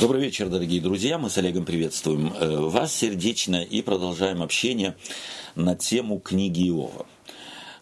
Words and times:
Добрый 0.00 0.22
вечер, 0.22 0.48
дорогие 0.48 0.80
друзья. 0.80 1.18
Мы 1.18 1.28
с 1.28 1.38
Олегом 1.38 1.64
приветствуем 1.64 2.32
э, 2.32 2.56
вас 2.56 2.94
сердечно 2.94 3.56
и 3.56 3.82
продолжаем 3.82 4.44
общение 4.44 4.96
на 5.56 5.74
тему 5.74 6.20
книги 6.20 6.68
Иова. 6.68 7.04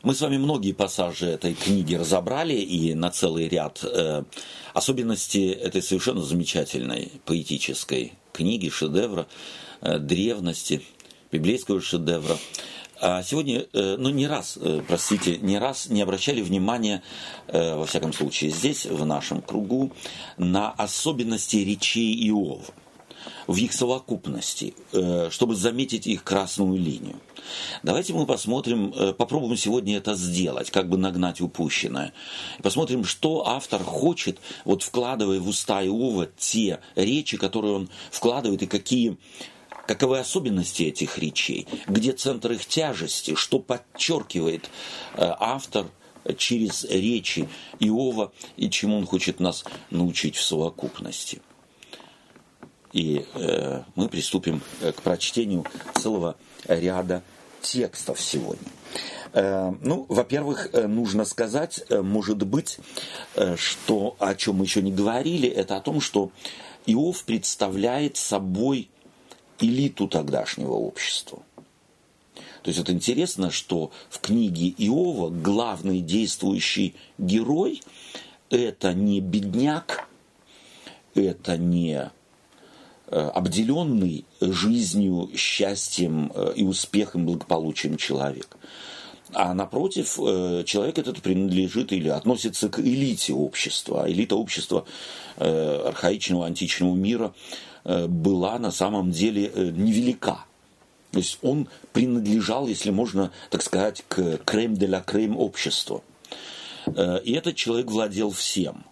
Мы 0.03 0.15
с 0.15 0.23
вами 0.23 0.39
многие 0.39 0.73
пассажи 0.73 1.27
этой 1.27 1.53
книги 1.53 1.95
разобрали 1.95 2.55
и 2.55 2.95
на 2.95 3.11
целый 3.11 3.49
ряд 3.49 3.85
э, 3.85 4.25
особенностей 4.73 5.51
этой 5.51 5.83
совершенно 5.83 6.23
замечательной 6.23 7.13
поэтической 7.27 8.15
книги, 8.33 8.71
шедевра, 8.71 9.27
э, 9.83 9.99
древности, 9.99 10.81
библейского 11.31 11.83
шедевра. 11.83 12.39
А 12.99 13.23
сегодня, 13.23 13.67
э, 13.73 13.97
ну 13.99 14.09
не 14.09 14.27
раз, 14.27 14.59
э, 14.61 14.81
простите, 14.87 15.37
не 15.39 15.59
раз 15.59 15.89
не 15.89 16.01
обращали 16.01 16.41
внимания, 16.41 17.03
э, 17.49 17.75
во 17.77 17.85
всяком 17.85 18.13
случае 18.13 18.51
здесь, 18.51 18.87
в 18.87 19.05
нашем 19.05 19.43
кругу, 19.43 19.93
на 20.39 20.71
особенности 20.71 21.57
речей 21.57 22.15
Иова, 22.29 22.63
в 23.47 23.57
их 23.57 23.73
совокупности, 23.73 24.75
чтобы 25.31 25.57
заметить 25.57 26.07
их 26.07 26.25
красную 26.25 26.77
линию. 26.77 27.21
Давайте 27.83 28.13
мы 28.13 28.27
посмотрим, 28.27 28.93
попробуем 29.15 29.57
сегодня 29.57 29.97
это 29.97 30.15
сделать, 30.15 30.71
как 30.71 30.89
бы 30.89 30.97
нагнать 30.97 31.41
упущенное. 31.41 32.13
Посмотрим, 32.63 33.05
что 33.05 33.47
автор 33.47 33.83
хочет, 33.83 34.39
вот 34.65 34.83
вкладывая 34.83 35.39
в 35.39 35.49
уста 35.49 35.85
Иова 35.85 36.27
те 36.37 36.81
речи, 36.97 37.37
которые 37.37 37.75
он 37.75 37.89
вкладывает, 38.11 38.63
и 38.63 38.67
какие 38.67 39.17
Каковы 39.87 40.19
особенности 40.19 40.83
этих 40.83 41.19
речей? 41.19 41.69
Где 41.87 42.13
центр 42.13 42.53
их 42.53 42.67
тяжести? 42.67 43.35
Что 43.35 43.61
подчеркивает 43.61 44.69
э, 45.15 45.33
автор 45.39 45.87
через 46.37 46.85
речи 46.85 47.49
Иова 47.79 48.33
и 48.57 48.69
чему 48.69 48.99
он 48.99 49.07
хочет 49.07 49.39
нас 49.39 49.65
научить 49.91 50.35
в 50.37 50.43
совокупности? 50.43 51.41
И 52.93 53.25
э, 53.35 53.83
мы 53.95 54.09
приступим 54.09 54.61
э, 54.81 54.91
к 54.91 55.03
прочтению 55.03 55.65
целого 55.95 56.35
ряда 56.67 57.23
текстов 57.61 58.21
сегодня. 58.21 58.69
Ну, 59.35 60.07
во-первых, 60.09 60.71
нужно 60.73 61.25
сказать, 61.25 61.85
может 61.91 62.39
быть, 62.39 62.79
что 63.57 64.17
о 64.19 64.35
чем 64.35 64.57
мы 64.57 64.65
еще 64.65 64.81
не 64.81 64.93
говорили, 64.93 65.49
это 65.49 65.77
о 65.77 65.81
том, 65.81 66.01
что 66.01 66.31
Иов 66.87 67.25
представляет 67.25 68.17
собой 68.17 68.89
элиту 69.61 70.09
тогдашнего 70.09 70.73
общества. 70.73 71.43
То 72.67 72.71
есть 72.71 72.81
это 72.81 72.93
интересно, 72.93 73.53
что 73.53 73.93
в 74.11 74.19
книге 74.19 74.75
Иова 74.77 75.31
главный 75.31 76.01
действующий 76.01 76.97
герой 77.17 77.81
это 78.51 78.93
не 78.93 79.21
бедняк, 79.21 80.09
это 81.15 81.57
не 81.57 82.11
э, 83.07 83.17
обделенный 83.17 84.25
жизнью, 84.41 85.31
счастьем 85.37 86.33
э, 86.35 86.55
и 86.57 86.65
успехом, 86.65 87.27
благополучием 87.27 87.97
человек. 87.97 88.57
А 89.33 89.55
напротив, 89.55 90.19
э, 90.19 90.65
человек 90.67 90.99
этот 90.99 91.23
принадлежит 91.23 91.93
или 91.93 92.09
относится 92.09 92.69
к 92.69 92.81
элите 92.81 93.33
общества. 93.33 94.11
Элита 94.11 94.35
общества 94.35 94.85
архаичного 95.37 96.47
античного 96.47 96.95
мира 96.97 97.35
была 97.87 98.59
на 98.59 98.73
самом 98.73 99.13
деле 99.13 99.51
э, 99.55 99.71
невелика. 99.71 100.45
То 101.13 101.19
есть 101.19 101.39
он 101.43 101.69
принадлежал, 101.93 102.67
если 102.67 102.91
можно 102.91 103.31
так 103.49 103.63
сказать, 103.63 104.05
к 104.09 104.39
крем 104.39 104.75
де 104.75 104.89
ла 104.89 105.01
крем 105.01 105.39
обществу. 105.39 106.03
Э, 106.87 107.21
и 107.23 107.33
этот 107.33 107.55
человек 107.55 107.91
владел 107.91 108.31
всем. 108.31 108.85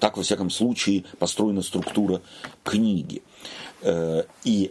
Так, 0.00 0.18
во 0.18 0.22
всяком 0.22 0.50
случае, 0.50 1.04
построена 1.18 1.62
структура 1.62 2.20
книги. 2.62 3.22
И 4.44 4.70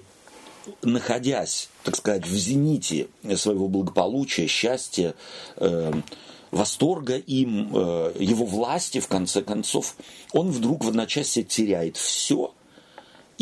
находясь, 0.84 1.70
так 1.84 1.96
сказать, 1.96 2.28
в 2.28 2.36
зените 2.36 3.08
своего 3.36 3.68
благополучия, 3.68 4.46
счастья, 4.46 5.16
восторга 6.52 7.18
им, 7.18 7.70
его 8.16 8.46
власти, 8.46 9.00
в 9.00 9.08
конце 9.08 9.42
концов, 9.42 9.96
он 10.34 10.52
вдруг 10.52 10.86
в 10.86 10.90
одночасье 10.90 11.42
теряет 11.44 11.98
все– 11.98 12.54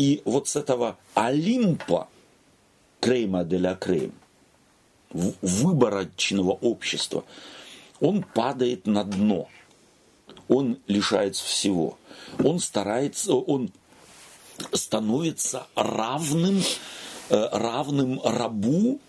и 0.00 0.22
вот 0.24 0.48
с 0.48 0.56
этого 0.56 0.96
Олимпа, 1.12 2.08
Крейма 3.00 3.44
де 3.44 3.58
ля 3.58 3.74
Крейм, 3.74 4.14
выборочного 5.12 6.52
общества, 6.52 7.22
он 8.00 8.22
падает 8.22 8.86
на 8.86 9.04
дно. 9.04 9.48
Он 10.48 10.78
лишается 10.86 11.44
всего. 11.44 11.98
Он 12.42 12.60
старается, 12.60 13.34
он 13.34 13.72
становится 14.72 15.66
равным, 15.74 16.62
э, 17.28 17.48
равным 17.52 18.22
рабу, 18.24 19.00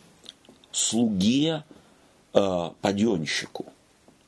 слуге, 0.73 1.63
э, 2.33 2.69
паденщику. 2.81 3.63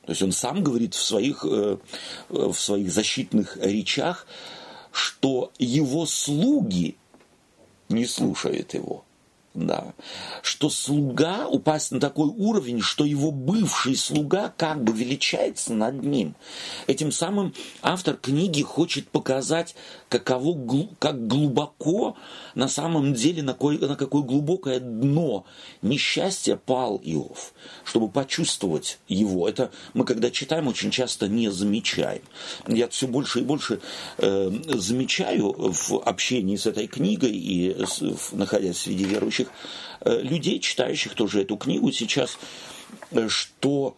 То 0.06 0.12
есть 0.12 0.22
он 0.22 0.32
сам 0.32 0.64
говорит 0.64 0.94
в 0.94 1.02
своих, 1.02 1.44
э, 1.44 1.76
в 2.30 2.54
своих 2.54 2.90
защитных 2.90 3.58
речах, 3.58 4.26
что 4.94 5.50
его 5.58 6.06
слуги 6.06 6.96
не 7.88 8.06
слушают 8.06 8.74
его. 8.74 9.04
Да. 9.54 9.94
Что 10.42 10.68
слуга 10.68 11.46
упасть 11.46 11.92
на 11.92 12.00
такой 12.00 12.26
уровень, 12.26 12.80
что 12.80 13.04
его 13.04 13.30
бывший 13.30 13.94
слуга 13.94 14.52
как 14.56 14.82
бы 14.82 14.92
величается 14.92 15.72
над 15.74 16.02
ним. 16.02 16.34
Этим 16.88 17.12
самым 17.12 17.54
автор 17.80 18.16
книги 18.16 18.62
хочет 18.62 19.08
показать, 19.08 19.76
каково, 20.08 20.88
как 20.98 21.26
глубоко 21.28 22.16
на 22.54 22.68
самом 22.68 23.14
деле, 23.14 23.42
на 23.42 23.52
какое, 23.52 23.78
на 23.78 23.96
какое 23.96 24.22
глубокое 24.22 24.80
дно 24.80 25.44
несчастья 25.82 26.56
пал 26.56 27.00
Иов, 27.04 27.52
чтобы 27.84 28.08
почувствовать 28.08 28.98
его. 29.08 29.48
Это 29.48 29.70
мы, 29.92 30.04
когда 30.04 30.30
читаем, 30.30 30.68
очень 30.68 30.90
часто 30.90 31.28
не 31.28 31.50
замечаем. 31.50 32.22
Я 32.66 32.88
все 32.88 33.06
больше 33.06 33.40
и 33.40 33.42
больше 33.42 33.80
э, 34.18 34.50
замечаю 34.74 35.54
в 35.56 36.02
общении 36.04 36.56
с 36.56 36.66
этой 36.66 36.86
книгой 36.86 37.32
и 37.32 37.84
с, 37.84 38.32
находясь 38.32 38.78
среди 38.78 39.04
верующих 39.04 39.43
э, 40.00 40.20
людей, 40.20 40.60
читающих 40.60 41.14
тоже 41.14 41.42
эту 41.42 41.56
книгу 41.56 41.92
сейчас, 41.92 42.38
э, 43.10 43.28
что 43.28 43.96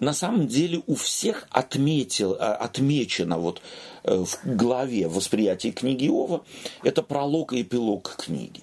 на 0.00 0.12
самом 0.12 0.48
деле 0.48 0.82
у 0.86 0.94
всех 0.94 1.46
отметил, 1.50 2.36
а, 2.38 2.54
отмечено 2.54 3.38
вот 3.38 3.62
э, 4.02 4.16
в 4.16 4.38
главе 4.44 5.08
восприятия 5.08 5.70
книги 5.70 6.06
Иова, 6.06 6.44
это 6.82 7.02
пролог 7.02 7.52
и 7.52 7.62
эпилог 7.62 8.16
книги. 8.18 8.62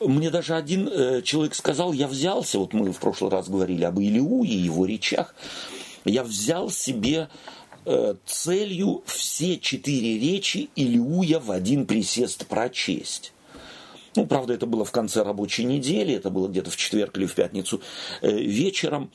Мне 0.00 0.30
даже 0.30 0.56
один 0.56 0.88
э, 0.88 1.20
человек 1.22 1.54
сказал, 1.54 1.92
я 1.92 2.08
взялся, 2.08 2.58
вот 2.58 2.72
мы 2.72 2.90
в 2.90 2.98
прошлый 2.98 3.30
раз 3.30 3.48
говорили 3.48 3.84
об 3.84 4.00
Илиу 4.00 4.44
и 4.44 4.50
его 4.50 4.86
речах, 4.86 5.34
я 6.06 6.24
взял 6.24 6.70
себе 6.70 7.28
э, 7.84 8.14
целью 8.24 9.02
все 9.04 9.58
четыре 9.58 10.18
речи 10.18 10.70
Илиуя 10.74 11.38
в 11.38 11.50
один 11.50 11.86
присест 11.86 12.46
прочесть. 12.46 13.34
Ну, 14.16 14.26
правда, 14.26 14.54
это 14.54 14.66
было 14.66 14.84
в 14.84 14.90
конце 14.90 15.22
рабочей 15.22 15.64
недели, 15.64 16.14
это 16.14 16.30
было 16.30 16.48
где-то 16.48 16.70
в 16.70 16.76
четверг 16.76 17.16
или 17.16 17.26
в 17.26 17.34
пятницу 17.34 17.80
вечером. 18.22 19.10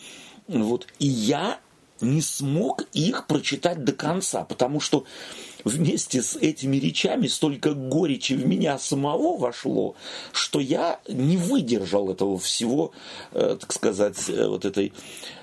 Вот. 0.47 0.87
И 0.99 1.07
я 1.07 1.59
не 2.01 2.21
смог 2.21 2.83
их 2.93 3.27
прочитать 3.27 3.83
до 3.83 3.93
конца, 3.93 4.43
потому 4.43 4.79
что 4.79 5.05
вместе 5.63 6.21
с 6.21 6.35
этими 6.35 6.77
речами 6.77 7.27
столько 7.27 7.73
горечи 7.73 8.33
в 8.33 8.45
меня 8.45 8.77
самого 8.77 9.37
вошло, 9.37 9.95
что 10.31 10.59
я 10.59 10.99
не 11.07 11.37
выдержал 11.37 12.09
этого 12.11 12.37
всего, 12.37 12.91
э, 13.31 13.57
так 13.59 13.73
сказать, 13.73 14.29
э, 14.29 14.47
вот 14.47 14.65
этой, 14.65 14.93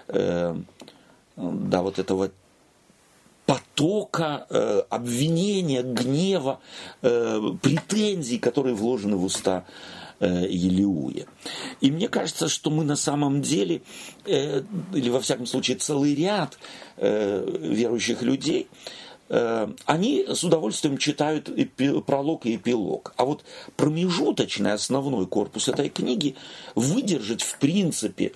э, 0.09 0.57
да, 1.37 1.83
вот 1.83 1.99
этого 1.99 2.31
потока 3.47 4.47
э, 4.51 4.83
обвинения, 4.89 5.83
гнева, 5.83 6.61
э, 7.03 7.41
претензий, 7.61 8.39
которые 8.39 8.75
вложены 8.75 9.17
в 9.17 9.25
уста 9.25 9.65
Э, 10.23 10.47
Елеуя. 10.49 11.27
И 11.81 11.91
мне 11.91 12.07
кажется, 12.07 12.49
что 12.49 12.71
мы 12.71 12.85
на 12.85 12.95
самом 12.95 13.43
деле, 13.43 13.83
э, 14.25 14.63
или 14.95 15.11
во 15.11 15.21
всяком 15.21 15.47
случае 15.47 15.79
целый 15.79 16.15
ряд 16.15 16.59
э, 16.97 17.45
верующих 17.61 18.23
людей, 18.23 18.69
они 19.87 20.27
с 20.29 20.45
удовольствием 20.45 20.99
читают 20.99 21.49
пролог 22.07 22.45
и 22.45 22.57
эпилог. 22.57 23.15
А 23.17 23.25
вот 23.25 23.45
промежуточный 23.77 24.75
основной 24.75 25.27
корпус 25.27 25.69
этой 25.69 25.89
книги 25.89 26.37
выдержать 26.75 27.41
в 27.41 27.57
принципе 27.59 28.33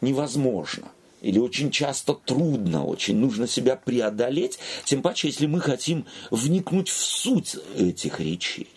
невозможно. 0.00 0.88
Или 1.20 1.38
очень 1.38 1.70
часто 1.70 2.14
трудно, 2.14 2.84
очень 2.84 3.16
нужно 3.16 3.46
себя 3.46 3.76
преодолеть, 3.76 4.58
тем 4.84 5.02
паче, 5.02 5.28
если 5.28 5.46
мы 5.46 5.60
хотим 5.60 6.06
вникнуть 6.30 6.88
в 6.88 6.96
суть 6.96 7.56
этих 7.76 8.20
речей. 8.20 8.68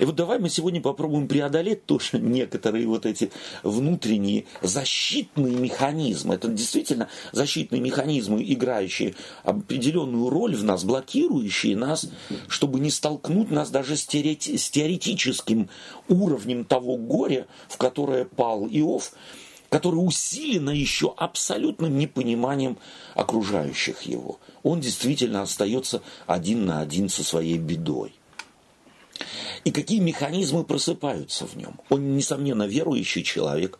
И 0.00 0.06
вот 0.06 0.14
давай 0.14 0.38
мы 0.38 0.48
сегодня 0.48 0.80
попробуем 0.80 1.28
преодолеть 1.28 1.84
тоже 1.84 2.08
некоторые 2.18 2.86
вот 2.86 3.04
эти 3.04 3.30
внутренние 3.62 4.46
защитные 4.62 5.54
механизмы. 5.54 6.34
Это 6.34 6.48
действительно 6.48 7.08
защитные 7.32 7.82
механизмы, 7.82 8.42
играющие 8.42 9.14
определенную 9.44 10.30
роль 10.30 10.56
в 10.56 10.64
нас, 10.64 10.84
блокирующие 10.84 11.76
нас, 11.76 12.08
чтобы 12.48 12.80
не 12.80 12.90
столкнуть 12.90 13.50
нас 13.50 13.70
даже 13.70 13.94
с 13.96 14.06
теоретическим 14.06 15.68
уровнем 16.08 16.64
того 16.64 16.96
горя, 16.96 17.46
в 17.68 17.76
которое 17.76 18.24
пал 18.24 18.66
Иов, 18.66 19.12
который 19.70 19.96
усилено 19.96 20.70
еще 20.70 21.14
абсолютным 21.16 21.96
непониманием 21.96 22.76
окружающих 23.14 24.02
его. 24.02 24.38
Он 24.62 24.80
действительно 24.80 25.42
остается 25.42 26.02
один 26.26 26.66
на 26.66 26.80
один 26.80 27.08
со 27.08 27.24
своей 27.24 27.56
бедой. 27.56 28.12
И 29.64 29.70
какие 29.70 30.00
механизмы 30.00 30.64
просыпаются 30.64 31.46
в 31.46 31.54
нем? 31.56 31.78
Он, 31.90 32.16
несомненно, 32.16 32.64
верующий 32.64 33.22
человек, 33.22 33.78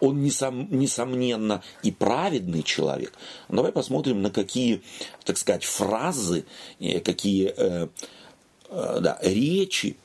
он, 0.00 0.22
несом, 0.22 0.68
несомненно, 0.70 1.62
и 1.82 1.90
праведный 1.90 2.62
человек. 2.62 3.14
Давай 3.48 3.72
посмотрим, 3.72 4.20
на 4.20 4.30
какие, 4.30 4.82
так 5.24 5.38
сказать, 5.38 5.64
фразы, 5.64 6.44
э, 6.78 7.00
какие 7.00 7.54
э, 7.56 7.88
э, 8.68 8.98
да, 9.00 9.18
речи 9.22 9.96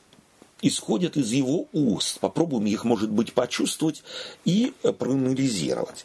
исходят 0.62 1.16
из 1.16 1.30
его 1.32 1.66
уст. 1.72 2.20
Попробуем 2.20 2.66
их, 2.66 2.84
может 2.84 3.10
быть, 3.10 3.32
почувствовать 3.32 4.02
и 4.44 4.72
проанализировать. 4.82 6.04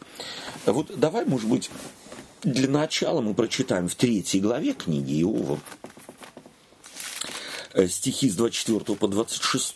Вот 0.66 0.92
давай, 1.00 1.26
может 1.26 1.48
быть, 1.48 1.70
для 2.44 2.68
начала 2.68 3.22
мы 3.22 3.34
прочитаем 3.34 3.88
в 3.88 3.96
третьей 3.96 4.42
главе 4.42 4.74
книги 4.74 5.22
Иова 5.22 5.60
э, 7.74 7.88
стихи 7.88 8.30
с 8.30 8.36
24 8.36 8.98
по 8.98 9.08
26. 9.08 9.76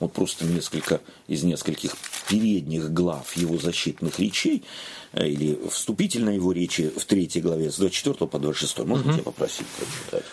Вот 0.00 0.12
просто 0.12 0.44
несколько 0.44 1.00
из 1.26 1.42
нескольких 1.42 1.96
передних 2.28 2.92
глав 2.92 3.36
его 3.36 3.56
защитных 3.58 4.18
речей 4.18 4.64
э, 5.12 5.28
или 5.28 5.58
вступительной 5.70 6.36
его 6.36 6.52
речи 6.52 6.92
в 6.96 7.04
третьей 7.04 7.40
главе 7.40 7.70
с 7.70 7.76
24 7.76 8.26
по 8.28 8.38
26. 8.38 8.78
Можно 8.80 9.10
угу. 9.10 9.12
тебя 9.14 9.24
попросить 9.24 9.66
прочитать? 9.66 10.24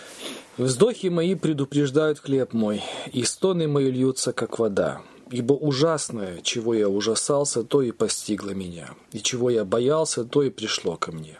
Вздохи 0.58 1.06
мои 1.06 1.34
предупреждают 1.34 2.18
хлеб 2.18 2.52
мой, 2.52 2.82
и 3.12 3.24
стоны 3.24 3.68
мои 3.68 3.90
льются, 3.90 4.34
как 4.34 4.58
вода. 4.58 5.00
Ибо 5.30 5.54
ужасное, 5.54 6.42
чего 6.42 6.74
я 6.74 6.90
ужасался, 6.90 7.62
то 7.62 7.80
и 7.80 7.90
постигло 7.90 8.50
меня, 8.50 8.90
и 9.12 9.22
чего 9.22 9.48
я 9.48 9.64
боялся, 9.64 10.24
то 10.24 10.42
и 10.42 10.50
пришло 10.50 10.96
ко 10.96 11.10
мне. 11.10 11.38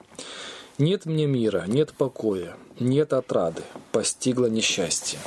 Нет 0.79 1.05
мне 1.05 1.27
мира, 1.27 1.65
нет 1.67 1.93
покоя, 1.93 2.57
нет 2.81 3.13
отрады, 3.13 3.63
постигло 3.93 4.47
несчастье. 4.47 5.19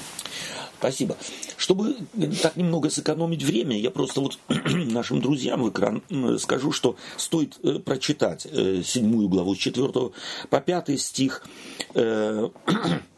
Спасибо. 0.80 1.16
Чтобы 1.56 1.96
так 2.42 2.58
немного 2.58 2.90
сэкономить 2.90 3.44
время, 3.44 3.80
я 3.80 3.92
просто 3.92 4.20
вот 4.20 4.40
нашим 4.50 5.22
друзьям 5.22 5.62
в 5.62 5.70
экран 5.70 6.02
скажу, 6.40 6.72
что 6.72 6.96
стоит 7.18 7.58
э, 7.64 7.80
прочитать 7.80 8.48
э, 8.52 8.82
седьмую 8.84 9.30
главу 9.30 9.56
с 9.56 9.60
4 9.60 9.90
по 10.50 10.62
5 10.62 11.00
стих 11.00 11.44
э, 11.94 12.50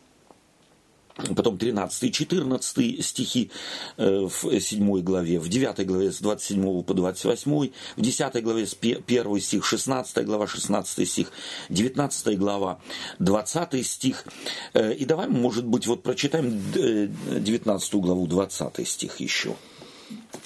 потом 1.35 1.57
13 1.57 2.03
и 2.03 2.11
14 2.11 3.05
стихи 3.05 3.51
э, 3.97 4.27
в 4.27 4.59
7 4.59 5.01
главе, 5.01 5.39
в 5.39 5.49
9 5.49 5.85
главе 5.85 6.11
с 6.11 6.19
27 6.19 6.83
по 6.83 6.93
28, 6.93 7.71
в 7.95 8.01
10 8.01 8.43
главе 8.43 8.65
с 8.65 8.77
1 8.79 9.39
стих, 9.39 9.65
16 9.65 10.25
глава, 10.25 10.47
16 10.47 11.09
стих, 11.09 11.31
19 11.69 12.37
глава, 12.37 12.79
20 13.19 13.85
стих. 13.85 14.25
Э, 14.73 14.93
и 14.93 15.05
давай, 15.05 15.27
может 15.27 15.65
быть, 15.65 15.87
вот 15.87 16.03
прочитаем 16.03 16.61
19 16.73 17.93
э, 17.93 17.97
главу, 17.97 18.27
20 18.27 18.87
стих 18.87 19.19
еще. 19.19 19.55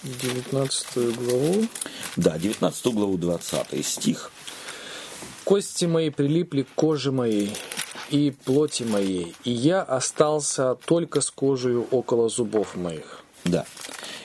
19 0.04 1.16
главу? 1.16 1.68
Да, 2.16 2.38
19 2.38 2.86
главу, 2.88 3.18
20 3.18 3.86
стих. 3.86 4.32
Кости 5.44 5.86
мои 5.86 6.10
прилипли 6.10 6.64
к 6.64 6.70
коже 6.76 7.12
моей, 7.12 7.54
и 8.12 8.32
плоти 8.32 8.84
моей, 8.84 9.34
и 9.44 9.52
я 9.52 9.82
остался 9.82 10.76
только 10.86 11.22
с 11.22 11.32
кожей 11.32 11.78
около 11.78 12.30
зубов 12.30 12.76
моих. 12.76 13.24
Да. 13.46 13.66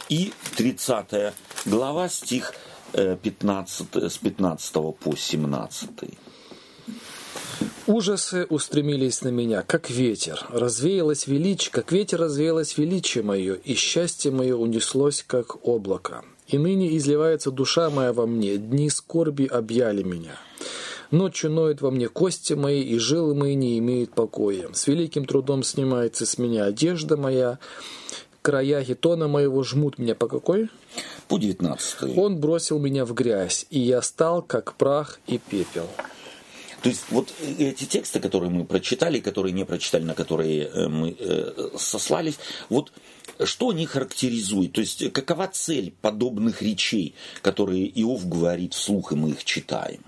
И 0.08 0.32
30 0.56 1.32
глава, 1.64 2.08
стих 2.08 2.52
15, 2.92 3.86
э, 3.94 4.10
с 4.10 4.18
15 4.18 4.92
по 4.92 5.16
17. 5.16 5.90
Ужасы 7.86 8.46
устремились 8.50 9.22
на 9.22 9.28
меня, 9.28 9.62
как 9.62 9.90
ветер. 9.90 10.44
Развеялось 10.50 11.26
величие, 11.28 11.70
как 11.72 11.92
ветер 11.92 12.20
развеялось 12.20 12.76
величие 12.78 13.22
мое, 13.22 13.54
и 13.54 13.74
счастье 13.74 14.32
мое 14.32 14.56
унеслось, 14.56 15.24
как 15.26 15.64
облако. 15.66 16.24
И 16.48 16.58
ныне 16.58 16.96
изливается 16.96 17.50
душа 17.50 17.90
моя 17.90 18.12
во 18.12 18.26
мне, 18.26 18.56
дни 18.56 18.90
скорби 18.90 19.46
объяли 19.46 20.02
меня. 20.02 20.36
Ночью 21.11 21.50
ноют 21.50 21.81
во 21.81 21.91
мне 21.91 22.08
кости 22.08 22.55
мои, 22.55 22.82
и 22.82 22.99
жилы 22.99 23.35
мои 23.35 23.55
не 23.55 23.79
имеют 23.79 24.12
покоя. 24.12 24.69
С 24.73 24.87
великим 24.87 25.25
трудом 25.25 25.62
снимается 25.62 26.26
с 26.26 26.38
меня 26.38 26.64
одежда 26.64 27.17
моя, 27.17 27.58
края 28.43 28.82
хитона 28.85 29.29
моего 29.29 29.62
жмут 29.62 29.99
меня 29.99 30.14
по 30.14 30.29
какой? 30.29 30.69
По 31.29 31.38
19. 31.38 32.17
Он 32.17 32.38
бросил 32.38 32.79
меня 32.79 33.05
в 33.05 33.12
грязь, 33.14 33.67
и 33.70 33.81
я 33.81 34.03
стал, 34.03 34.43
как 34.43 34.75
прах 34.75 35.20
и 35.26 35.38
пепел. 35.38 35.88
То 36.82 36.91
есть 36.91 37.05
вот 37.11 37.32
эти 37.58 37.85
тексты, 37.85 38.20
которые 38.20 38.50
мы 38.50 38.64
прочитали, 38.64 39.19
которые 39.19 39.53
не 39.53 39.64
прочитали, 39.64 40.05
на 40.05 40.14
которые 40.14 40.67
э, 40.67 40.87
мы 40.88 41.17
э, 41.19 41.70
сослались, 41.76 42.38
вот 42.69 42.93
что 43.43 43.70
они 43.70 43.87
характеризуют? 43.87 44.75
То 44.75 44.82
есть 44.82 45.12
какова 45.12 45.49
цель 45.49 45.93
подобных 46.00 46.62
речей, 46.62 47.17
которые 47.43 47.91
Иов 48.00 48.29
говорит 48.29 48.75
вслух, 48.75 49.11
и 49.11 49.17
мы 49.17 49.31
их 49.31 49.44
читаем? 49.44 50.05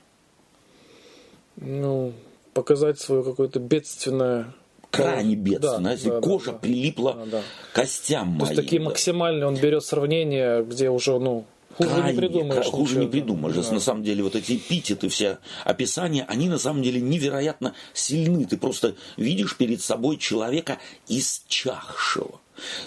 Ну, 1.61 2.13
показать 2.55 2.99
свое 2.99 3.23
какое-то 3.23 3.61
бедственное 3.61 4.55
крайне 4.91 5.35
бедственно. 5.35 5.97
Да, 5.97 6.11
да, 6.11 6.21
кожа 6.21 6.53
да, 6.53 6.59
прилипла 6.59 7.15
да, 7.15 7.27
да. 7.27 7.43
костям 7.73 8.29
моим. 8.29 8.41
То 8.41 8.53
есть 8.53 8.57
такие 8.57 8.81
максимальные, 8.81 9.47
он 9.47 9.57
берет 9.57 9.85
сравнение, 9.85 10.63
где 10.65 10.91
уже, 10.91 11.19
ну, 11.19 11.45
Хуже 11.77 11.91
крайне, 11.91 12.13
не 12.13 12.19
придумаешь. 12.19 12.67
Хуже 12.67 12.83
ничего. 12.93 13.05
не 13.05 13.11
придумаешь. 13.11 13.55
Да. 13.55 13.73
На 13.73 13.81
самом 13.81 14.03
деле, 14.03 14.23
вот 14.23 14.35
эти 14.35 14.57
эпитеты, 14.57 15.09
все 15.09 15.39
описания, 15.65 16.25
они 16.27 16.49
на 16.49 16.59
самом 16.59 16.83
деле 16.83 17.01
невероятно 17.01 17.75
сильны. 17.93 18.47
Ты 18.47 18.57
просто 18.57 18.97
видишь 19.17 19.57
перед 19.57 19.81
собой 19.81 20.17
человека 20.17 20.79
исчахшего. 21.09 22.41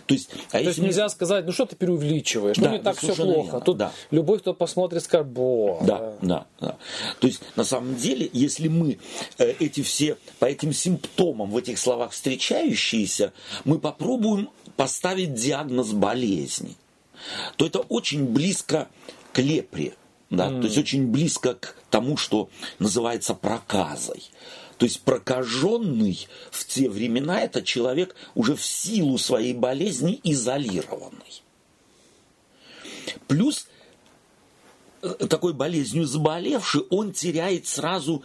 То 0.06 0.14
есть, 0.14 0.30
а 0.50 0.58
То 0.58 0.60
есть 0.60 0.80
нельзя 0.80 1.10
сказать, 1.10 1.46
ну 1.46 1.52
что 1.52 1.66
ты 1.66 1.76
преувеличиваешь, 1.76 2.58
ну, 2.58 2.64
да, 2.64 2.70
ну 2.70 2.78
не 2.78 2.84
так 2.84 2.98
все 2.98 3.16
плохо. 3.16 3.46
Верно, 3.46 3.62
Тут 3.62 3.78
да. 3.78 3.92
любой, 4.12 4.40
кто 4.40 4.54
посмотрит, 4.54 5.04
скажет, 5.04 5.28
бо. 5.28 5.80
Да, 5.82 6.14
да, 6.22 6.46
да. 6.60 6.78
То 7.20 7.28
есть 7.28 7.42
на 7.56 7.64
самом 7.64 7.96
деле, 7.96 8.30
если 8.34 8.68
мы 8.68 9.00
э, 9.38 9.54
эти 9.60 9.82
все, 9.82 10.18
по 10.40 10.46
этим 10.46 10.74
симптомам 10.74 11.52
в 11.52 11.58
этих 11.58 11.80
словах 11.80 12.12
встречающиеся, 12.12 13.34
мы 13.66 13.80
попробуем 13.80 14.50
поставить 14.76 15.34
диагноз 15.34 15.92
болезни, 15.92 16.76
то 17.58 17.66
это 17.66 17.80
очень 17.80 18.26
близко 18.26 18.88
к 19.34 19.40
лепре. 19.40 19.94
Да, 20.30 20.50
mm. 20.50 20.62
То 20.62 20.68
есть 20.68 20.78
очень 20.78 21.08
близко 21.08 21.56
к 21.56 21.76
тому, 21.90 22.16
что 22.16 22.50
называется 22.80 23.34
проказой. 23.34 24.24
То 24.82 24.86
есть 24.86 25.02
прокаженный 25.02 26.28
в 26.50 26.66
те 26.66 26.90
времена 26.90 27.42
это 27.42 27.62
человек 27.62 28.16
уже 28.34 28.56
в 28.56 28.66
силу 28.66 29.20
своей 29.20 29.54
болезни 29.54 30.20
изолированный. 30.24 31.44
Плюс 33.28 33.68
э, 35.04 35.08
такой 35.30 35.54
болезнью 35.54 36.08
заболевший, 36.08 36.82
он 36.90 37.14
теряет 37.14 37.68
сразу, 37.68 38.24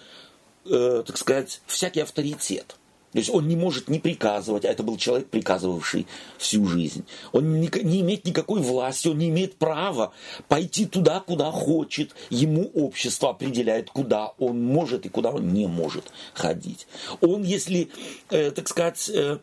э, 0.64 1.04
так 1.06 1.18
сказать, 1.18 1.60
всякий 1.66 2.00
авторитет. 2.00 2.76
То 3.16 3.20
есть 3.20 3.30
он 3.30 3.48
не 3.48 3.56
может 3.56 3.88
не 3.88 3.98
приказывать, 3.98 4.66
а 4.66 4.68
это 4.68 4.82
был 4.82 4.98
человек, 4.98 5.30
приказывавший 5.30 6.06
всю 6.36 6.66
жизнь. 6.66 7.06
Он 7.32 7.62
не, 7.62 7.70
не 7.82 8.02
имеет 8.02 8.26
никакой 8.26 8.60
власти, 8.60 9.08
он 9.08 9.16
не 9.16 9.30
имеет 9.30 9.56
права 9.56 10.12
пойти 10.48 10.84
туда, 10.84 11.20
куда 11.20 11.50
хочет. 11.50 12.14
Ему 12.28 12.70
общество 12.74 13.30
определяет, 13.30 13.88
куда 13.88 14.34
он 14.38 14.62
может 14.62 15.06
и 15.06 15.08
куда 15.08 15.30
он 15.30 15.48
не 15.54 15.66
может 15.66 16.12
ходить. 16.34 16.86
Он, 17.22 17.42
если, 17.42 17.88
э, 18.28 18.50
так 18.50 18.68
сказать, 18.68 19.08
э, 19.08 19.38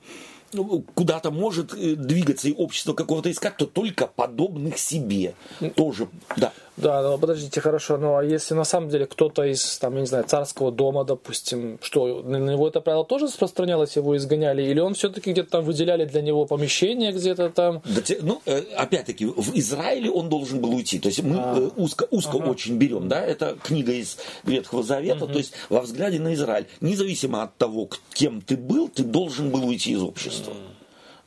ну, 0.54 0.86
куда-то 0.94 1.32
может 1.32 1.74
э, 1.74 1.96
двигаться 1.96 2.50
и 2.50 2.54
общество 2.54 2.94
какого-то 2.94 3.32
искать, 3.32 3.58
то 3.58 3.66
только 3.66 4.06
подобных 4.06 4.78
себе. 4.78 5.34
Тоже, 5.76 6.10
да. 6.38 6.54
Да, 6.76 7.04
ну 7.04 7.18
подождите, 7.18 7.62
хорошо, 7.62 7.98
ну 7.98 8.18
а 8.18 8.24
если 8.24 8.56
на 8.56 8.64
самом 8.64 8.90
деле 8.90 9.06
кто-то 9.06 9.44
из, 9.44 9.78
там, 9.78 9.94
я 9.96 10.02
не 10.02 10.08
знаю, 10.08 10.24
царского 10.24 10.72
дома, 10.72 11.04
допустим, 11.04 11.78
что, 11.82 12.24
на 12.24 12.38
него 12.38 12.68
это 12.68 12.82
правило 12.82 13.06
тоже 13.06 13.26
распространялось, 13.26 13.96
его 13.96 14.18
изгоняли, 14.18 14.64
или 14.64 14.80
он 14.80 14.96
все-таки 14.96 15.32
где-то 15.32 15.52
там 15.52 15.66
выделяли 15.66 16.06
для 16.06 16.22
него 16.22 16.46
помещение 16.46 17.12
где-то 17.12 17.50
там? 17.50 17.84
Да, 17.86 18.02
ну, 18.22 18.42
э, 18.46 18.64
опять-таки, 18.76 19.26
в 19.26 19.56
Израиле 19.56 20.10
он 20.10 20.30
должен 20.30 20.62
был 20.62 20.74
уйти, 20.74 20.98
то 21.00 21.10
есть 21.10 21.22
мы 21.22 21.38
а. 21.38 21.58
Э, 21.58 21.70
узко, 21.76 22.08
узко 22.10 22.38
ага. 22.38 22.50
очень 22.50 22.78
берем, 22.78 23.08
да, 23.08 23.24
это 23.24 23.56
книга 23.64 23.92
из 23.92 24.18
Ветхого 24.44 24.82
Завета, 24.82 25.26
угу. 25.26 25.34
то 25.34 25.38
есть 25.38 25.54
во 25.70 25.82
взгляде 25.82 26.20
на 26.20 26.34
Израиль, 26.34 26.66
независимо 26.82 27.44
от 27.44 27.56
того, 27.58 27.88
кем 28.14 28.42
ты 28.42 28.58
был, 28.58 28.90
ты 28.90 29.04
должен 29.04 29.52
был 29.52 29.68
уйти 29.68 29.92
из 29.92 30.02
общества. 30.02 30.54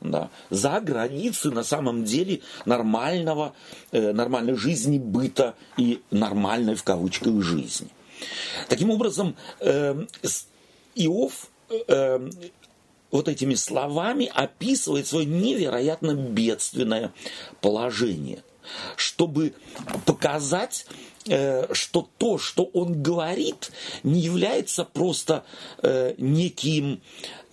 Да, 0.01 0.29
за 0.49 0.79
границы 0.79 1.51
на 1.51 1.63
самом 1.63 2.03
деле 2.03 2.41
нормального, 2.65 3.53
э, 3.91 4.11
нормальной 4.13 4.55
жизни, 4.55 4.99
быта 4.99 5.55
и 5.77 6.01
нормальной 6.11 6.75
в 6.75 6.83
кавычках 6.83 7.41
жизни. 7.41 7.89
Таким 8.67 8.89
образом, 8.89 9.35
э, 9.59 10.05
Иов 10.95 11.49
э, 11.69 12.29
вот 13.11 13.27
этими 13.27 13.55
словами 13.55 14.29
описывает 14.33 15.07
свое 15.07 15.25
невероятно 15.25 16.13
бедственное 16.13 17.13
положение, 17.61 18.43
чтобы 18.95 19.53
показать, 20.05 20.85
что 21.71 22.09
то, 22.17 22.37
что 22.37 22.63
он 22.73 23.01
говорит, 23.01 23.71
не 24.03 24.19
является 24.19 24.83
просто 24.83 25.43
э, 25.81 26.15
неким 26.17 27.01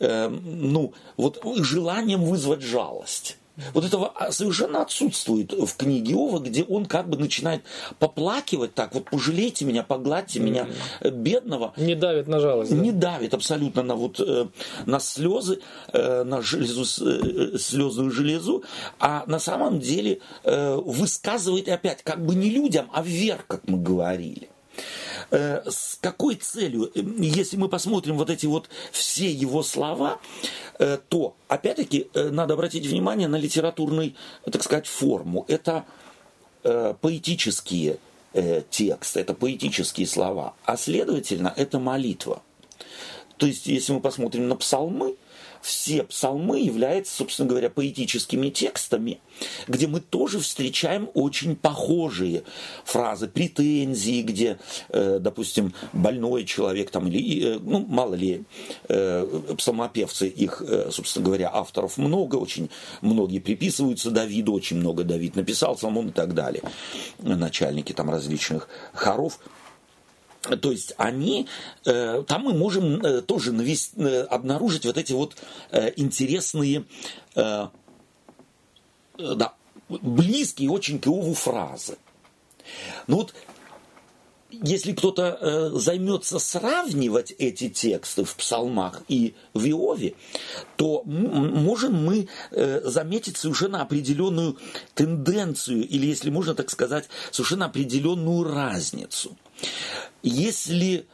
э, 0.00 0.28
ну, 0.28 0.92
вот, 1.16 1.40
желанием 1.58 2.24
вызвать 2.24 2.62
жалость 2.62 3.38
вот 3.72 3.84
этого 3.84 4.12
а, 4.16 4.32
совершенно 4.32 4.82
отсутствует 4.82 5.52
в 5.52 5.76
книге 5.76 6.14
Ова, 6.16 6.40
где 6.40 6.64
он 6.64 6.86
как 6.86 7.08
бы 7.08 7.16
начинает 7.16 7.62
поплакивать 7.98 8.74
так, 8.74 8.94
вот 8.94 9.04
пожалейте 9.10 9.64
меня, 9.64 9.82
погладьте 9.82 10.40
меня, 10.40 10.68
э, 11.00 11.10
бедного. 11.10 11.72
Не 11.76 11.94
давит 11.94 12.26
на 12.26 12.40
жалость. 12.40 12.72
Не 12.72 12.90
да? 12.90 13.12
давит 13.12 13.34
абсолютно 13.34 13.82
на 13.82 13.94
вот 13.94 14.18
э, 14.20 14.48
на 14.86 14.98
слезы, 14.98 15.60
э, 15.92 16.24
на 16.24 16.42
железу, 16.42 16.84
слезную 17.58 18.10
железу, 18.10 18.64
а 18.98 19.24
на 19.26 19.38
самом 19.38 19.78
деле 19.78 20.20
высказывает 20.44 21.68
опять 21.68 22.02
как 22.02 22.24
бы 22.24 22.34
не 22.34 22.50
людям, 22.50 22.88
а 22.92 23.02
вверх, 23.02 23.46
как 23.46 23.68
мы 23.68 23.78
говорили. 23.78 24.48
Э, 25.34 25.62
с 25.68 25.98
какой 26.00 26.36
целью? 26.36 26.92
Если 26.94 27.56
мы 27.56 27.68
посмотрим 27.68 28.16
вот 28.16 28.30
эти 28.30 28.46
вот 28.46 28.68
все 28.92 29.28
его 29.28 29.64
слова, 29.64 30.20
э, 30.78 30.98
то, 31.08 31.34
опять-таки, 31.48 32.08
э, 32.14 32.30
надо 32.30 32.54
обратить 32.54 32.86
внимание 32.86 33.26
на 33.26 33.34
литературную, 33.34 34.14
так 34.50 34.62
сказать, 34.62 34.86
форму. 34.86 35.44
Это 35.48 35.84
поэтические 37.02 37.98
тексты, 38.70 39.20
это 39.20 39.34
поэтические 39.34 40.06
слова, 40.06 40.54
а 40.64 40.78
следовательно, 40.78 41.52
это 41.54 41.78
молитва. 41.78 42.42
То 43.36 43.44
есть, 43.44 43.66
если 43.66 43.92
мы 43.92 44.00
посмотрим 44.00 44.48
на 44.48 44.56
псалмы, 44.56 45.16
все 45.64 46.02
псалмы 46.02 46.60
являются, 46.60 47.16
собственно 47.16 47.48
говоря, 47.48 47.70
поэтическими 47.70 48.50
текстами, 48.50 49.20
где 49.66 49.86
мы 49.86 50.00
тоже 50.00 50.38
встречаем 50.38 51.08
очень 51.14 51.56
похожие 51.56 52.42
фразы, 52.84 53.28
претензии, 53.28 54.20
где, 54.20 54.58
э, 54.90 55.18
допустим, 55.20 55.72
больной 55.94 56.44
человек 56.44 56.90
там, 56.90 57.08
или, 57.08 57.54
э, 57.54 57.58
ну, 57.62 57.78
мало 57.78 58.14
ли, 58.14 58.44
э, 58.88 59.54
псалмопевцы, 59.56 60.28
их, 60.28 60.62
собственно 60.90 61.24
говоря, 61.24 61.50
авторов 61.50 61.96
много, 61.96 62.36
очень 62.36 62.68
многие 63.00 63.38
приписываются 63.38 64.10
Давиду, 64.10 64.52
очень 64.52 64.76
много 64.76 65.02
Давид 65.02 65.34
написал, 65.34 65.78
Соломон 65.78 66.08
и 66.08 66.12
так 66.12 66.34
далее, 66.34 66.62
начальники 67.20 67.94
там 67.94 68.10
различных 68.10 68.68
хоров– 68.92 69.38
то 70.44 70.70
есть 70.70 70.94
они, 70.96 71.48
э, 71.86 72.22
там 72.26 72.42
мы 72.42 72.54
можем 72.54 73.04
э, 73.04 73.22
тоже 73.22 73.52
навести, 73.52 73.92
э, 74.00 74.22
обнаружить 74.24 74.84
вот 74.84 74.98
эти 74.98 75.12
вот 75.12 75.36
интересные, 75.96 76.84
да, 77.34 77.72
близкие 79.88 80.70
очень 80.70 80.98
к 80.98 81.06
Иову 81.06 81.34
фразы. 81.34 81.96
Ну 83.06 83.16
вот, 83.16 83.34
если 84.50 84.92
кто-то 84.92 85.72
займется 85.74 86.38
сравнивать 86.38 87.34
эти 87.38 87.68
тексты 87.68 88.24
в 88.24 88.36
псалмах 88.36 89.02
и 89.08 89.34
в 89.52 89.64
Иове, 89.66 90.14
то 90.76 91.02
можем 91.04 92.04
мы 92.04 92.28
заметить 92.52 93.36
совершенно 93.36 93.82
определенную 93.82 94.56
тенденцию, 94.94 95.88
или, 95.88 96.06
если 96.06 96.30
можно 96.30 96.54
так 96.54 96.70
сказать, 96.70 97.08
совершенно 97.32 97.66
определенную 97.66 98.44
разницу. 98.44 99.36
Если 100.22 101.06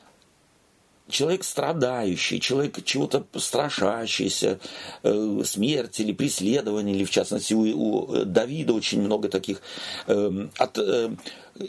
человек 1.11 1.45
страдающий, 1.45 2.41
человек 2.41 2.83
чего-то 2.85 3.25
страшащийся, 3.37 4.61
э, 5.03 5.43
смерти 5.45 6.03
или 6.03 6.13
преследования, 6.13 6.95
или 6.95 7.05
в 7.05 7.11
частности 7.11 7.53
у, 7.53 7.63
у 7.63 8.25
Давида 8.25 8.73
очень 8.73 9.03
много 9.03 9.29
таких 9.29 9.61
э, 10.07 10.49
от 10.57 10.79
э, 10.79 11.11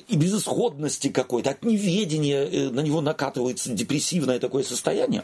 безысходности 0.10 1.10
какой-то, 1.10 1.52
от 1.52 1.64
неведения 1.66 2.46
э, 2.46 2.70
на 2.70 2.82
него 2.82 3.02
накатывается 3.02 3.72
депрессивное 3.72 4.40
такое 4.40 4.64
состояние, 4.64 5.24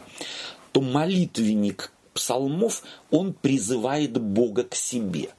то 0.72 0.80
молитвенник 0.80 1.92
псалмов, 2.12 2.82
он 3.10 3.32
призывает 3.32 4.20
Бога 4.20 4.64
к 4.64 4.74
себе. 4.74 5.30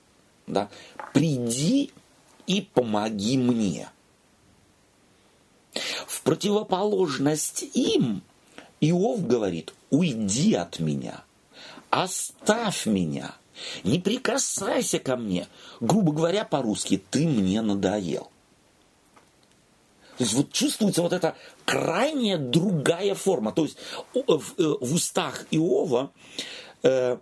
Да? 0.48 0.70
«Приди 1.14 1.92
и 2.48 2.62
помоги 2.62 3.38
мне». 3.38 3.90
В 6.08 6.22
противоположность 6.22 7.66
им 7.74 8.22
Иов 8.82 9.26
говорит, 9.26 9.74
уйди 9.90 10.54
от 10.54 10.80
меня, 10.80 11.24
оставь 11.90 12.86
меня, 12.86 13.36
не 13.84 14.00
прикасайся 14.00 15.00
ко 15.00 15.18
мне. 15.18 15.48
Грубо 15.80 16.14
говоря, 16.14 16.46
по-русски, 16.46 17.02
ты 17.10 17.28
мне 17.28 17.62
надоел. 17.62 18.32
То 20.18 20.24
есть 20.24 20.34
вот 20.34 20.52
чувствуется 20.52 21.02
вот 21.02 21.14
эта 21.14 21.36
крайняя 21.66 22.38
другая 22.38 23.16
форма. 23.16 23.52
То 23.54 23.64
есть 23.64 23.78
в, 24.14 24.54
э, 24.58 24.76
в 24.82 24.94
устах 24.94 25.46
Иова 25.52 26.12
э, 26.84 27.18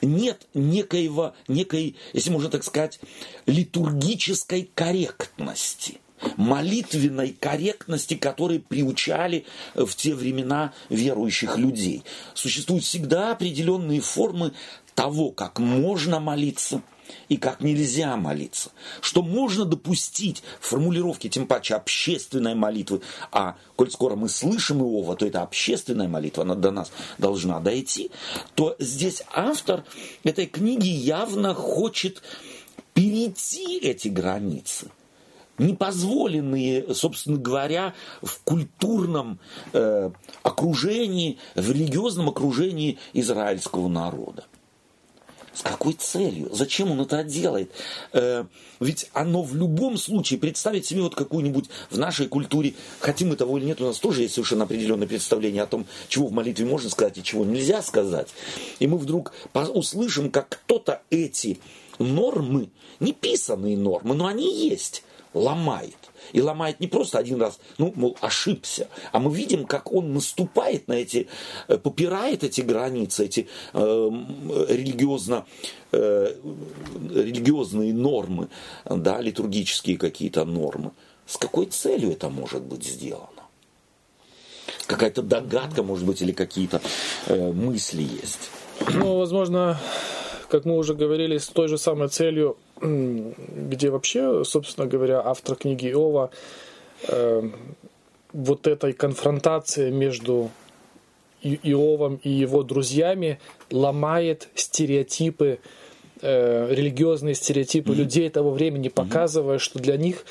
нет 0.00 0.46
некоего, 0.54 1.34
некой, 1.48 1.96
если 2.12 2.30
можно 2.30 2.48
так 2.48 2.62
сказать, 2.64 3.00
литургической 3.46 4.70
корректности– 4.74 6.00
молитвенной 6.36 7.36
корректности, 7.38 8.14
которые 8.14 8.60
приучали 8.60 9.46
в 9.74 9.94
те 9.94 10.14
времена 10.14 10.72
верующих 10.88 11.56
людей. 11.56 12.02
Существуют 12.34 12.84
всегда 12.84 13.32
определенные 13.32 14.00
формы 14.00 14.52
того, 14.94 15.30
как 15.30 15.58
можно 15.58 16.20
молиться 16.20 16.82
и 17.28 17.36
как 17.36 17.60
нельзя 17.60 18.16
молиться. 18.16 18.70
Что 19.00 19.22
можно 19.22 19.64
допустить 19.64 20.42
в 20.60 20.68
формулировке, 20.68 21.28
тем 21.28 21.46
паче 21.46 21.74
общественной 21.74 22.54
молитвы. 22.54 23.00
А 23.32 23.56
коль 23.76 23.90
скоро 23.90 24.16
мы 24.16 24.28
слышим 24.28 24.80
Иова, 24.80 25.16
то 25.16 25.26
это 25.26 25.42
общественная 25.42 26.08
молитва, 26.08 26.44
она 26.44 26.54
до 26.54 26.70
нас 26.70 26.92
должна 27.18 27.60
дойти. 27.60 28.10
То 28.54 28.76
здесь 28.78 29.22
автор 29.32 29.84
этой 30.22 30.46
книги 30.46 30.88
явно 30.88 31.54
хочет 31.54 32.22
перейти 32.94 33.78
эти 33.78 34.08
границы– 34.08 34.90
не 35.60 35.74
позволенные, 35.74 36.94
собственно 36.94 37.38
говоря, 37.38 37.94
в 38.22 38.40
культурном 38.42 39.38
э, 39.72 40.10
окружении, 40.42 41.38
в 41.54 41.70
религиозном 41.70 42.28
окружении 42.30 42.98
израильского 43.12 43.88
народа. 43.88 44.46
С 45.52 45.62
какой 45.62 45.92
целью? 45.94 46.48
Зачем 46.54 46.92
он 46.92 47.00
это 47.02 47.22
делает? 47.24 47.70
Э, 48.12 48.46
ведь 48.78 49.10
оно 49.12 49.42
в 49.42 49.54
любом 49.54 49.98
случае, 49.98 50.38
представить 50.38 50.86
себе 50.86 51.02
вот 51.02 51.14
какую-нибудь 51.14 51.68
в 51.90 51.98
нашей 51.98 52.28
культуре, 52.28 52.74
хотим 53.00 53.28
мы 53.28 53.36
того 53.36 53.58
или 53.58 53.66
нет, 53.66 53.80
у 53.82 53.84
нас 53.84 53.98
тоже 53.98 54.22
есть 54.22 54.34
совершенно 54.34 54.64
определенное 54.64 55.08
представление 55.08 55.62
о 55.62 55.66
том, 55.66 55.86
чего 56.08 56.28
в 56.28 56.32
молитве 56.32 56.64
можно 56.64 56.88
сказать 56.88 57.18
и 57.18 57.22
чего 57.22 57.44
нельзя 57.44 57.82
сказать. 57.82 58.28
И 58.78 58.86
мы 58.86 58.96
вдруг 58.96 59.32
услышим, 59.52 60.30
как 60.30 60.48
кто-то 60.48 61.02
эти 61.10 61.60
нормы, 61.98 62.70
неписанные 62.98 63.76
нормы, 63.76 64.14
но 64.14 64.26
они 64.26 64.68
есть, 64.68 65.02
ломает. 65.34 65.96
И 66.32 66.40
ломает 66.40 66.80
не 66.80 66.86
просто 66.86 67.18
один 67.18 67.40
раз, 67.40 67.58
ну, 67.78 67.92
мол, 67.96 68.16
ошибся, 68.20 68.88
а 69.12 69.18
мы 69.18 69.34
видим, 69.34 69.64
как 69.64 69.92
он 69.92 70.12
наступает 70.12 70.86
на 70.88 70.94
эти, 70.94 71.28
э, 71.68 71.78
попирает 71.78 72.44
эти 72.44 72.60
границы, 72.60 73.24
эти 73.24 73.48
э, 73.72 74.10
религиозно, 74.68 75.46
э, 75.92 76.34
религиозные 77.14 77.94
нормы, 77.94 78.48
да, 78.84 79.20
литургические 79.20 79.96
какие-то 79.96 80.44
нормы. 80.44 80.92
С 81.26 81.36
какой 81.36 81.66
целью 81.66 82.12
это 82.12 82.28
может 82.28 82.62
быть 82.62 82.84
сделано? 82.84 83.28
Какая-то 84.86 85.22
догадка, 85.22 85.82
может 85.82 86.04
быть, 86.04 86.20
или 86.22 86.32
какие-то 86.32 86.80
э, 87.26 87.52
мысли 87.52 88.02
есть? 88.02 88.50
Ну, 88.94 89.16
возможно, 89.16 89.80
как 90.48 90.64
мы 90.64 90.76
уже 90.76 90.94
говорили, 90.94 91.38
с 91.38 91.46
той 91.46 91.68
же 91.68 91.78
самой 91.78 92.08
целью, 92.08 92.56
где 92.80 93.90
вообще, 93.90 94.42
собственно 94.44 94.86
говоря, 94.86 95.20
автор 95.24 95.56
книги 95.56 95.90
Иова 95.90 96.30
э, 97.08 97.50
вот 98.32 98.66
этой 98.66 98.92
конфронтации 98.92 99.90
между 99.90 100.50
Иовом 101.42 102.20
и 102.22 102.30
его 102.30 102.62
друзьями 102.62 103.38
ломает 103.70 104.48
стереотипы, 104.54 105.58
э, 106.20 106.74
религиозные 106.74 107.34
стереотипы 107.34 107.92
mm-hmm. 107.92 107.96
людей 107.96 108.28
того 108.30 108.50
времени, 108.50 108.88
показывая, 108.88 109.56
mm-hmm. 109.56 109.60
что 109.60 109.78
для 109.78 109.96
них 109.96 110.24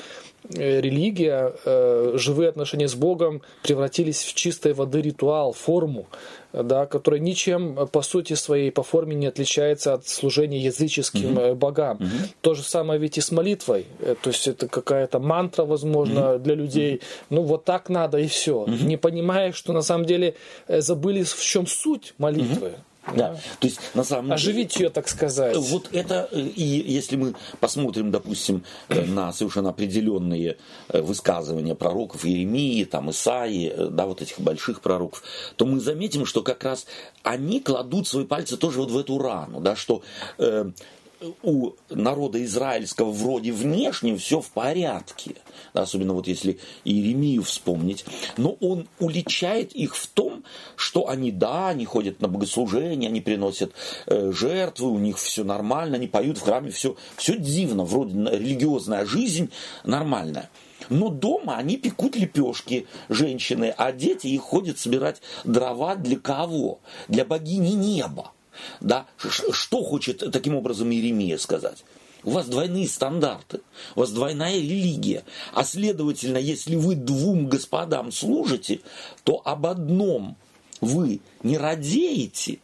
религия, 0.48 1.54
э, 1.64 2.12
живые 2.16 2.48
отношения 2.48 2.88
с 2.88 2.94
Богом 2.94 3.42
превратились 3.62 4.22
в 4.22 4.34
чистой 4.34 4.72
воды 4.72 5.00
ритуал, 5.00 5.52
форму, 5.52 6.06
да, 6.52 6.86
которая 6.86 7.20
ничем 7.20 7.88
по 7.88 8.02
сути 8.02 8.34
своей, 8.34 8.70
по 8.70 8.82
форме 8.82 9.14
не 9.14 9.26
отличается 9.26 9.94
от 9.94 10.06
служения 10.06 10.58
языческим 10.58 11.36
угу. 11.36 11.54
богам. 11.54 11.96
Угу. 11.96 12.08
То 12.40 12.54
же 12.54 12.62
самое 12.62 12.98
ведь 12.98 13.18
и 13.18 13.20
с 13.20 13.30
молитвой. 13.30 13.86
То 14.22 14.30
есть 14.30 14.48
это 14.48 14.66
какая-то 14.66 15.18
мантра, 15.20 15.64
возможно, 15.64 16.34
угу. 16.34 16.38
для 16.42 16.54
людей. 16.54 17.00
Ну 17.28 17.42
вот 17.42 17.64
так 17.64 17.88
надо 17.88 18.18
и 18.18 18.26
все. 18.26 18.62
Угу. 18.62 18.70
Не 18.70 18.96
понимая, 18.96 19.52
что 19.52 19.72
на 19.72 19.82
самом 19.82 20.06
деле 20.06 20.34
забыли 20.68 21.22
в 21.22 21.42
чем 21.42 21.66
суть 21.66 22.14
молитвы. 22.18 22.68
Угу. 22.68 22.76
Да. 23.14 23.36
То 23.58 23.66
есть, 23.66 23.80
на 23.94 24.04
самом 24.04 24.32
Оживить 24.32 24.74
деле, 24.74 24.86
ее, 24.86 24.90
так 24.90 25.08
сказать. 25.08 25.56
Вот 25.56 25.88
это, 25.92 26.28
э, 26.32 26.40
и 26.40 26.62
если 26.62 27.16
мы 27.16 27.34
посмотрим, 27.58 28.10
допустим, 28.10 28.64
э, 28.88 29.04
на 29.04 29.32
совершенно 29.32 29.70
определенные 29.70 30.56
э, 30.88 31.00
высказывания 31.00 31.74
пророков 31.74 32.24
Иеремии, 32.24 32.84
там, 32.84 33.10
Исаии, 33.10 33.72
да, 33.90 34.06
вот 34.06 34.22
этих 34.22 34.40
больших 34.40 34.80
пророков, 34.80 35.22
то 35.56 35.66
мы 35.66 35.80
заметим, 35.80 36.26
что 36.26 36.42
как 36.42 36.64
раз 36.64 36.86
они 37.22 37.60
кладут 37.60 38.08
свои 38.08 38.24
пальцы 38.24 38.56
тоже 38.56 38.80
вот 38.80 38.90
в 38.90 38.98
эту 38.98 39.18
рану, 39.18 39.60
да, 39.60 39.76
что 39.76 40.02
э, 40.38 40.70
у 41.42 41.72
народа 41.88 42.42
израильского 42.44 43.10
вроде 43.10 43.52
внешне 43.52 44.16
все 44.16 44.40
в 44.40 44.50
порядке, 44.50 45.36
особенно 45.72 46.14
вот 46.14 46.26
если 46.26 46.58
Иеремию 46.84 47.42
вспомнить, 47.42 48.04
но 48.36 48.56
он 48.60 48.88
уличает 48.98 49.72
их 49.72 49.96
в 49.96 50.06
том, 50.08 50.44
что 50.76 51.08
они, 51.08 51.30
да, 51.30 51.68
они 51.68 51.84
ходят 51.84 52.20
на 52.20 52.28
богослужение, 52.28 53.08
они 53.08 53.20
приносят 53.20 53.72
э, 54.06 54.32
жертвы, 54.32 54.90
у 54.90 54.98
них 54.98 55.18
все 55.18 55.44
нормально, 55.44 55.96
они 55.96 56.06
поют 56.06 56.38
в 56.38 56.42
храме, 56.42 56.70
все, 56.70 56.96
все 57.16 57.36
дивно, 57.36 57.84
вроде 57.84 58.14
религиозная 58.14 59.04
жизнь 59.04 59.50
нормальная. 59.84 60.50
Но 60.88 61.08
дома 61.08 61.56
они 61.56 61.76
пекут 61.76 62.16
лепешки, 62.16 62.86
женщины, 63.08 63.74
а 63.76 63.92
дети 63.92 64.28
их 64.28 64.40
ходят 64.40 64.78
собирать 64.78 65.20
дрова 65.44 65.94
для 65.94 66.18
кого? 66.18 66.80
Для 67.08 67.24
богини 67.24 67.72
неба. 67.72 68.32
Да? 68.80 69.06
Что 69.18 69.82
хочет 69.82 70.30
таким 70.32 70.54
образом 70.54 70.90
Иеремия 70.90 71.38
сказать? 71.38 71.84
У 72.22 72.32
вас 72.32 72.46
двойные 72.46 72.86
стандарты, 72.86 73.60
у 73.96 74.00
вас 74.00 74.10
двойная 74.10 74.56
религия. 74.56 75.24
А 75.54 75.64
следовательно, 75.64 76.36
если 76.36 76.76
вы 76.76 76.94
двум 76.94 77.48
господам 77.48 78.12
служите, 78.12 78.80
то 79.24 79.40
об 79.44 79.66
одном 79.66 80.36
вы 80.80 81.20
не 81.42 81.56
радеете, 81.56 82.58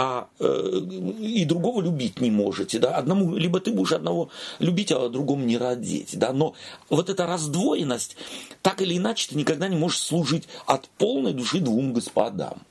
а 0.00 0.28
э, 0.38 0.80
и 1.18 1.44
другого 1.44 1.82
любить 1.82 2.20
не 2.20 2.30
можете, 2.30 2.78
да, 2.78 2.94
одному, 2.94 3.34
либо 3.34 3.58
ты 3.58 3.72
будешь 3.72 3.90
одного 3.90 4.30
любить, 4.60 4.92
а 4.92 5.08
другому 5.08 5.44
не 5.44 5.58
родить, 5.58 6.16
да, 6.16 6.32
но 6.32 6.54
вот 6.88 7.10
эта 7.10 7.26
раздвоенность, 7.26 8.16
так 8.62 8.80
или 8.80 8.96
иначе, 8.96 9.30
ты 9.30 9.36
никогда 9.36 9.66
не 9.66 9.76
можешь 9.76 9.98
служить 9.98 10.46
от 10.66 10.88
полной 10.98 11.32
души 11.32 11.58
двум 11.58 11.92
господам. 11.92 12.62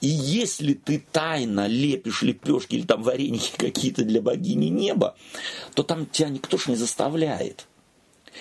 И 0.00 0.06
если 0.06 0.74
ты 0.74 1.04
тайно 1.12 1.66
лепишь 1.66 2.22
лепешки 2.22 2.74
или 2.74 2.86
там 2.86 3.02
вареники 3.02 3.52
какие-то 3.56 4.04
для 4.04 4.20
богини 4.20 4.66
неба, 4.66 5.16
то 5.74 5.82
там 5.82 6.06
тебя 6.06 6.28
никто 6.28 6.58
ж 6.58 6.68
не 6.68 6.76
заставляет. 6.76 7.66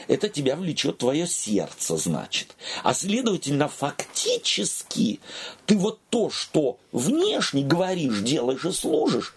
Это 0.08 0.30
тебя 0.30 0.56
влечет 0.56 1.00
твое 1.00 1.28
сердце, 1.28 1.98
значит. 1.98 2.56
А 2.84 2.94
следовательно, 2.94 3.68
фактически, 3.68 5.20
ты 5.66 5.78
вот 5.78 6.00
то, 6.10 6.30
что 6.30 6.78
внешне 6.92 7.64
говоришь, 7.64 8.22
делаешь 8.22 8.66
и 8.66 8.72
служишь, 8.72 9.36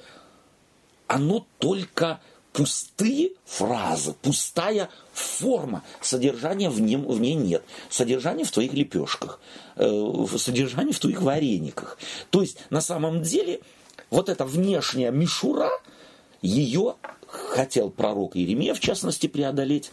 оно 1.06 1.46
только 1.58 2.20
пустые 2.54 3.32
фразы, 3.44 4.14
пустая 4.23 4.88
форма. 5.12 5.82
Содержания 6.00 6.70
в, 6.70 6.80
нем, 6.80 7.04
в 7.06 7.20
ней 7.20 7.34
нет. 7.34 7.64
Содержание 7.90 8.46
в 8.46 8.50
твоих 8.52 8.73
лепешках, 8.73 9.40
э, 9.76 10.26
содержание 10.38 10.94
в 10.94 11.00
твоих 11.00 11.20
варениках. 11.20 11.99
То 12.30 12.40
есть, 12.40 12.58
на 12.70 12.80
самом 12.80 13.23
деле, 13.23 13.61
вот 14.08 14.28
эта 14.28 14.46
внешняя 14.46 15.11
мишура, 15.11 15.68
ее 16.40 16.94
хотел 17.26 17.90
пророк 17.90 18.37
Иеремия, 18.37 18.73
в 18.75 18.80
частности, 18.80 19.26
преодолеть. 19.26 19.90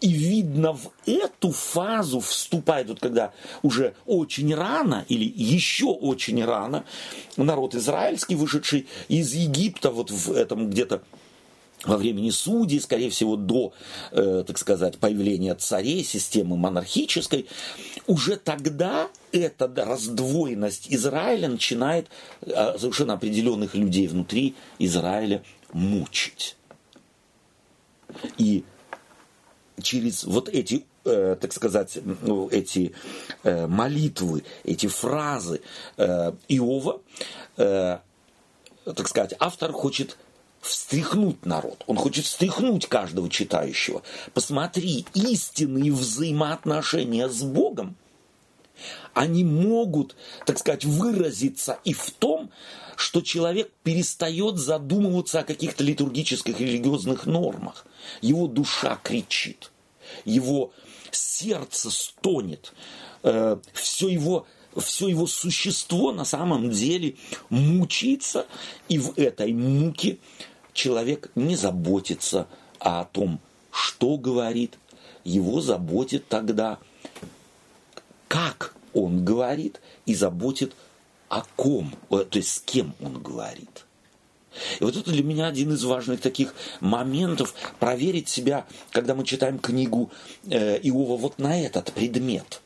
И 0.00 0.12
видно, 0.12 0.74
в 0.74 0.92
эту 1.06 1.50
фазу 1.50 2.20
вступает, 2.20 2.88
вот 2.88 3.00
когда 3.00 3.32
уже 3.62 3.94
очень 4.04 4.54
рано, 4.54 5.04
или 5.08 5.24
еще 5.24 5.86
очень 5.86 6.44
рано, 6.44 6.84
народ 7.36 7.74
израильский, 7.74 8.36
вышедший 8.36 8.86
из 9.08 9.32
Египта, 9.32 9.90
вот 9.90 10.10
в 10.10 10.30
этом 10.32 10.70
где-то 10.70 11.02
во 11.86 11.96
времени 11.96 12.30
судей, 12.30 12.80
скорее 12.80 13.10
всего, 13.10 13.36
до, 13.36 13.72
э, 14.10 14.44
так 14.46 14.58
сказать, 14.58 14.98
появления 14.98 15.54
царей, 15.54 16.04
системы 16.04 16.56
монархической, 16.56 17.46
уже 18.06 18.36
тогда 18.36 19.08
эта 19.32 19.70
раздвоенность 19.74 20.86
Израиля 20.90 21.48
начинает 21.48 22.08
э, 22.42 22.78
совершенно 22.78 23.14
определенных 23.14 23.74
людей 23.74 24.08
внутри 24.08 24.54
Израиля 24.78 25.42
мучить. 25.72 26.56
И 28.38 28.64
через 29.82 30.24
вот 30.24 30.48
эти 30.48 30.84
э, 31.04 31.36
так 31.40 31.52
сказать, 31.52 31.98
ну, 32.22 32.48
эти 32.48 32.92
э, 33.44 33.66
молитвы, 33.66 34.44
эти 34.64 34.86
фразы 34.86 35.60
э, 35.96 36.32
Иова, 36.48 37.00
э, 37.56 37.98
так 38.84 39.08
сказать, 39.08 39.34
автор 39.38 39.72
хочет 39.72 40.16
встряхнуть 40.66 41.46
народ, 41.46 41.82
он 41.86 41.96
хочет 41.96 42.24
встряхнуть 42.24 42.86
каждого 42.86 43.28
читающего. 43.28 44.02
Посмотри, 44.34 45.06
истинные 45.14 45.92
взаимоотношения 45.92 47.28
с 47.28 47.42
Богом, 47.42 47.96
они 49.14 49.44
могут, 49.44 50.16
так 50.44 50.58
сказать, 50.58 50.84
выразиться 50.84 51.78
и 51.84 51.94
в 51.94 52.10
том, 52.10 52.50
что 52.96 53.20
человек 53.22 53.70
перестает 53.82 54.58
задумываться 54.58 55.40
о 55.40 55.44
каких-то 55.44 55.84
литургических 55.84 56.60
религиозных 56.60 57.26
нормах. 57.26 57.86
Его 58.20 58.46
душа 58.46 58.98
кричит, 59.02 59.72
его 60.24 60.72
сердце 61.10 61.90
стонет, 61.90 62.72
э, 63.22 63.56
все 63.72 64.08
его 64.08 64.46
все 64.80 65.08
его 65.08 65.26
существо 65.26 66.12
на 66.12 66.24
самом 66.24 66.70
деле 66.70 67.16
мучится, 67.48 68.46
и 68.88 68.98
в 68.98 69.18
этой 69.18 69.52
муке 69.52 70.18
человек 70.76 71.30
не 71.34 71.56
заботится 71.56 72.46
о 72.78 73.04
том, 73.04 73.40
что 73.72 74.16
говорит, 74.16 74.78
его 75.24 75.60
заботит 75.60 76.28
тогда, 76.28 76.78
как 78.28 78.74
он 78.94 79.24
говорит, 79.24 79.80
и 80.04 80.14
заботит 80.14 80.74
о 81.28 81.42
ком, 81.56 81.92
э, 82.10 82.24
то 82.30 82.38
есть 82.38 82.50
с 82.50 82.60
кем 82.60 82.94
он 83.00 83.20
говорит. 83.20 83.84
И 84.80 84.84
вот 84.84 84.96
это 84.96 85.10
для 85.10 85.22
меня 85.22 85.48
один 85.48 85.72
из 85.72 85.84
важных 85.84 86.20
таких 86.20 86.54
моментов 86.80 87.54
проверить 87.78 88.28
себя, 88.28 88.66
когда 88.90 89.14
мы 89.14 89.24
читаем 89.24 89.58
книгу 89.58 90.10
э, 90.48 90.78
Иова 90.82 91.16
вот 91.16 91.38
на 91.38 91.60
этот 91.60 91.92
предмет 91.92 92.60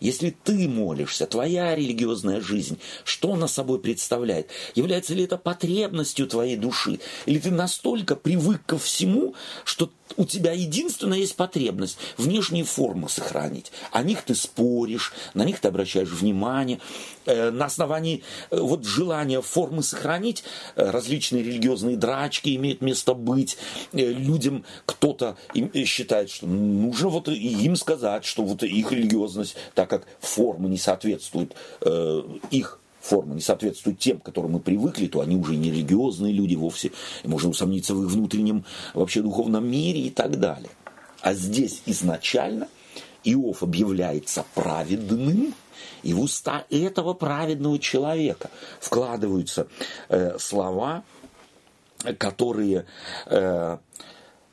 если 0.00 0.30
ты 0.30 0.68
молишься, 0.68 1.26
твоя 1.26 1.74
религиозная 1.74 2.40
жизнь, 2.40 2.78
что 3.04 3.32
она 3.32 3.48
собой 3.48 3.80
представляет? 3.80 4.48
Является 4.74 5.14
ли 5.14 5.24
это 5.24 5.38
потребностью 5.38 6.26
твоей 6.26 6.56
души? 6.56 7.00
Или 7.26 7.38
ты 7.38 7.50
настолько 7.50 8.16
привык 8.16 8.64
ко 8.66 8.78
всему, 8.78 9.34
что 9.64 9.90
у 10.16 10.24
тебя 10.24 10.52
единственная 10.52 11.18
есть 11.18 11.36
потребность 11.36 11.98
внешние 12.16 12.64
формы 12.64 13.08
сохранить. 13.08 13.72
О 13.92 14.02
них 14.02 14.22
ты 14.22 14.34
споришь, 14.34 15.12
на 15.34 15.44
них 15.44 15.60
ты 15.60 15.68
обращаешь 15.68 16.10
внимание. 16.10 16.80
Э, 17.26 17.50
на 17.50 17.66
основании 17.66 18.22
э, 18.50 18.58
вот 18.58 18.84
желания 18.84 19.40
формы 19.40 19.82
сохранить 19.82 20.44
э, 20.76 20.90
различные 20.90 21.42
религиозные 21.42 21.96
драчки 21.96 22.54
имеют 22.54 22.80
место 22.80 23.14
быть. 23.14 23.56
Людям 23.92 24.64
кто-то 24.86 25.36
считает, 25.84 26.30
что 26.30 26.46
нужно 26.46 27.08
вот 27.08 27.28
им 27.28 27.76
сказать, 27.76 28.24
что 28.24 28.44
вот 28.44 28.62
их 28.62 28.92
религиозность, 28.92 29.56
так 29.74 29.90
как 29.90 30.06
форма 30.20 30.68
не 30.68 30.78
соответствует 30.78 31.54
их 32.50 32.78
форма 33.04 33.34
не 33.34 33.40
соответствует 33.40 33.98
тем, 33.98 34.18
к 34.18 34.24
которым 34.24 34.52
мы 34.52 34.60
привыкли, 34.60 35.06
то 35.06 35.20
они 35.20 35.36
уже 35.36 35.56
не 35.56 35.70
религиозные 35.70 36.32
люди 36.32 36.54
вовсе, 36.54 36.90
и 37.22 37.28
можно 37.28 37.50
усомниться 37.50 37.94
в 37.94 38.02
их 38.02 38.10
внутреннем 38.10 38.64
вообще 38.94 39.20
духовном 39.20 39.68
мире 39.70 40.00
и 40.00 40.10
так 40.10 40.40
далее. 40.40 40.70
А 41.20 41.34
здесь 41.34 41.82
изначально 41.86 42.68
Иов 43.22 43.62
объявляется 43.62 44.44
праведным, 44.54 45.54
и 46.02 46.14
в 46.14 46.20
уста 46.20 46.64
этого 46.70 47.14
праведного 47.14 47.78
человека 47.78 48.50
вкладываются 48.80 49.66
э, 50.08 50.38
слова, 50.38 51.04
которые 52.18 52.86
э, 53.26 53.78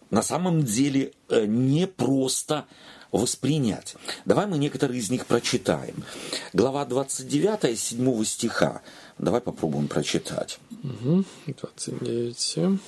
на 0.09 0.21
самом 0.21 0.63
деле 0.63 1.13
э, 1.29 1.45
не 1.45 1.87
просто 1.87 2.65
воспринять. 3.11 3.95
Давай 4.25 4.47
мы 4.47 4.57
некоторые 4.57 4.99
из 4.99 5.09
них 5.09 5.25
прочитаем. 5.25 6.03
Глава 6.53 6.85
29, 6.85 7.77
7 7.77 8.23
стиха. 8.23 8.81
Давай 9.17 9.41
попробуем 9.41 9.87
прочитать. 9.87 10.59
Угу, 10.83 11.23
29. 11.47 12.79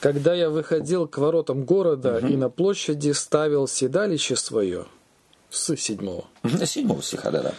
Когда 0.00 0.34
я 0.34 0.48
выходил 0.48 1.06
к 1.06 1.18
воротам 1.18 1.64
города 1.64 2.18
и 2.18 2.36
на 2.36 2.48
площади 2.48 3.12
ставил 3.12 3.68
седалище 3.68 4.36
свое, 4.36 4.86
с 5.50 5.76
седьмого. 5.76 6.24
Седьмого 6.64 7.02
стиха, 7.02 7.30
да-да. 7.30 7.54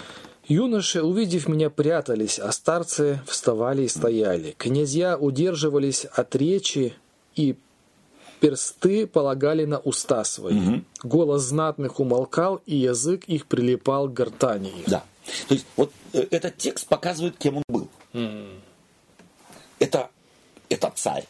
Юноши, 0.48 1.04
увидев 1.04 1.48
меня, 1.48 1.70
прятались, 1.70 2.40
а 2.40 2.52
старцы 2.52 3.22
вставали 3.28 3.84
и 3.84 3.88
стояли. 3.88 4.56
Князья 4.58 5.18
удерживались 5.18 6.06
от 6.06 6.36
речи 6.36 6.94
и 7.36 7.56
персты 8.42 9.08
полагали 9.08 9.64
на 9.66 9.80
уста 9.80 10.26
свои. 10.26 10.82
Голос 11.04 11.44
знатных 11.44 12.00
умолкал, 12.00 12.62
и 12.66 12.76
язык 12.76 13.24
их 13.26 13.46
прилипал 13.46 14.10
к 14.10 14.14
гортани 14.14 14.70
их. 14.70 14.90
Да. 14.90 15.04
То 15.48 15.54
есть 15.54 15.66
вот 15.78 15.94
э, 16.14 16.26
этот 16.32 16.58
текст 16.58 16.88
показывает, 16.88 17.38
кем 17.38 17.58
он 17.58 17.64
был. 17.70 17.88
Это, 19.80 20.10
это 20.68 20.92
царь. 20.96 21.26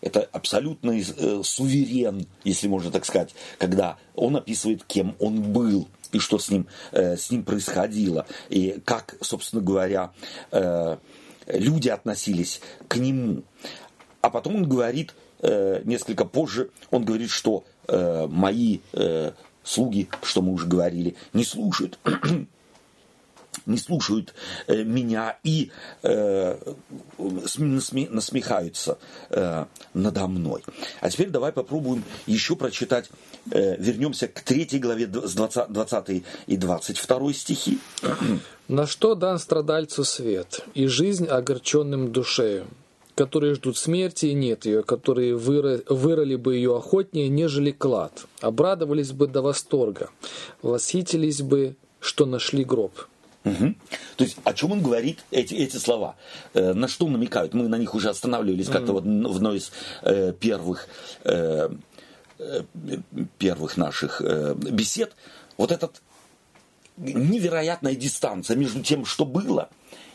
Это 0.00 0.28
абсолютный 0.32 1.04
э, 1.06 1.42
суверен, 1.44 2.26
если 2.44 2.68
можно 2.68 2.90
так 2.90 3.04
сказать, 3.04 3.34
когда 3.58 3.98
он 4.14 4.36
описывает, 4.36 4.84
кем 4.84 5.16
он 5.18 5.42
был 5.42 5.88
и 6.12 6.18
что 6.18 6.38
с 6.38 6.50
ним, 6.50 6.66
э, 6.92 7.16
с 7.16 7.30
ним 7.30 7.44
происходило, 7.44 8.26
и 8.48 8.80
как, 8.84 9.16
собственно 9.20 9.62
говоря, 9.62 10.12
э, 10.50 10.96
люди 11.46 11.88
относились 11.88 12.60
к 12.88 12.96
нему. 12.96 13.42
А 14.20 14.30
потом 14.30 14.56
он 14.56 14.68
говорит, 14.68 15.14
э, 15.40 15.82
несколько 15.84 16.24
позже, 16.24 16.70
он 16.90 17.04
говорит, 17.04 17.30
что 17.30 17.64
э, 17.88 18.26
мои 18.28 18.80
э, 18.92 19.32
слуги, 19.62 20.08
что 20.22 20.42
мы 20.42 20.52
уже 20.52 20.66
говорили, 20.66 21.16
не 21.32 21.44
слушают 21.44 21.98
не 23.66 23.78
слушают 23.78 24.34
э, 24.66 24.84
меня 24.84 25.38
и 25.42 25.70
э, 26.02 26.56
насме, 27.58 28.08
насмехаются 28.08 28.98
э, 29.30 29.64
надо 29.94 30.26
мной. 30.26 30.62
А 31.00 31.10
теперь 31.10 31.30
давай 31.30 31.52
попробуем 31.52 32.04
еще 32.26 32.56
прочитать, 32.56 33.10
э, 33.50 33.76
вернемся 33.76 34.28
к 34.28 34.40
третьей 34.40 34.78
главе 34.78 35.06
с 35.06 35.34
20, 35.34 35.72
20 35.72 36.24
и 36.46 36.56
22 36.56 37.32
стихи. 37.32 37.78
На 38.68 38.86
что 38.86 39.14
дан 39.14 39.38
страдальцу 39.38 40.04
свет, 40.04 40.60
и 40.74 40.86
жизнь 40.86 41.26
огорченным 41.26 42.12
душею, 42.12 42.66
которые 43.16 43.54
ждут 43.54 43.78
смерти, 43.78 44.26
и 44.26 44.34
нет 44.34 44.66
ее, 44.66 44.82
которые 44.82 45.34
выро, 45.34 45.80
вырыли 45.88 46.36
бы 46.36 46.54
ее 46.54 46.76
охотнее, 46.76 47.28
нежели 47.28 47.70
клад, 47.72 48.26
обрадовались 48.40 49.12
бы 49.12 49.26
до 49.26 49.40
восторга, 49.40 50.10
восхитились 50.62 51.40
бы, 51.40 51.76
что 51.98 52.26
нашли 52.26 52.62
гроб. 52.62 52.92
Угу. 53.44 53.74
То 54.16 54.24
есть 54.24 54.36
о 54.44 54.52
чем 54.52 54.72
он 54.72 54.82
говорит 54.82 55.24
эти, 55.30 55.54
эти 55.54 55.78
слова? 55.78 56.16
Э, 56.52 56.74
на 56.74 56.88
что 56.88 57.08
намекают? 57.08 57.54
Мы 57.54 57.68
на 57.68 57.78
них 57.78 57.94
уже 57.94 58.10
останавливались 58.10 58.68
как-то 58.68 58.92
вот 58.92 59.04
в 59.04 59.36
одной 59.36 59.58
из 59.58 59.72
э, 60.02 60.34
первых, 60.38 60.86
э, 61.24 61.70
э, 62.38 62.62
первых 63.38 63.76
наших 63.78 64.20
э, 64.20 64.54
бесед. 64.54 65.14
Вот 65.56 65.72
этот 65.72 66.02
невероятная 66.98 67.94
дистанция 67.94 68.56
между 68.56 68.82
тем, 68.82 69.06
что 69.06 69.24
было, 69.24 69.70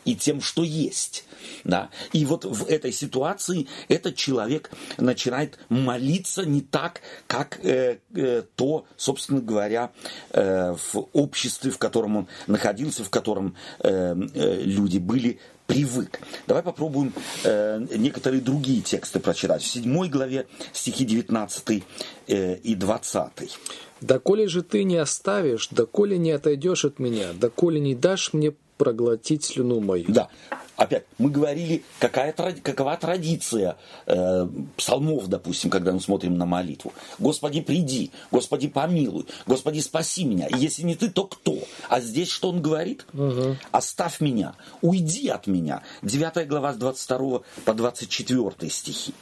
и 0.06 0.16
тем, 0.16 0.42
что 0.42 0.64
есть. 0.64 1.26
Да? 1.64 1.90
И 2.14 2.26
вот 2.26 2.46
в 2.46 2.68
этой 2.68 2.92
ситуации 2.92 3.68
этот 3.88 4.16
человек 4.16 4.72
начинает 4.98 5.60
молиться 5.70 6.46
не 6.46 6.62
так, 6.62 7.02
как 7.28 7.60
э, 7.64 8.00
э, 8.16 8.44
то, 8.56 8.86
собственно 8.98 9.42
говоря, 9.42 9.92
э, 10.32 10.74
в 10.74 11.08
обществе, 11.14 11.72
в 11.72 11.78
котором 11.78 12.18
он 12.18 12.28
находился, 12.48 13.04
в 13.04 13.10
котором 13.10 13.56
э, 13.80 14.16
э, 14.34 14.62
люди 14.64 14.98
были, 14.98 15.40
привык. 15.72 16.20
Давай 16.48 16.64
попробуем 16.64 17.14
э, 17.46 17.80
некоторые 17.96 18.42
другие 18.42 18.82
тексты 18.82 19.22
прочитать. 19.22 19.62
В 19.62 19.68
седьмой 19.68 20.10
главе 20.10 20.48
стихи 20.74 21.06
19 21.06 21.84
э, 22.28 22.56
и 22.58 22.76
20. 22.76 23.58
«Доколе 24.02 24.48
же 24.48 24.64
ты 24.64 24.84
не 24.84 24.98
оставишь, 24.98 25.70
доколе 25.70 26.18
не 26.18 26.32
отойдешь 26.32 26.84
от 26.84 27.00
меня, 27.00 27.34
доколе 27.34 27.80
не 27.80 27.96
дашь 27.96 28.34
мне 28.34 28.52
проглотить 28.82 29.44
слюну 29.44 29.80
мою. 29.80 30.06
Да. 30.08 30.28
Опять, 30.76 31.06
мы 31.20 31.30
говорили, 31.30 31.84
какая, 32.00 32.34
какова 32.34 32.98
традиция 32.98 33.78
э, 34.08 34.48
псалмов, 34.76 35.28
допустим, 35.28 35.70
когда 35.70 35.92
мы 35.92 36.00
смотрим 36.00 36.36
на 36.36 36.48
молитву. 36.48 36.92
Господи, 37.20 37.62
приди, 37.62 38.10
Господи, 38.32 38.68
помилуй, 38.68 39.28
Господи, 39.46 39.82
спаси 39.82 40.26
меня. 40.26 40.48
И 40.48 40.58
если 40.58 40.82
не 40.82 40.96
ты, 40.96 41.12
то 41.12 41.26
кто? 41.26 41.60
А 41.90 42.02
здесь 42.02 42.30
что 42.30 42.50
он 42.50 42.64
говорит? 42.64 43.06
Угу. 43.14 43.58
Оставь 43.72 44.20
меня, 44.20 44.56
уйди 44.82 45.28
от 45.28 45.46
меня. 45.46 45.84
9 46.02 46.48
глава 46.48 46.74
с 46.74 46.78
22 46.78 47.42
по 47.64 47.74
24 47.76 48.72
стихи. 48.72 49.14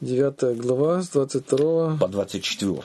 9 0.00 0.56
глава 0.56 1.02
с 1.02 1.10
22 1.10 1.98
по 1.98 2.08
24 2.08 2.82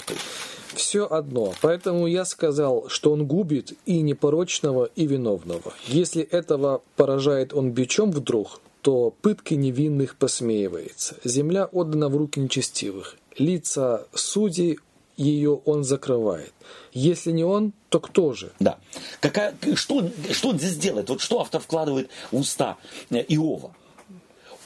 все 0.76 1.06
одно. 1.06 1.54
Поэтому 1.62 2.08
я 2.08 2.26
сказал, 2.26 2.90
что 2.90 3.14
он 3.14 3.26
губит 3.26 3.74
и 3.86 4.02
непорочного, 4.02 4.90
и 4.96 5.08
виновного. 5.08 5.74
Если 5.88 6.22
этого 6.22 6.82
поражает 6.98 7.54
он 7.54 7.72
бичом 7.72 8.12
вдруг, 8.12 8.60
то 8.82 9.12
пытки 9.22 9.54
невинных 9.54 10.18
посмеивается. 10.18 11.16
Земля 11.24 11.66
отдана 11.66 12.10
в 12.10 12.18
руки 12.18 12.42
нечестивых. 12.42 13.16
Лица 13.38 14.06
судей 14.14 14.80
ее 15.16 15.62
он 15.64 15.86
закрывает. 15.86 16.54
Если 16.92 17.32
не 17.32 17.46
он, 17.46 17.72
то 17.90 18.02
кто 18.02 18.34
же? 18.34 18.52
Да. 18.60 18.78
Какая, 19.22 19.56
что, 19.76 20.10
что 20.32 20.50
он 20.50 20.60
здесь 20.60 20.76
делает? 20.76 21.10
Вот 21.10 21.22
что 21.22 21.40
автор 21.40 21.62
вкладывает 21.62 22.10
в 22.32 22.38
уста 22.38 22.78
э, 23.10 23.24
Иова? 23.30 23.72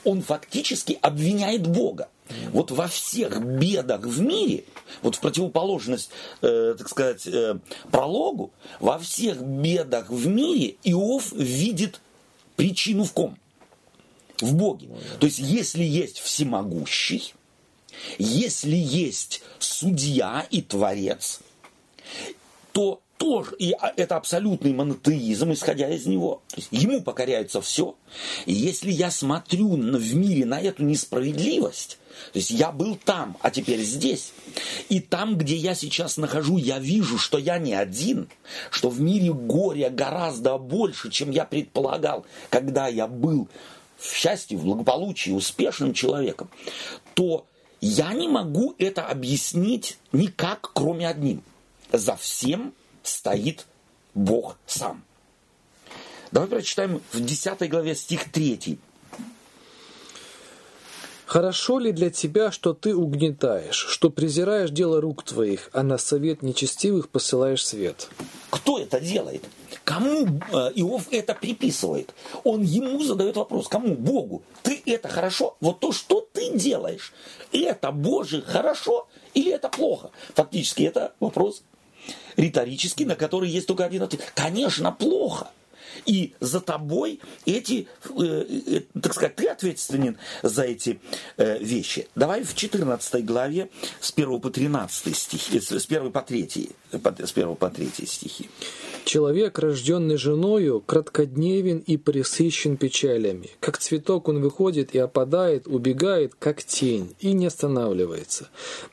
Он 0.04 0.22
фактически 0.22 0.98
обвиняет 1.02 1.68
Бога. 1.68 2.10
Вот 2.52 2.72
во 2.72 2.88
всех 2.88 3.42
бедах 3.42 4.02
в 4.02 4.22
мире, 4.22 4.66
вот 5.02 5.16
в 5.16 5.20
противоположность, 5.20 6.12
э, 6.42 6.76
так 6.78 6.90
сказать, 6.90 7.28
э, 7.28 7.58
прологу, 7.92 8.52
во 8.80 9.00
всех 9.00 9.42
бедах 9.42 10.10
в 10.10 10.28
мире 10.28 10.76
Иов 10.84 11.32
видит 11.34 12.02
причину 12.56 13.04
в 13.04 13.14
ком? 13.14 13.38
В 14.42 14.56
Боге. 14.56 14.90
То 15.20 15.26
есть, 15.26 15.40
если 15.40 15.84
есть 15.84 16.20
всемогущий, 16.20 17.34
если 18.18 18.76
есть 18.76 19.42
судья 19.60 20.46
и 20.50 20.62
творец, 20.62 21.42
то 22.72 23.02
тоже, 23.20 23.54
и 23.60 23.74
а, 23.74 23.94
это 23.98 24.16
абсолютный 24.16 24.74
монотеизм, 24.74 25.52
исходя 25.52 25.90
из 25.90 26.06
него. 26.06 26.42
Есть 26.56 26.70
ему 26.72 27.02
покоряется 27.02 27.62
все. 27.62 27.96
И 28.46 28.54
если 28.54 28.92
я 28.92 29.12
смотрю 29.12 29.72
в 29.72 30.16
мире 30.16 30.46
на 30.46 30.60
эту 30.60 30.84
несправедливость, 30.84 31.99
то 32.32 32.40
есть 32.40 32.52
я 32.52 32.72
был 32.72 32.96
там, 32.96 33.38
а 33.42 33.50
теперь 33.52 33.82
здесь. 33.82 34.34
И 34.90 35.00
там, 35.00 35.38
где 35.38 35.56
я 35.56 35.76
сейчас 35.76 36.18
нахожу, 36.18 36.58
я 36.58 36.80
вижу, 36.80 37.18
что 37.18 37.38
я 37.38 37.58
не 37.58 37.74
один, 37.74 38.30
что 38.70 38.90
в 38.90 39.00
мире 39.00 39.34
горя 39.34 39.90
гораздо 39.90 40.58
больше, 40.58 41.10
чем 41.10 41.32
я 41.32 41.46
предполагал, 41.46 42.26
когда 42.50 42.88
я 42.88 43.08
был 43.08 43.48
в 43.98 44.14
счастье, 44.14 44.58
в 44.58 44.64
благополучии, 44.64 45.32
успешным 45.32 45.94
человеком, 45.94 46.50
то 47.14 47.46
я 47.82 48.14
не 48.14 48.28
могу 48.28 48.76
это 48.78 49.06
объяснить 49.06 49.98
никак, 50.12 50.72
кроме 50.74 51.08
одним. 51.08 51.44
За 51.92 52.16
всем 52.16 52.74
стоит 53.04 53.66
Бог 54.14 54.58
сам. 54.68 55.04
Давай 56.32 56.48
прочитаем 56.48 57.02
в 57.12 57.24
10 57.24 57.70
главе 57.70 57.96
стих 57.96 58.32
3. 58.32 58.78
Хорошо 61.30 61.78
ли 61.78 61.92
для 61.92 62.10
тебя, 62.10 62.52
что 62.52 62.74
ты 62.74 62.96
угнетаешь, 62.96 63.76
что 63.76 64.10
презираешь 64.10 64.72
дело 64.72 65.00
рук 65.00 65.22
твоих, 65.22 65.70
а 65.74 65.84
на 65.84 66.00
совет 66.00 66.42
нечестивых 66.42 67.10
посылаешь 67.10 67.64
свет? 67.64 68.10
Кто 68.50 68.80
это 68.80 69.00
делает? 69.00 69.44
Кому 69.84 70.26
э, 70.26 70.72
Иов 70.74 71.04
это 71.12 71.36
приписывает? 71.36 72.16
Он 72.44 72.64
ему 72.64 73.04
задает 73.04 73.36
вопрос. 73.36 73.68
Кому? 73.68 73.94
Богу. 73.94 74.42
Ты 74.64 74.82
это 74.88 75.08
хорошо? 75.08 75.56
Вот 75.62 75.80
то, 75.80 75.92
что 75.92 76.28
ты 76.34 76.58
делаешь, 76.58 77.14
это 77.52 77.92
Боже 77.92 78.42
хорошо 78.42 79.08
или 79.36 79.52
это 79.52 79.70
плохо? 79.70 80.10
Фактически 80.34 80.82
это 80.82 81.14
вопрос 81.20 81.62
риторический, 82.38 83.06
на 83.06 83.16
который 83.16 83.52
есть 83.52 83.68
только 83.68 83.86
один 83.86 84.02
ответ. 84.02 84.34
Конечно, 84.34 84.92
плохо. 84.92 85.52
И 86.06 86.34
за 86.40 86.62
тобой 86.62 87.20
эти, 87.46 87.88
э, 88.10 88.46
э, 88.68 88.82
так 89.00 89.14
сказать, 89.14 89.36
ты 89.36 89.48
ответственен 89.48 90.18
за 90.44 90.64
эти 90.64 91.00
э, 91.38 91.60
вещи. 91.60 92.08
Давай 92.16 92.44
в 92.44 92.56
14 92.56 93.26
главе 93.26 93.70
с 94.00 94.12
1 94.12 94.40
по 94.40 94.50
13 94.50 95.16
стихи, 95.16 95.60
с 95.60 95.72
1 95.72 96.12
по 96.12 96.22
3, 96.22 96.70
с 96.92 97.32
1 97.32 97.56
по 97.56 97.70
3 97.70 97.92
стихи. 98.06 98.50
Человек, 99.06 99.58
рожденный 99.58 100.18
женою, 100.18 100.82
краткодневен 100.82 101.80
и 101.80 101.98
пресыщен 101.98 102.78
печалями. 102.78 103.50
Как 103.60 103.78
цветок 103.80 104.28
он 104.28 104.42
выходит 104.42 104.94
и 104.94 105.00
опадает, 105.00 105.68
убегает, 105.68 106.36
как 106.38 106.64
тень, 106.64 107.16
и 107.20 107.34
не 107.34 107.48
останавливается. 107.48 108.50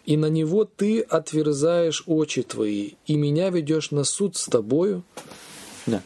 И 0.07 0.17
на 0.17 0.27
него 0.27 0.65
ты 0.65 1.01
отверзаешь 1.01 2.03
очи 2.07 2.43
твои, 2.43 2.93
и 3.07 3.17
меня 3.17 3.51
ведешь 3.51 3.91
на 3.91 4.05
суд 4.05 4.37
с 4.37 4.47
тобою. 4.47 5.03
Да. 5.87 6.03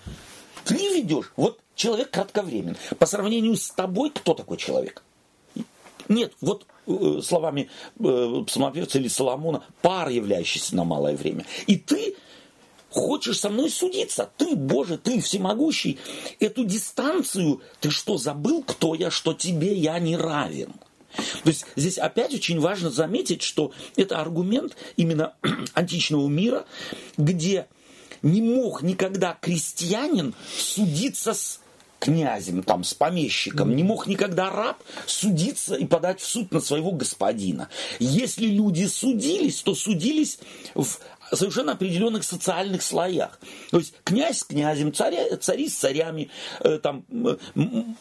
Ты 0.71 0.77
ведешь. 0.95 1.33
Вот 1.35 1.59
человек 1.75 2.11
кратковремен. 2.11 2.77
По 3.01 3.07
сравнению 3.07 3.57
с 3.57 3.71
тобой, 3.73 4.11
кто 4.11 4.35
такой 4.35 4.57
человек? 4.57 5.03
Нет, 6.09 6.33
вот 6.41 6.65
э, 6.87 7.21
словами 7.25 7.69
э, 7.99 8.45
псалмопевца 8.47 9.01
или 9.01 9.09
Соломона, 9.09 9.65
пар, 9.83 10.11
являющийся 10.11 10.77
на 10.77 10.85
малое 10.85 11.17
время. 11.17 11.45
И 11.67 11.77
ты 11.77 12.15
хочешь 12.89 13.41
со 13.41 13.51
мной 13.51 13.69
судиться. 13.69 14.31
Ты, 14.37 14.55
Боже, 14.55 14.97
ты 14.97 15.21
всемогущий. 15.21 15.99
Эту 16.39 16.65
дистанцию, 16.65 17.63
ты 17.81 17.91
что, 17.91 18.17
забыл, 18.17 18.63
кто 18.63 18.95
я, 18.95 19.11
что 19.11 19.35
тебе 19.35 19.75
я 19.75 19.99
не 19.99 20.17
равен? 20.17 20.73
То 21.43 21.49
есть 21.49 21.67
здесь 21.75 21.99
опять 21.99 22.33
очень 22.33 22.61
важно 22.61 22.91
заметить, 22.91 23.43
что 23.43 23.73
это 23.97 24.21
аргумент 24.21 24.77
именно 24.97 25.35
античного 25.75 26.29
мира, 26.29 26.65
где 27.17 27.67
не 28.23 28.43
мог 28.43 28.83
никогда 28.83 29.37
крестьянин 29.41 30.35
судиться 30.57 31.35
с 31.35 31.61
князем, 32.01 32.63
там, 32.63 32.83
с 32.83 32.95
помещиком, 32.95 33.77
не 33.77 33.83
мог 33.83 34.07
никогда 34.07 34.51
раб 34.51 34.83
судиться 35.07 35.75
и 35.75 35.85
подать 35.85 36.21
в 36.21 36.27
суд 36.27 36.51
на 36.51 36.61
своего 36.61 36.93
господина. 36.93 37.69
Если 37.99 38.47
люди 38.47 38.87
судились, 38.87 39.63
то 39.63 39.75
судились 39.75 40.39
в 40.75 40.99
совершенно 41.33 41.73
определенных 41.73 42.25
социальных 42.25 42.83
слоях. 42.83 43.39
То 43.71 43.79
есть 43.79 43.95
князь 44.05 44.39
с 44.39 44.45
князем, 44.45 44.93
царя, 44.93 45.37
цари 45.37 45.69
с 45.69 45.77
царями, 45.77 46.31
э, 46.61 46.79
там, 46.79 47.05
э, 47.11 47.37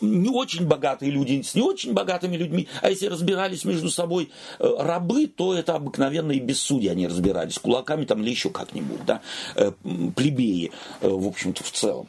не 0.01 0.29
очень 0.29 0.67
богатые 0.67 1.11
люди 1.11 1.41
с 1.41 1.55
не 1.55 1.61
очень 1.61 1.93
богатыми 1.93 2.37
людьми. 2.37 2.67
А 2.81 2.89
если 2.89 3.07
разбирались 3.07 3.65
между 3.65 3.89
собой 3.89 4.31
э, 4.59 4.75
рабы, 4.79 5.27
то 5.27 5.53
это 5.53 5.75
обыкновенные 5.75 6.39
бессудья 6.39 6.91
они 6.91 7.07
разбирались, 7.07 7.59
кулаками 7.59 8.05
там 8.05 8.21
или 8.21 8.29
еще 8.29 8.49
как-нибудь, 8.49 9.05
да, 9.05 9.21
э, 9.55 9.71
плебеи, 10.15 10.71
э, 11.01 11.07
в 11.07 11.27
общем-то, 11.27 11.63
в 11.63 11.71
целом. 11.71 12.07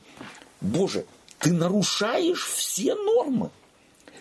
Боже, 0.60 1.06
ты 1.38 1.52
нарушаешь 1.52 2.46
все 2.46 2.94
нормы 2.94 3.50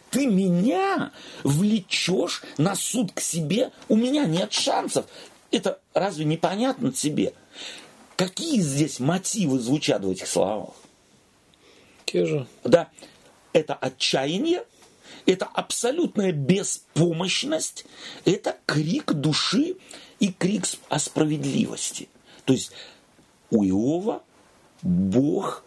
ты 0.10 0.26
меня 0.26 1.12
влечешь 1.44 2.42
на 2.58 2.76
суд 2.76 3.12
к 3.12 3.20
себе, 3.20 3.72
у 3.88 3.96
меня 3.96 4.26
нет 4.26 4.52
шансов. 4.52 5.06
Это 5.52 5.80
разве 5.94 6.26
непонятно 6.26 6.92
тебе? 6.92 7.34
Какие 8.16 8.60
здесь 8.60 9.00
мотивы 9.00 9.60
звучат 9.60 10.04
в 10.04 10.10
этих 10.12 10.28
словах? 10.28 10.76
Те 12.06 12.26
же. 12.26 12.48
Да, 12.64 12.90
это 13.54 13.74
отчаяние, 13.76 14.64
это 15.26 15.46
абсолютная 15.46 16.32
беспомощность, 16.32 17.86
это 18.26 18.58
крик 18.66 19.14
души 19.14 19.76
и 20.20 20.32
крик 20.32 20.66
о 20.90 21.00
справедливости. 21.00 22.10
То 22.46 22.54
есть 22.54 22.72
у 23.52 23.64
Иова 23.64 24.24
Бог, 24.82 25.64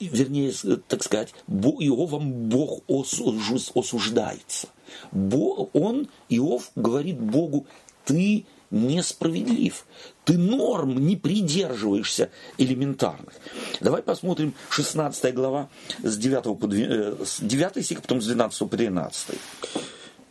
вернее, 0.00 0.52
так 0.88 1.02
сказать, 1.02 1.34
Иовом 1.48 2.48
Бог 2.48 2.82
осуждается. 2.88 4.68
Он, 5.12 6.08
Иов, 6.28 6.70
говорит 6.74 7.18
Богу, 7.20 7.66
ты 8.04 8.46
несправедлив. 8.70 9.86
Ты 10.24 10.36
норм 10.38 11.06
не 11.06 11.16
придерживаешься 11.16 12.30
элементарных. 12.58 13.34
Давай 13.80 14.02
посмотрим 14.02 14.54
16 14.70 15.34
глава 15.34 15.68
с 16.02 16.16
9, 16.16 16.58
по 16.58 16.66
2, 16.66 16.78
э, 16.78 17.14
с 17.24 17.40
9 17.40 17.84
стих, 17.84 18.02
потом 18.02 18.20
с 18.20 18.26
12 18.26 18.68
по 18.68 18.76
13. 18.76 19.38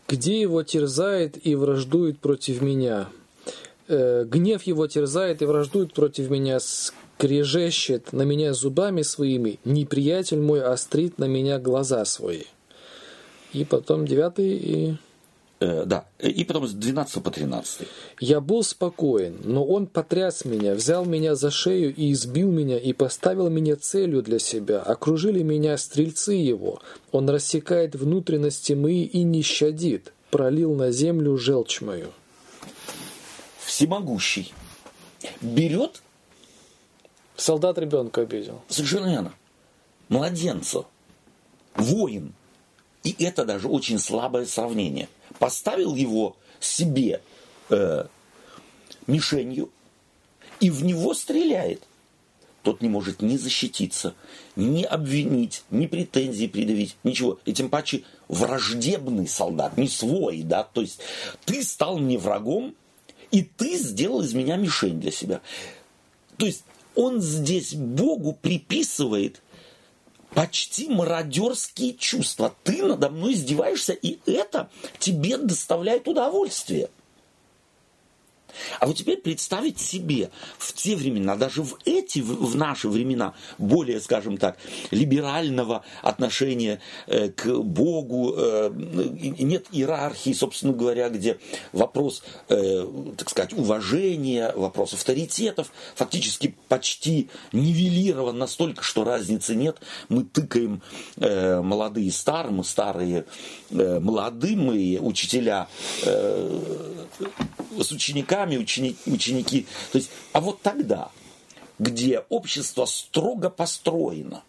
«Где 0.08 0.42
его 0.42 0.64
терзает 0.64 1.46
и 1.46 1.56
враждует 1.56 2.20
против 2.20 2.62
меня? 2.62 3.08
Э, 3.88 4.26
гнев 4.26 4.64
его 4.64 4.88
терзает 4.88 5.42
и 5.42 5.46
враждует 5.46 5.94
против 5.94 6.30
меня, 6.30 6.60
скрежещет 6.60 8.14
на 8.14 8.24
меня 8.24 8.54
зубами 8.54 9.04
своими, 9.04 9.60
неприятель 9.64 10.40
мой 10.40 10.62
острит 10.62 11.18
на 11.18 11.26
меня 11.26 11.60
глаза 11.60 12.04
свои». 12.06 12.44
И 13.54 13.64
потом 13.64 14.06
9 14.06 14.34
и 14.40 14.96
да, 15.86 16.06
и 16.20 16.44
потом 16.44 16.68
с 16.68 16.74
12 16.74 17.24
по 17.24 17.32
13. 17.32 17.88
«Я 18.20 18.42
был 18.42 18.64
спокоен, 18.64 19.40
но 19.44 19.64
он 19.64 19.88
потряс 19.88 20.46
меня, 20.46 20.74
взял 20.74 21.06
меня 21.06 21.36
за 21.36 21.52
шею 21.52 21.94
и 21.96 22.12
избил 22.12 22.52
меня, 22.52 22.78
и 22.78 22.92
поставил 22.92 23.50
меня 23.50 23.76
целью 23.76 24.22
для 24.22 24.40
себя. 24.40 24.82
Окружили 24.82 25.44
меня 25.44 25.78
стрельцы 25.78 26.34
его. 26.34 26.82
Он 27.12 27.30
рассекает 27.30 27.96
внутренности 27.96 28.74
мои 28.74 29.04
и 29.04 29.24
не 29.24 29.42
щадит. 29.42 30.14
Пролил 30.32 30.74
на 30.74 30.92
землю 30.92 31.38
желчь 31.38 31.82
мою». 31.82 32.10
Всемогущий 33.64 34.54
берет... 35.42 36.02
Солдат 37.36 37.80
ребенка 37.80 38.22
обидел. 38.22 38.62
Совершенно 38.68 39.08
верно. 39.08 39.34
Младенца. 40.08 40.86
Воин. 41.76 42.34
И 43.04 43.16
это 43.24 43.44
даже 43.44 43.68
очень 43.68 43.98
слабое 43.98 44.46
сравнение– 44.46 45.10
поставил 45.40 45.96
его 45.96 46.36
себе 46.60 47.22
э, 47.70 48.06
мишенью 49.08 49.70
и 50.60 50.70
в 50.70 50.84
него 50.84 51.14
стреляет. 51.14 51.84
Тот 52.62 52.82
не 52.82 52.88
может 52.88 53.22
ни 53.22 53.36
защититься, 53.36 54.16
ни 54.56 54.84
обвинить, 54.84 55.64
ни 55.70 55.86
претензии 55.86 56.48
предъявить, 56.48 56.96
ничего. 57.04 57.38
И 57.44 57.54
тем 57.54 57.70
паче 57.70 58.04
враждебный 58.30 59.28
солдат, 59.28 59.78
не 59.78 59.90
свой, 59.90 60.44
да, 60.44 60.64
то 60.64 60.80
есть 60.80 61.02
ты 61.44 61.62
стал 61.62 61.98
мне 61.98 62.18
врагом, 62.18 62.74
и 63.32 63.44
ты 63.44 63.78
сделал 63.78 64.22
из 64.22 64.34
меня 64.34 64.56
мишень 64.56 65.02
для 65.02 65.12
себя. 65.12 65.42
То 66.38 66.46
есть 66.46 66.64
он 66.96 67.22
здесь 67.22 67.74
Богу 67.74 68.32
приписывает 68.32 69.42
почти 70.34 70.90
мародерские 70.90 71.94
чувства. 71.94 72.54
Ты 72.64 72.84
надо 72.84 73.10
мной 73.10 73.34
издеваешься, 73.34 73.94
и 73.94 74.20
это 74.30 74.70
тебе 75.00 75.38
доставляет 75.38 76.08
удовольствие. 76.08 76.90
А 78.80 78.88
вот 78.88 78.98
теперь 78.98 79.18
представить 79.18 79.80
себе 79.80 80.30
в 80.58 80.74
те 80.74 80.96
времена, 80.96 81.36
даже 81.36 81.62
в 81.64 81.78
эти, 81.86 82.20
в 82.20 82.56
наши 82.56 82.90
времена, 82.90 83.34
более, 83.58 84.00
скажем 84.00 84.38
так, 84.38 84.58
либерального 84.92 85.84
отношения 86.02 86.80
э, 87.08 87.30
к 87.30 87.48
Богу, 87.48 88.34
э, 88.36 88.72
нет 88.74 89.68
иерархии, 89.72 90.34
собственно 90.34 90.74
говоря, 90.74 91.10
где 91.10 91.38
вопрос, 91.72 92.24
э, 92.50 92.86
так 93.18 93.30
сказать, 93.30 93.54
уважения, 93.54 94.52
вопрос 94.56 94.94
авторитетов 94.94 95.72
фактически 95.96 96.56
почти 96.68 97.30
нивелирован 97.52 98.38
настолько, 98.38 98.84
что 98.84 99.04
разницы 99.04 99.56
нет. 99.56 99.78
Мы 100.10 100.24
тыкаем 100.24 100.82
молодые 101.18 102.12
старым, 102.12 102.64
старые 102.64 103.26
молодым, 103.70 104.72
и 104.74 104.98
учителя 104.98 105.68
с 107.82 107.92
учениками, 107.92 108.43
ученики, 108.52 108.98
ученики. 109.06 109.68
То 109.92 109.98
есть, 109.98 110.12
а 110.32 110.42
вот 110.42 110.62
тогда, 110.62 111.12
где 111.80 112.20
общество 112.30 112.86
строго 112.86 113.50
построено, 113.50 114.44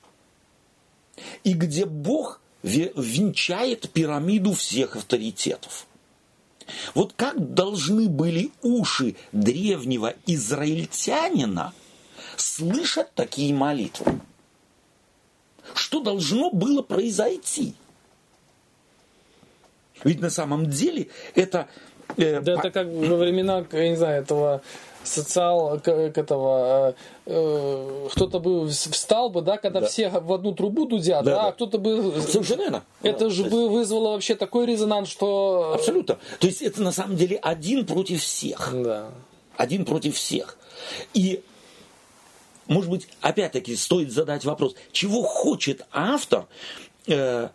и 1.45 1.53
где 1.53 1.87
Бог 1.87 2.41
венчает 2.63 3.91
пирамиду 3.91 4.55
всех 4.55 4.97
авторитетов. 4.97 5.87
Вот 6.95 7.13
как 7.15 7.53
должны 7.55 8.09
были 8.09 8.53
уши 8.63 9.17
древнего 9.33 10.15
израильтянина 10.27 11.75
слышать 12.37 13.13
такие 13.15 13.53
молитвы? 13.53 14.21
Что 15.75 16.01
должно 16.01 16.51
было 16.51 16.83
произойти? 16.83 17.75
Ведь 20.03 20.21
на 20.21 20.31
самом 20.31 20.71
деле 20.71 21.09
это 21.35 21.69
Э, 22.17 22.41
да, 22.41 22.55
это 22.55 22.71
как 22.71 22.87
во 22.87 23.17
времена, 23.17 23.65
я 23.73 23.89
не 23.89 23.97
знаю, 23.97 24.23
этого 24.23 24.63
социал 25.05 25.79
к 25.81 25.89
этого 25.89 26.95
э, 27.27 27.33
э, 27.33 28.09
кто-то 28.13 28.39
бы 28.39 28.69
встал 28.69 29.31
бы, 29.31 29.43
да, 29.43 29.59
когда 29.59 29.81
да. 29.81 29.87
все 29.87 30.09
в 30.09 30.33
одну 30.33 30.55
трубу 30.55 30.87
дудят, 30.87 31.25
да, 31.25 31.31
да, 31.31 31.43
да. 31.43 31.49
а 31.49 31.53
кто-то 31.53 31.79
бы 31.79 32.21
совершенно 32.27 32.83
это 33.03 33.31
же 33.31 33.45
бы 33.45 33.69
вызвало 33.69 34.13
вообще 34.13 34.35
такой 34.35 34.67
резонанс, 34.67 35.09
что 35.09 35.73
абсолютно. 35.75 36.19
То 36.41 36.47
есть 36.47 36.63
это 36.63 36.83
на 36.83 36.93
самом 36.93 37.17
деле 37.17 37.37
один 37.37 37.87
против 37.87 38.23
всех, 38.23 38.71
да. 38.73 39.11
один 39.57 39.85
против 39.85 40.17
всех. 40.17 40.57
И 41.13 41.43
может 42.67 42.91
быть, 42.91 43.09
опять-таки 43.21 43.77
стоит 43.77 44.11
задать 44.11 44.45
вопрос, 44.45 44.75
чего 44.91 45.23
хочет 45.23 45.85
автор, 45.93 46.47
э, 47.07 47.49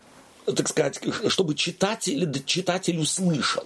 так 0.45 0.67
сказать, 0.67 0.99
чтобы 1.27 1.55
читатель 1.55 2.43
читатель 2.45 2.99
услышал 2.99 3.63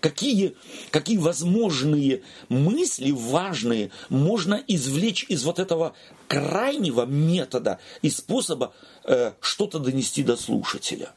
какие, 0.00 0.56
какие 0.90 1.18
возможные 1.18 2.22
мысли 2.48 3.10
важные 3.10 3.90
можно 4.08 4.62
извлечь 4.66 5.24
из 5.28 5.44
вот 5.44 5.58
этого 5.58 5.94
крайнего 6.28 7.06
метода 7.06 7.78
и 8.02 8.10
способа 8.10 8.72
э, 9.04 9.32
что-то 9.40 9.78
донести 9.78 10.22
до 10.22 10.36
слушателя. 10.36 11.10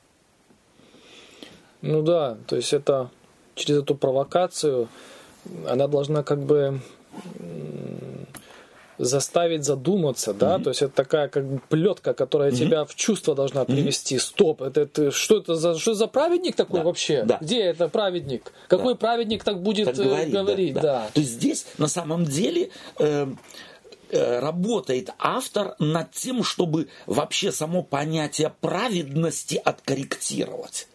Ну 1.81 2.01
да, 2.01 2.37
то 2.47 2.55
есть 2.55 2.73
это 2.73 3.09
через 3.55 3.79
эту 3.79 3.95
провокацию 3.95 4.89
она 5.67 5.87
должна 5.87 6.23
как 6.23 6.43
бы 6.43 6.81
заставить 8.99 9.63
задуматься, 9.63 10.33
да, 10.33 10.57
mm-hmm. 10.57 10.63
то 10.63 10.69
есть 10.69 10.81
это 10.81 10.93
такая 10.93 11.29
как 11.29 11.49
бы 11.49 11.61
плетка, 11.69 12.13
которая 12.13 12.51
mm-hmm. 12.51 12.57
тебя 12.57 12.85
в 12.85 12.93
чувство 12.95 13.33
должна 13.33 13.65
привести. 13.65 14.15
Mm-hmm. 14.15 14.19
Стоп, 14.19 14.61
это, 14.61 14.81
это 14.81 15.11
что 15.11 15.37
это 15.37 15.55
за 15.55 15.79
что 15.79 15.93
за 15.93 16.07
праведник 16.07 16.55
такой 16.55 16.81
да. 16.81 16.85
вообще? 16.85 17.23
Да. 17.23 17.37
Где 17.39 17.61
это 17.61 17.87
праведник? 17.87 18.51
Какой 18.67 18.93
да. 18.93 18.99
праведник 18.99 19.43
так 19.43 19.61
будет 19.63 19.85
так 19.85 19.95
говорить? 19.95 20.33
говорить? 20.33 20.73
Да, 20.73 20.81
да. 20.81 20.89
Да. 20.89 21.09
То 21.13 21.21
есть 21.21 21.33
здесь 21.33 21.65
на 21.77 21.87
самом 21.87 22.25
деле 22.25 22.69
э, 22.99 23.27
э, 24.11 24.39
работает 24.39 25.11
автор 25.17 25.75
над 25.79 26.11
тем, 26.11 26.43
чтобы 26.43 26.89
вообще 27.05 27.51
само 27.51 27.83
понятие 27.83 28.51
праведности 28.59 29.61
откорректировать 29.63 30.87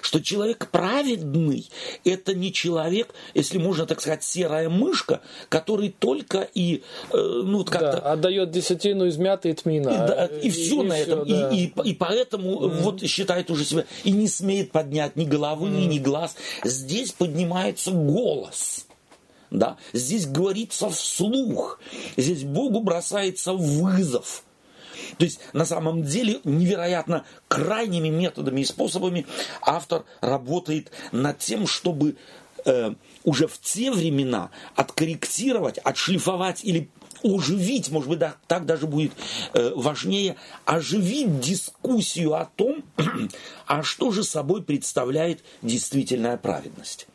что 0.00 0.22
человек 0.22 0.68
праведный– 0.70 1.68
это 2.04 2.34
не 2.34 2.52
человек, 2.52 3.14
если 3.34 3.58
можно 3.58 3.86
так 3.86 4.00
сказать, 4.00 4.24
серая 4.24 4.68
мышка, 4.68 5.20
который 5.48 5.94
только 5.98 6.48
и 6.54 6.82
э, 7.12 7.16
ну 7.16 7.64
как-то 7.64 8.00
да, 8.00 8.12
отдает 8.12 8.50
десятину 8.50 9.08
измятой 9.08 9.54
тмина. 9.54 9.88
И, 9.90 9.96
да, 9.96 10.26
и, 10.26 10.48
и 10.48 10.50
все 10.50 10.82
и 10.82 10.86
на 10.86 10.94
все, 10.94 11.04
этом, 11.04 11.28
да. 11.28 11.50
и, 11.50 11.64
и, 11.64 11.72
и 11.90 11.94
поэтому 11.94 12.64
mm. 12.64 12.68
вот 12.80 13.02
считает 13.02 13.50
уже 13.50 13.64
себя 13.64 13.84
и 14.04 14.12
не 14.12 14.28
смеет 14.28 14.72
поднять 14.72 15.16
ни 15.16 15.24
головы, 15.24 15.68
mm. 15.68 15.86
ни 15.86 15.98
глаз. 15.98 16.36
Здесь 16.64 17.12
поднимается 17.12 17.90
голос. 17.90 18.86
Да? 19.50 19.76
Здесь 19.92 20.26
говорится 20.26 20.90
вслух, 20.90 21.78
здесь 22.16 22.42
Богу 22.42 22.80
бросается 22.80 23.52
вызов. 23.52 24.44
То 25.18 25.24
есть 25.24 25.40
на 25.52 25.64
самом 25.64 26.02
деле 26.02 26.40
невероятно 26.44 27.24
крайними 27.48 28.08
методами 28.08 28.60
и 28.60 28.64
способами 28.64 29.26
автор 29.60 30.04
работает 30.20 30.90
над 31.12 31.38
тем, 31.38 31.66
чтобы 31.66 32.16
э, 32.64 32.94
уже 33.24 33.46
в 33.46 33.60
те 33.60 33.90
времена 33.90 34.50
откорректировать, 34.74 35.78
отшлифовать 35.78 36.64
или 36.64 36.88
оживить, 37.22 37.90
может 37.90 38.08
быть, 38.08 38.18
да, 38.18 38.36
так 38.46 38.66
даже 38.66 38.86
будет 38.86 39.12
э, 39.54 39.72
важнее, 39.74 40.36
оживить 40.64 41.40
дискуссию 41.40 42.34
о 42.34 42.46
том, 42.56 42.84
а 43.66 43.82
что 43.82 44.10
же 44.10 44.22
собой 44.22 44.62
представляет 44.62 45.42
действительная 45.62 46.36
праведность. 46.36 47.06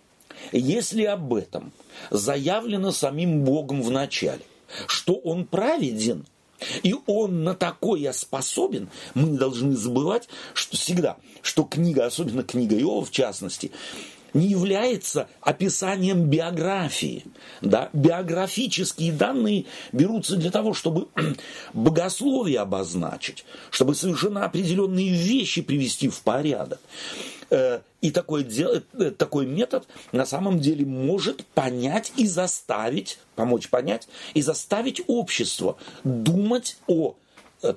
Если 0.51 1.03
об 1.03 1.33
этом 1.33 1.71
заявлено 2.09 2.91
самим 2.91 3.43
Богом 3.43 3.81
в 3.81 3.91
начале, 3.91 4.43
что 4.87 5.13
Он 5.13 5.45
праведен– 5.45 6.25
и 6.83 6.95
он 7.05 7.43
на 7.43 7.53
такое 7.53 8.11
способен, 8.11 8.89
мы 9.13 9.29
не 9.29 9.37
должны 9.37 9.75
забывать, 9.75 10.27
что 10.53 10.77
всегда, 10.77 11.17
что 11.41 11.63
книга, 11.63 12.05
особенно 12.05 12.43
книга 12.43 12.77
Иова 12.77 13.05
в 13.05 13.11
частности, 13.11 13.71
не 14.33 14.47
является 14.47 15.27
описанием 15.41 16.29
биографии. 16.29 17.25
Да? 17.61 17.89
Биографические 17.93 19.11
данные 19.11 19.65
берутся 19.91 20.35
для 20.35 20.51
того, 20.51 20.73
чтобы 20.73 21.07
богословие 21.73 22.59
обозначить, 22.59 23.45
чтобы 23.71 23.95
совершенно 23.95 24.45
определенные 24.45 25.09
вещи 25.09 25.61
привести 25.61 26.09
в 26.09 26.19
порядок. 26.21 26.79
Э, 27.49 27.81
и 28.01 28.11
такой, 28.11 28.43
э, 28.45 29.11
такой 29.11 29.45
метод 29.45 29.87
на 30.11 30.25
самом 30.25 30.59
деле 30.59 30.85
может 30.85 31.45
понять 31.47 32.13
и 32.15 32.27
заставить, 32.27 33.19
помочь 33.35 33.69
понять 33.69 34.07
и 34.33 34.41
заставить 34.41 35.01
общество 35.07 35.77
думать 36.03 36.77
о 36.87 37.15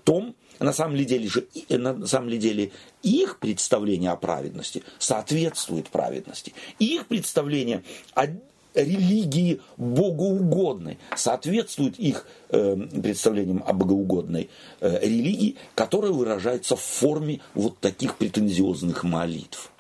том, 0.05 0.35
на 0.63 0.73
самом 0.73 0.97
деле 0.97 1.29
же, 1.29 1.47
на 1.69 2.07
самом 2.07 2.31
деле 2.39 2.73
их 3.03 3.39
представление 3.39 4.11
о 4.11 4.17
праведности 4.17 4.83
соответствует 4.99 5.89
праведности. 5.89 6.55
Их 6.79 7.07
представление 7.07 7.83
о 8.15 8.27
религии 8.75 9.61
богоугодной 9.77 10.99
соответствует 11.17 11.99
их 11.99 12.27
э, 12.49 12.77
представлениям 13.03 13.63
о 13.67 13.73
богоугодной 13.73 14.49
э, 14.81 14.99
религии, 15.01 15.57
которая 15.75 16.13
выражается 16.13 16.77
в 16.77 16.81
форме 16.81 17.41
вот 17.55 17.79
таких 17.79 18.17
претензиозных 18.17 19.05
молитв. 19.05 19.71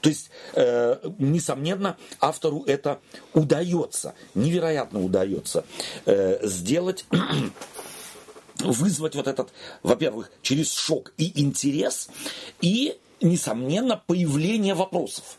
То 0.00 0.10
есть, 0.10 0.30
э, 0.54 0.98
несомненно, 1.18 1.96
автору 2.20 2.64
это 2.66 3.00
удается, 3.32 4.14
невероятно 4.34 5.02
удается 5.02 5.64
э, 6.04 6.46
сделать 6.46 7.06
вызвать 8.60 9.14
вот 9.14 9.26
этот, 9.26 9.52
во-первых, 9.82 10.30
через 10.42 10.72
шок 10.72 11.12
и 11.16 11.40
интерес, 11.40 12.08
и, 12.60 12.98
несомненно, 13.20 14.02
появление 14.06 14.74
вопросов. 14.74 15.38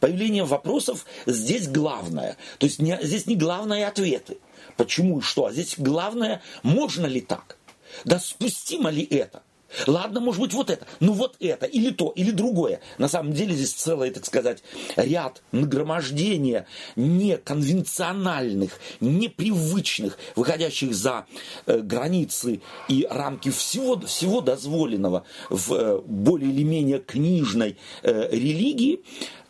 Появление 0.00 0.44
вопросов 0.44 1.06
здесь 1.26 1.68
главное. 1.68 2.36
То 2.58 2.66
есть 2.66 2.80
не, 2.80 2.98
здесь 3.02 3.26
не 3.26 3.36
главное 3.36 3.86
ответы. 3.86 4.38
Почему 4.76 5.18
и 5.20 5.22
что, 5.22 5.46
а 5.46 5.52
здесь 5.52 5.74
главное, 5.78 6.42
можно 6.62 7.06
ли 7.06 7.20
так? 7.20 7.56
Да 8.04 8.18
спустимо 8.18 8.90
ли 8.90 9.04
это? 9.04 9.42
Ладно, 9.86 10.20
может 10.20 10.40
быть, 10.40 10.52
вот 10.54 10.70
это, 10.70 10.86
ну 11.00 11.12
вот 11.12 11.36
это, 11.40 11.66
или 11.66 11.90
то, 11.90 12.12
или 12.14 12.30
другое. 12.30 12.80
На 12.98 13.08
самом 13.08 13.32
деле 13.32 13.54
здесь 13.54 13.72
целый, 13.72 14.10
так 14.10 14.24
сказать, 14.24 14.62
ряд 14.96 15.42
нагромождения 15.52 16.66
неконвенциональных, 16.94 18.78
непривычных, 19.00 20.18
выходящих 20.36 20.94
за 20.94 21.26
э, 21.66 21.78
границы 21.80 22.60
и 22.88 23.06
рамки 23.10 23.50
всего, 23.50 23.98
всего 24.00 24.40
дозволенного 24.40 25.24
в 25.50 25.72
э, 25.74 26.00
более 26.00 26.50
или 26.50 26.62
менее 26.62 27.00
книжной 27.00 27.76
э, 28.02 28.28
религии, 28.30 29.02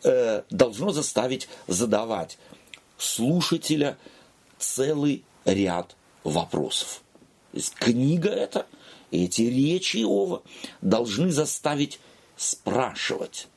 э, 0.03 0.41
должно 0.49 0.91
заставить 0.91 1.47
задавать 1.67 2.37
слушателя 2.97 3.97
целый 4.57 5.23
ряд 5.45 5.95
вопросов. 6.23 7.01
То 7.51 7.57
есть 7.57 7.75
книга 7.75 8.29
эта– 8.29 8.65
эти 9.11 9.43
речи 9.43 9.97
Иова 9.97 10.43
должны 10.81 11.31
заставить 11.31 11.99
спрашивать, 12.35 13.47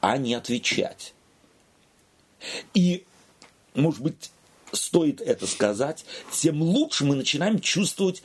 а 0.00 0.16
не 0.16 0.34
отвечать. 0.34 1.14
И, 2.74 3.04
может 3.74 4.00
быть, 4.00 4.30
стоит 4.72 5.20
это 5.20 5.46
сказать, 5.46 6.04
тем 6.30 6.62
лучше 6.62 7.04
мы 7.04 7.14
начинаем 7.14 7.60
чувствовать, 7.60 8.22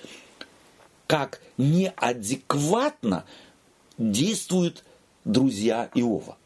как 1.05 1.41
неадекватно 1.57 3.25
действуют 3.97 4.83
друзья 5.25 5.89
Иова. 5.93 6.37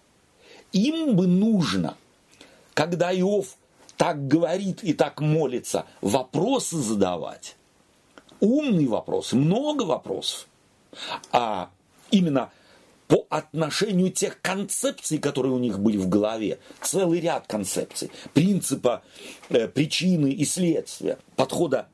Им 0.72 1.16
бы 1.16 1.28
нужно, 1.28 1.98
когда 2.74 3.14
Иов 3.14 3.58
так 3.98 4.28
говорит 4.28 4.84
и 4.84 4.94
так 4.94 5.22
молится, 5.22 5.86
вопросы 6.02 6.78
задавать, 6.78 7.56
умные 8.42 8.88
вопросы, 8.88 9.38
много 9.38 9.84
вопросов. 9.84 10.48
А 11.32 11.70
именно 12.12 12.52
по 13.08 13.26
отношению 13.30 14.12
тех 14.12 14.42
концепций, 14.42 15.18
которые 15.18 15.54
у 15.54 15.60
них 15.60 15.80
были 15.80 15.98
в 15.98 16.08
голове, 16.08 16.60
целый 16.82 17.20
ряд 17.20 17.46
концепций, 17.48 18.12
принципа 18.34 19.04
э, 19.50 19.68
причины 19.68 20.32
и 20.32 20.46
следствия, 20.46 21.18
подхода 21.36 21.88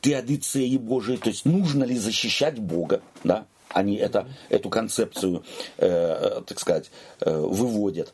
теодицеи 0.00 0.76
Божией, 0.76 1.18
то 1.18 1.28
есть 1.28 1.44
нужно 1.44 1.84
ли 1.84 1.96
защищать 1.96 2.58
Бога, 2.58 3.02
да, 3.24 3.46
они 3.68 3.96
это, 3.96 4.26
эту 4.48 4.70
концепцию, 4.70 5.44
э, 5.76 6.40
так 6.46 6.58
сказать, 6.58 6.90
э, 7.20 7.38
выводят. 7.38 8.12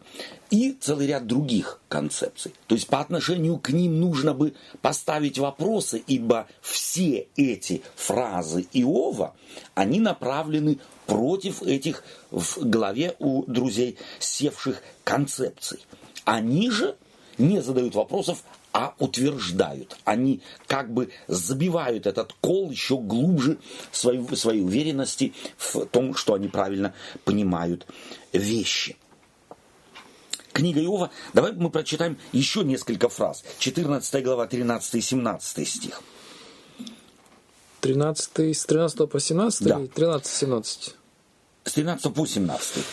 И 0.54 0.70
целый 0.80 1.08
ряд 1.08 1.26
других 1.26 1.80
концепций. 1.88 2.54
То 2.68 2.76
есть 2.76 2.86
по 2.86 3.00
отношению 3.00 3.58
к 3.58 3.70
ним 3.70 3.98
нужно 3.98 4.34
бы 4.34 4.54
поставить 4.82 5.36
вопросы, 5.36 6.00
ибо 6.06 6.46
все 6.60 7.26
эти 7.34 7.82
фразы 7.96 8.64
Иова, 8.72 9.34
они 9.74 9.98
направлены 9.98 10.78
против 11.06 11.64
этих 11.64 12.04
в 12.30 12.58
голове 12.60 13.16
у 13.18 13.42
друзей 13.50 13.98
севших 14.20 14.80
концепций. 15.02 15.80
Они 16.24 16.70
же 16.70 16.94
не 17.36 17.60
задают 17.60 17.96
вопросов, 17.96 18.44
а 18.72 18.94
утверждают. 19.00 19.96
Они 20.04 20.40
как 20.68 20.94
бы 20.94 21.10
забивают 21.26 22.06
этот 22.06 22.32
кол 22.34 22.70
еще 22.70 22.96
глубже 22.96 23.58
своей, 23.90 24.24
своей 24.36 24.62
уверенности 24.62 25.32
в 25.56 25.84
том, 25.86 26.14
что 26.14 26.34
они 26.34 26.46
правильно 26.46 26.94
понимают 27.24 27.88
вещи. 28.32 28.96
Книга 30.54 30.80
Иова, 30.80 31.10
давай 31.32 31.52
мы 31.52 31.68
прочитаем 31.68 32.16
еще 32.30 32.62
несколько 32.62 33.08
фраз. 33.08 33.44
14 33.58 34.24
глава, 34.24 34.46
13 34.46 34.94
и 34.94 35.00
17 35.00 35.68
стих. 35.68 36.00
13, 37.80 38.56
с 38.56 38.64
13 38.64 39.10
по 39.10 39.18
17 39.20 39.66
да. 39.66 39.80
13-17? 39.80 40.92
С 41.64 41.72
13 41.72 42.14
по 42.14 42.24
17. 42.24 42.84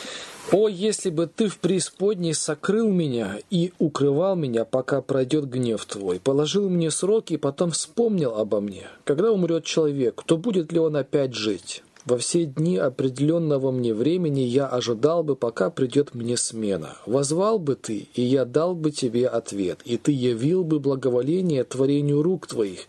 «О, 0.52 0.68
если 0.68 1.12
бы 1.12 1.28
ты 1.28 1.48
в 1.48 1.60
преисподней 1.60 2.34
сокрыл 2.34 2.90
меня 2.90 3.38
и 3.52 3.72
укрывал 3.78 4.36
меня, 4.36 4.66
пока 4.66 5.02
пройдет 5.02 5.46
гнев 5.46 5.86
твой, 5.86 6.20
положил 6.20 6.68
мне 6.68 6.90
сроки 6.90 7.34
и 7.34 7.38
потом 7.38 7.72
вспомнил 7.72 8.36
обо 8.36 8.60
мне. 8.60 8.88
Когда 9.06 9.32
умрет 9.32 9.66
человек, 9.66 10.24
то 10.26 10.36
будет 10.36 10.72
ли 10.72 10.80
он 10.80 10.96
опять 10.96 11.36
жить? 11.36 11.84
Во 12.06 12.18
все 12.18 12.46
дни 12.46 12.78
определенного 12.78 13.72
мне 13.72 13.94
времени 13.94 14.42
я 14.42 14.66
ожидал 14.66 15.24
бы, 15.24 15.36
пока 15.36 15.70
придет 15.70 16.16
мне 16.16 16.36
смена. 16.36 16.98
Возвал 17.06 17.60
бы 17.60 17.76
ты, 17.76 18.08
и 18.16 18.24
я 18.24 18.46
дал 18.46 18.74
бы 18.74 18.92
тебе 18.92 19.28
ответ, 19.28 19.82
и 19.86 19.98
ты 19.98 20.12
явил 20.12 20.64
бы 20.64 20.80
благоволение 20.80 21.64
творению 21.64 22.24
рук 22.24 22.48
твоих, 22.48 22.88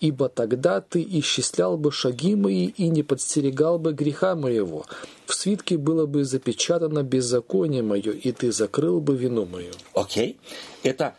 ибо 0.00 0.30
тогда 0.30 0.80
ты 0.80 1.06
исчислял 1.06 1.76
бы 1.76 1.92
шаги 1.92 2.34
мои 2.34 2.66
и 2.66 2.88
не 2.88 3.02
подстерегал 3.02 3.78
бы 3.78 3.92
греха 3.92 4.34
моего. 4.34 4.86
В 5.26 5.34
свитке 5.34 5.76
было 5.76 6.06
бы 6.06 6.24
запечатано 6.24 7.02
беззаконие 7.02 7.82
мое, 7.82 8.12
и 8.12 8.32
ты 8.32 8.50
закрыл 8.50 9.00
бы 9.00 9.14
вину 9.14 9.44
мою. 9.44 9.72
Окей. 9.92 10.38
Okay. 10.82 10.90
Это 10.90 11.14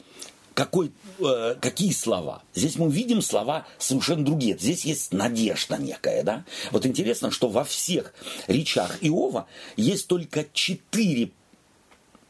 какой, 0.56 0.91
э, 1.20 1.55
какие 1.59 1.91
слова? 1.91 2.43
Здесь 2.53 2.78
мы 2.78 2.89
видим 2.91 3.22
слова 3.22 3.66
совершенно 3.78 4.26
другие. 4.26 4.57
Здесь 4.57 4.86
есть 4.86 5.13
надежда 5.13 5.78
некая, 5.78 6.24
да? 6.24 6.45
Вот 6.72 6.86
интересно, 6.86 7.32
что 7.32 7.47
во 7.47 7.63
всех 7.63 8.13
речах 8.47 8.97
Иова 9.01 9.47
есть 9.78 10.07
только 10.07 10.45
четыре 10.53 11.32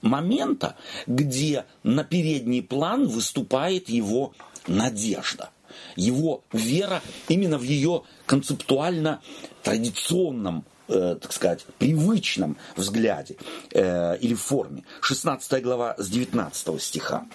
момента, 0.01 0.75
где 1.07 1.65
на 1.83 2.03
передний 2.03 2.61
план 2.61 3.07
выступает 3.07 3.89
его 3.89 4.33
надежда, 4.67 5.49
его 5.95 6.43
вера 6.51 7.01
именно 7.27 7.57
в 7.57 7.63
ее 7.63 8.03
концептуально 8.25 9.21
традиционном 9.63 10.65
э, 10.87 11.17
так 11.19 11.33
сказать, 11.33 11.65
привычном 11.79 12.57
взгляде 12.75 13.37
э, 13.71 14.17
или 14.17 14.33
форме. 14.33 14.83
16 15.01 15.63
глава 15.63 15.95
с 15.97 16.07
19 16.07 16.81
стиха. 16.81 17.25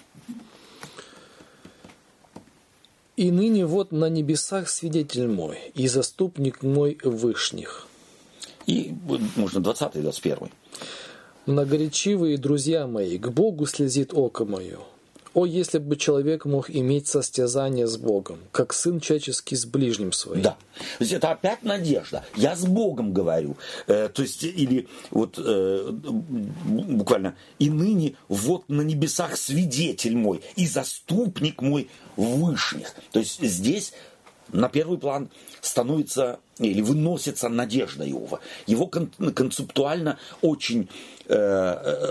И 3.21 3.31
ныне 3.31 3.67
вот 3.67 3.93
на 3.93 4.09
небесах 4.09 4.71
свидетель 4.71 5.29
мой, 5.29 5.59
и 5.75 5.89
заступник 5.89 6.63
мой 6.63 6.99
вышних. 7.05 7.87
И 8.67 8.95
можно 9.37 9.61
20 9.61 9.97
и 9.97 10.01
21. 10.01 10.49
Многоречивые 11.45 12.39
друзья 12.39 12.87
мои, 12.87 13.19
к 13.19 13.29
Богу 13.29 13.67
слезит 13.67 14.15
око 14.15 14.47
мое. 14.47 14.79
О, 15.33 15.47
если 15.47 15.79
бы 15.79 15.97
человек 15.97 16.45
мог 16.45 16.71
иметь 16.71 17.07
состязание 17.07 17.87
с 17.87 17.97
Богом, 17.97 18.39
как 18.51 18.73
сын 18.73 18.99
человеческий 18.99 19.55
с 19.55 19.65
ближним 19.65 20.13
своим. 20.13 20.43
Да. 20.43 20.57
То 20.99 21.05
есть 21.05 21.13
это 21.13 21.31
опять 21.31 21.63
надежда. 21.63 22.25
Я 22.37 22.57
с 22.57 22.65
Богом 22.65 23.13
говорю. 23.13 23.57
Э, 23.87 24.09
то 24.09 24.23
есть, 24.23 24.43
или 24.43 24.89
вот 25.11 25.39
э, 25.39 25.91
буквально, 25.93 27.37
и 27.59 27.71
ныне 27.71 28.17
вот 28.29 28.69
на 28.69 28.83
небесах 28.83 29.37
свидетель 29.37 30.17
мой, 30.17 30.43
и 30.57 30.67
заступник 30.67 31.63
мой 31.63 31.89
вышних. 32.17 32.95
То 33.13 33.21
есть 33.21 33.41
здесь 33.41 33.93
на 34.53 34.69
первый 34.69 34.99
план 34.99 35.31
становится 35.61 36.41
или 36.59 36.81
выносится 36.81 37.49
надежда 37.49 38.09
Иова. 38.09 38.41
Его 38.67 38.87
кон- 38.87 39.13
концептуально 39.35 40.19
очень, 40.43 40.89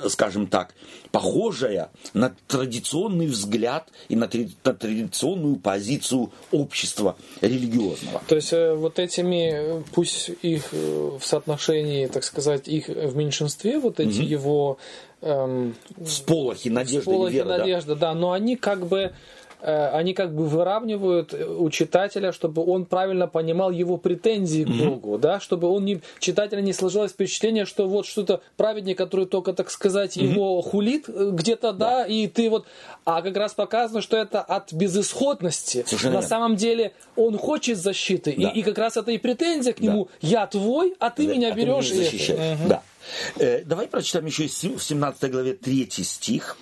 скажем 0.07 0.47
так, 0.47 0.73
похожая 1.11 1.89
на 2.13 2.33
традиционный 2.47 3.27
взгляд 3.27 3.89
и 4.09 4.15
на, 4.15 4.29
на 4.63 4.73
традиционную 4.73 5.55
позицию 5.57 6.31
общества 6.51 7.15
религиозного. 7.41 8.21
То 8.27 8.35
есть 8.35 8.53
э, 8.53 8.73
вот 8.73 8.99
этими, 8.99 9.83
пусть 9.93 10.31
их 10.41 10.69
э, 10.71 11.17
в 11.19 11.25
соотношении, 11.25 12.07
так 12.07 12.23
сказать, 12.23 12.67
их 12.67 12.87
в 12.87 13.15
меньшинстве, 13.15 13.79
вот 13.79 13.99
эти 13.99 14.19
угу. 14.19 14.27
его... 14.27 14.77
Эм, 15.21 15.75
Всполохи 16.05 16.69
надежды 16.69 17.01
всполохи 17.01 17.33
веры, 17.33 17.57
надежды, 17.57 17.95
да. 17.95 18.13
да, 18.13 18.13
но 18.13 18.31
они 18.31 18.55
как 18.55 18.87
бы 18.87 18.99
Э, 19.01 19.13
они 19.61 20.13
как 20.13 20.33
бы 20.33 20.45
выравнивают 20.45 21.33
у 21.33 21.69
читателя, 21.69 22.31
чтобы 22.31 22.65
он 22.65 22.85
правильно 22.85 23.27
понимал 23.27 23.71
его 23.71 23.97
претензии 23.97 24.63
к 24.63 24.69
Богу, 24.69 25.15
mm-hmm. 25.15 25.19
да, 25.19 25.39
чтобы 25.39 25.67
он 25.67 25.85
не, 25.85 26.01
читателя 26.19 26.61
не 26.61 26.73
сложилось 26.73 27.11
впечатление, 27.11 27.65
что 27.65 27.87
вот 27.87 28.05
что-то 28.05 28.41
праведник, 28.57 28.97
который 28.97 29.25
только, 29.25 29.53
так 29.53 29.69
сказать, 29.69 30.17
mm-hmm. 30.17 30.25
его 30.25 30.61
хулит 30.61 31.09
э, 31.09 31.31
где-то, 31.31 31.73
да. 31.73 31.89
да, 31.89 32.05
и 32.05 32.27
ты 32.27 32.49
вот, 32.49 32.65
а 33.05 33.21
как 33.21 33.35
раз 33.35 33.53
показано, 33.53 34.01
что 34.01 34.17
это 34.17 34.41
от 34.41 34.71
безысходности. 34.73 35.83
Совершенно 35.85 36.15
На 36.15 36.21
самом 36.21 36.55
деле 36.55 36.93
он 37.15 37.37
хочет 37.37 37.77
защиты, 37.77 38.33
да. 38.37 38.49
и, 38.49 38.59
и 38.59 38.63
как 38.63 38.77
раз 38.77 38.97
это 38.97 39.11
и 39.11 39.17
претензия 39.17 39.73
к 39.73 39.79
нему, 39.79 40.09
да. 40.21 40.27
я 40.27 40.47
твой, 40.47 40.95
а 40.99 41.09
ты 41.09 41.27
да, 41.27 41.33
меня 41.33 41.51
а 41.51 41.55
берешь. 41.55 41.89
Ты 41.89 41.95
меня 41.95 42.03
защищаешь. 42.05 42.59
Да. 42.67 42.83
Э, 43.37 43.63
давай 43.63 43.87
прочитаем 43.87 44.25
еще 44.25 44.47
в 44.47 44.83
17 44.83 45.31
главе 45.31 45.53
3 45.53 45.89
стих. 45.89 46.57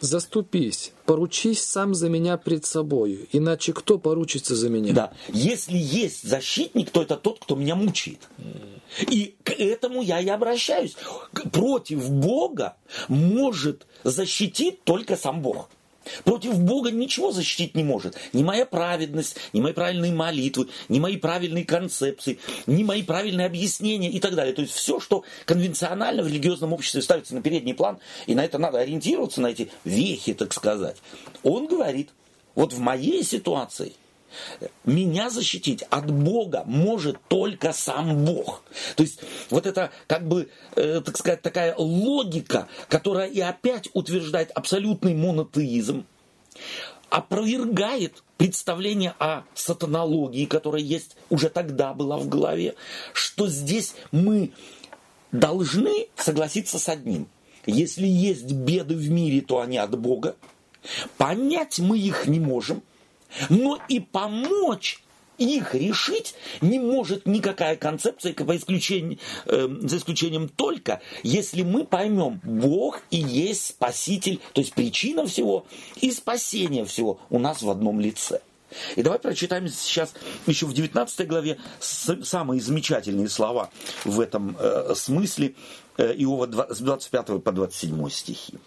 Заступись, 0.00 0.92
поручись 1.06 1.62
сам 1.62 1.94
за 1.94 2.08
меня 2.08 2.36
пред 2.36 2.64
собою, 2.64 3.26
иначе 3.32 3.72
кто 3.72 3.98
поручится 3.98 4.54
за 4.54 4.68
меня? 4.68 4.92
Да, 4.92 5.12
если 5.28 5.76
есть 5.76 6.28
защитник, 6.28 6.90
то 6.90 7.02
это 7.02 7.16
тот, 7.16 7.40
кто 7.40 7.56
меня 7.56 7.74
мучает. 7.74 8.28
И 9.00 9.36
к 9.44 9.50
этому 9.50 10.02
я 10.02 10.20
и 10.20 10.28
обращаюсь. 10.28 10.96
Против 11.52 12.10
Бога 12.10 12.76
может 13.08 13.86
защитить 14.04 14.84
только 14.84 15.16
сам 15.16 15.42
Бог. 15.42 15.68
Против 16.24 16.58
Бога 16.58 16.90
ничего 16.90 17.32
защитить 17.32 17.74
не 17.74 17.84
может. 17.84 18.16
Ни 18.32 18.42
моя 18.42 18.66
праведность, 18.66 19.36
ни 19.52 19.60
мои 19.60 19.72
правильные 19.72 20.12
молитвы, 20.12 20.68
ни 20.88 20.98
мои 20.98 21.16
правильные 21.16 21.64
концепции, 21.64 22.38
ни 22.66 22.82
мои 22.82 23.02
правильные 23.02 23.46
объяснения 23.46 24.10
и 24.10 24.20
так 24.20 24.34
далее. 24.34 24.54
То 24.54 24.62
есть 24.62 24.74
все, 24.74 25.00
что 25.00 25.24
конвенционально 25.44 26.22
в 26.22 26.28
религиозном 26.28 26.72
обществе 26.72 27.02
ставится 27.02 27.34
на 27.34 27.42
передний 27.42 27.74
план, 27.74 27.98
и 28.26 28.34
на 28.34 28.44
это 28.44 28.58
надо 28.58 28.78
ориентироваться, 28.78 29.40
на 29.40 29.48
эти 29.48 29.70
вехи, 29.84 30.34
так 30.34 30.52
сказать. 30.52 30.96
Он 31.42 31.66
говорит, 31.66 32.10
вот 32.54 32.72
в 32.72 32.78
моей 32.78 33.22
ситуации– 33.22 33.92
меня 34.84 35.30
защитить 35.30 35.82
от 35.90 36.10
Бога 36.10 36.64
может 36.66 37.16
только 37.28 37.72
сам 37.72 38.24
Бог. 38.24 38.62
То 38.96 39.02
есть 39.02 39.20
вот 39.50 39.66
это 39.66 39.90
как 40.06 40.26
бы, 40.26 40.48
э, 40.76 41.00
так 41.04 41.16
сказать, 41.16 41.42
такая 41.42 41.74
логика, 41.76 42.68
которая 42.88 43.28
и 43.28 43.40
опять 43.40 43.88
утверждает 43.94 44.50
абсолютный 44.52 45.14
монотеизм, 45.14 46.06
опровергает 47.10 48.22
представление 48.36 49.14
о 49.18 49.42
сатанологии, 49.54 50.44
которая 50.44 50.82
есть 50.82 51.16
уже 51.30 51.48
тогда 51.48 51.94
была 51.94 52.18
в 52.18 52.28
голове, 52.28 52.74
что 53.12 53.48
здесь 53.48 53.94
мы 54.12 54.52
должны 55.32 56.08
согласиться 56.16 56.78
с 56.78 56.88
одним. 56.88 57.28
Если 57.66 58.06
есть 58.06 58.50
беды 58.52 58.94
в 58.94 59.10
мире, 59.10 59.40
то 59.40 59.60
они 59.60 59.76
от 59.76 59.98
Бога. 59.98 60.36
Понять 61.18 61.78
мы 61.78 61.98
их 61.98 62.26
не 62.26 62.40
можем– 62.40 62.82
но 63.48 63.78
и 63.88 64.00
помочь 64.00 65.02
их 65.38 65.74
решить 65.74 66.34
не 66.60 66.78
может 66.78 67.26
никакая 67.26 67.76
концепция, 67.76 68.34
по 68.34 68.56
исключению, 68.56 69.18
э, 69.46 69.68
за 69.82 69.96
исключением 69.96 70.48
только, 70.48 71.00
если 71.22 71.62
мы 71.62 71.84
поймем, 71.84 72.40
Бог 72.42 73.02
и 73.10 73.18
есть 73.18 73.66
Спаситель, 73.66 74.40
то 74.52 74.60
есть 74.60 74.74
причина 74.74 75.26
всего 75.26 75.66
и 76.00 76.10
спасение 76.10 76.84
всего 76.84 77.20
у 77.30 77.38
нас 77.38 77.62
в 77.62 77.70
одном 77.70 78.00
лице. 78.00 78.40
И 78.96 79.02
давай 79.02 79.18
прочитаем 79.18 79.68
сейчас 79.68 80.14
еще 80.46 80.66
в 80.66 80.74
19 80.74 81.26
главе 81.26 81.58
самые 81.80 82.60
замечательные 82.60 83.28
слова 83.28 83.70
в 84.04 84.20
этом 84.20 84.56
э, 84.58 84.94
смысле 84.94 85.54
э, 85.96 86.14
Иова 86.14 86.72
с 86.72 86.78
25 86.78 87.42
по 87.42 87.52
27 87.52 88.08
стихи. 88.10 88.58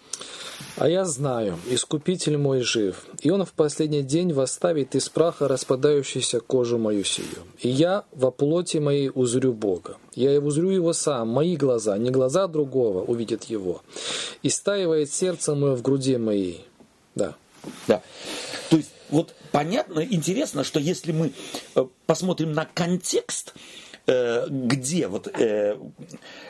А 0.76 0.88
я 0.88 1.04
знаю, 1.04 1.58
Искупитель 1.68 2.38
мой 2.38 2.62
жив, 2.62 3.06
и 3.20 3.30
Он 3.30 3.44
в 3.44 3.52
последний 3.52 4.02
день 4.02 4.32
восставит 4.32 4.94
из 4.94 5.08
праха 5.08 5.48
распадающуюся 5.48 6.40
кожу 6.40 6.78
мою 6.78 7.04
сию. 7.04 7.26
И 7.60 7.68
я 7.68 8.04
во 8.12 8.30
плоти 8.30 8.78
моей 8.78 9.10
узрю 9.12 9.52
Бога. 9.52 9.96
Я 10.14 10.34
и 10.34 10.38
узрю 10.38 10.70
Его 10.70 10.92
сам, 10.92 11.28
мои 11.28 11.56
глаза, 11.56 11.98
не 11.98 12.10
глаза 12.10 12.46
другого 12.46 13.02
увидят 13.02 13.44
Его. 13.44 13.82
И 14.42 14.48
стаивает 14.48 15.12
сердце 15.12 15.54
мое 15.54 15.74
в 15.74 15.82
груди 15.82 16.16
моей. 16.16 16.64
Да. 17.14 17.34
Да. 17.86 18.02
То 18.70 18.76
есть, 18.76 18.90
вот 19.10 19.34
понятно, 19.52 20.00
интересно, 20.00 20.64
что 20.64 20.80
если 20.80 21.12
мы 21.12 21.32
э, 21.74 21.84
посмотрим 22.06 22.52
на 22.52 22.64
контекст, 22.64 23.54
Э, 24.04 24.48
где 24.50 25.06
вот 25.06 25.28
э, 25.28 25.78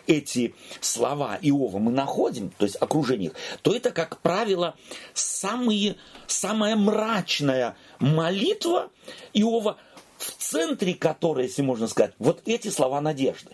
эти 0.07 0.55
слова 0.80 1.38
Иова 1.42 1.78
мы 1.78 1.92
находим, 1.92 2.48
то 2.57 2.64
есть 2.64 2.78
окружение 2.80 3.28
их, 3.28 3.34
то 3.61 3.74
это, 3.74 3.90
как 3.90 4.22
правило, 4.22 4.74
самые, 5.12 5.96
самая 6.26 6.76
мрачная 6.76 7.76
молитва 7.98 8.90
Иова, 9.34 9.76
в 10.16 10.30
центре 10.42 10.94
которой, 10.94 11.44
если 11.44 11.61
можно 11.61 11.88
сказать, 11.88 12.14
вот 12.18 12.40
эти 12.46 12.68
слова 12.68 13.03
надежды. 13.03 13.50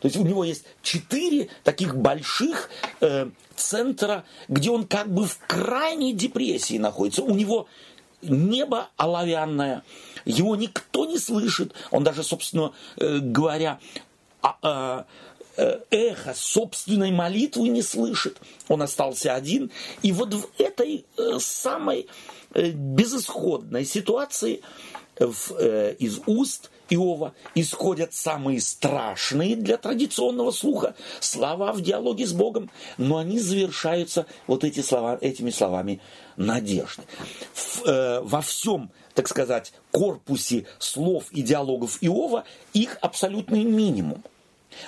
То 0.00 0.06
есть 0.06 0.16
у 0.16 0.22
него 0.22 0.44
есть 0.44 0.64
четыре 0.80 1.48
таких 1.62 1.94
больших 1.94 2.70
э, 3.00 3.28
центра, 3.54 4.24
где 4.48 4.70
он 4.70 4.86
как 4.86 5.12
бы 5.12 5.26
в 5.26 5.38
крайней 5.46 6.14
депрессии 6.14 6.78
находится. 6.78 7.22
У 7.22 7.34
него 7.34 7.68
небо 8.22 8.88
оловянное, 8.96 9.82
его 10.24 10.56
никто 10.56 11.04
не 11.04 11.18
слышит. 11.18 11.74
Он 11.90 12.04
даже, 12.04 12.22
собственно 12.22 12.72
э, 12.96 13.18
говоря, 13.18 13.80
а, 14.40 14.56
а, 14.62 15.06
э, 15.56 15.80
эхо 15.90 16.34
собственной 16.34 17.10
молитвы 17.10 17.68
не 17.68 17.82
слышит. 17.82 18.38
Он 18.68 18.82
остался 18.82 19.34
один. 19.34 19.70
И 20.02 20.12
вот 20.12 20.34
в 20.34 20.48
этой 20.58 21.04
э, 21.16 21.38
самой 21.38 22.08
безысходной 22.54 23.84
ситуации 23.86 24.60
в, 25.18 25.52
э, 25.58 25.94
из 25.98 26.20
уст 26.26 26.70
Иова 26.90 27.34
исходят 27.54 28.12
самые 28.12 28.60
страшные 28.60 29.56
для 29.56 29.76
традиционного 29.76 30.50
слуха 30.50 30.94
слова 31.20 31.72
в 31.72 31.80
диалоге 31.80 32.26
с 32.26 32.32
Богом, 32.32 32.70
но 32.98 33.18
они 33.18 33.38
завершаются 33.38 34.26
вот 34.46 34.64
эти 34.64 34.80
слова, 34.80 35.18
этими 35.20 35.50
словами 35.50 36.00
надежды. 36.36 37.02
В, 37.54 37.86
э, 37.86 38.20
во 38.20 38.40
всем, 38.40 38.90
так 39.14 39.28
сказать, 39.28 39.72
корпусе 39.90 40.66
слов 40.78 41.30
и 41.30 41.42
диалогов 41.42 41.98
Иова 42.00 42.44
их 42.72 42.98
абсолютный 43.00 43.64
минимум 43.64 44.22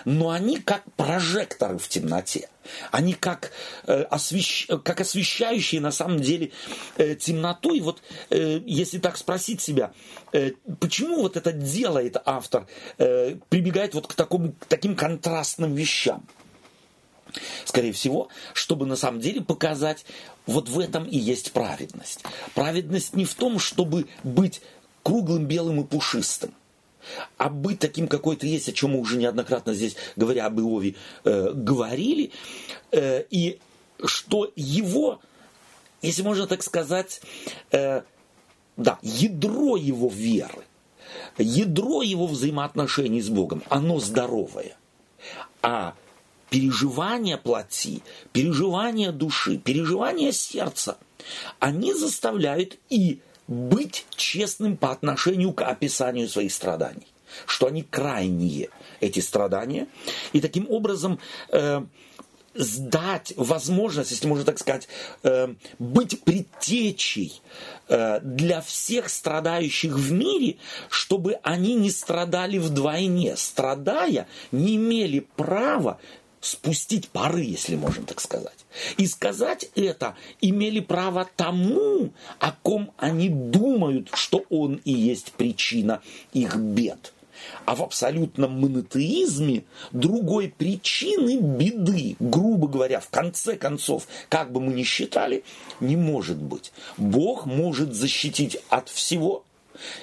но 0.05 0.31
они 0.31 0.59
как 0.59 0.83
прожекторы 0.97 1.79
в 1.79 1.89
темноте. 1.89 2.49
Они 2.91 3.13
как, 3.13 3.53
э, 3.87 4.03
освещ... 4.03 4.67
как 4.85 5.01
освещающие 5.01 5.81
на 5.81 5.91
самом 5.91 6.21
деле 6.21 6.53
э, 6.97 7.15
темноту. 7.15 7.75
И 7.75 7.81
вот 7.81 8.03
э, 8.31 8.61
если 8.65 8.99
так 8.99 9.17
спросить 9.17 9.61
себя, 9.61 9.93
э, 10.33 10.53
почему 10.81 11.23
вот 11.23 11.37
это 11.37 11.53
делает 11.53 12.17
автор, 12.25 12.67
э, 12.99 13.37
прибегает 13.49 13.95
вот 13.95 14.07
к, 14.07 14.15
такому, 14.15 14.53
к 14.53 14.67
таким 14.67 14.97
контрастным 14.97 15.75
вещам? 15.75 16.27
Скорее 17.65 17.93
всего, 17.93 18.29
чтобы 18.53 18.87
на 18.87 18.97
самом 18.97 19.21
деле 19.21 19.43
показать, 19.43 20.07
вот 20.47 20.69
в 20.69 20.79
этом 20.79 21.05
и 21.05 21.19
есть 21.19 21.53
праведность. 21.53 22.23
Праведность 22.55 23.15
не 23.15 23.25
в 23.25 23.35
том, 23.35 23.59
чтобы 23.59 24.07
быть 24.23 24.63
круглым, 25.03 25.47
белым 25.47 25.81
и 25.81 25.85
пушистым 25.85 26.55
а 27.37 27.49
быть 27.49 27.79
таким, 27.79 28.09
какой 28.09 28.37
то 28.37 28.47
есть, 28.47 28.69
о 28.69 28.73
чем 28.73 28.91
мы 28.91 29.01
уже 29.01 29.17
неоднократно 29.17 29.75
здесь, 29.75 29.97
говоря 30.17 30.47
об 30.47 30.61
Иове, 30.61 30.95
э, 31.25 31.53
говорили, 31.53 32.33
э, 32.93 33.25
и 33.31 33.59
что 34.05 34.51
его, 34.57 35.21
если 36.03 36.23
можно 36.23 36.47
так 36.47 36.63
сказать, 36.63 37.21
э, 37.71 38.03
да, 38.77 38.99
ядро 39.03 39.77
его 39.77 40.09
веры, 40.09 40.65
ядро 41.39 42.03
его 42.03 42.27
взаимоотношений 42.27 43.23
с 43.23 43.29
Богом, 43.29 43.63
оно 43.69 44.01
здоровое. 44.01 44.77
А 45.63 45.95
переживания 46.51 47.37
плоти, 47.37 48.03
переживания 48.33 49.13
души, 49.13 49.59
переживания 49.59 50.33
сердца, 50.33 50.99
они 51.59 51.95
заставляют 51.95 52.79
и 52.91 53.21
быть 53.47 54.07
честным 54.17 54.77
по 54.77 54.91
отношению 54.91 55.53
к 55.53 55.63
описанию 55.63 56.29
своих 56.29 56.53
страданий, 56.53 57.07
что 57.47 57.67
они 57.67 57.83
крайние, 57.83 58.71
эти 59.01 59.21
страдания, 59.21 59.87
и 60.33 60.41
таким 60.41 60.71
образом 60.71 61.19
э, 61.51 61.85
сдать 62.55 63.33
возможность, 63.37 64.11
если 64.11 64.27
можно 64.27 64.45
так 64.45 64.59
сказать, 64.59 64.89
э, 65.23 65.55
быть 65.79 66.23
предтечей 66.23 67.43
э, 67.89 68.21
для 68.21 68.61
всех 68.61 69.09
страдающих 69.09 69.93
в 69.93 70.13
мире, 70.13 70.57
чтобы 70.89 71.39
они 71.43 71.75
не 71.75 71.91
страдали 71.91 72.59
вдвойне, 72.59 73.37
страдая, 73.37 74.27
не 74.53 74.77
имели 74.77 75.21
права 75.37 75.99
спустить 76.45 77.09
пары, 77.09 77.43
если 77.43 77.77
можно 77.77 78.05
так 78.05 78.21
сказать. 78.21 78.67
И 78.97 79.07
сказать 79.07 79.71
это 79.75 80.17
имели 80.41 80.81
право 80.81 81.29
тому, 81.37 82.11
о 82.39 82.53
ком 82.53 82.93
они 82.99 83.29
думают, 83.29 84.11
что 84.13 84.45
он 84.51 84.81
и 84.85 84.93
есть 84.93 85.33
причина 85.33 86.03
их 86.33 86.57
бед. 86.57 87.13
А 87.67 87.75
в 87.75 87.83
абсолютном 87.83 88.61
монотеизме 88.61 89.65
другой 89.93 90.49
причины 90.57 91.39
беды, 91.39 92.17
грубо 92.21 92.69
говоря, 92.69 93.01
в 93.01 93.09
конце 93.09 93.57
концов, 93.57 94.07
как 94.29 94.53
бы 94.53 94.61
мы 94.61 94.73
ни 94.73 94.83
считали, 94.83 95.45
не 95.81 95.97
может 95.97 96.41
быть. 96.41 96.73
Бог 96.97 97.47
может 97.47 97.95
защитить 97.95 98.59
от 98.69 98.89
всего, 98.89 99.45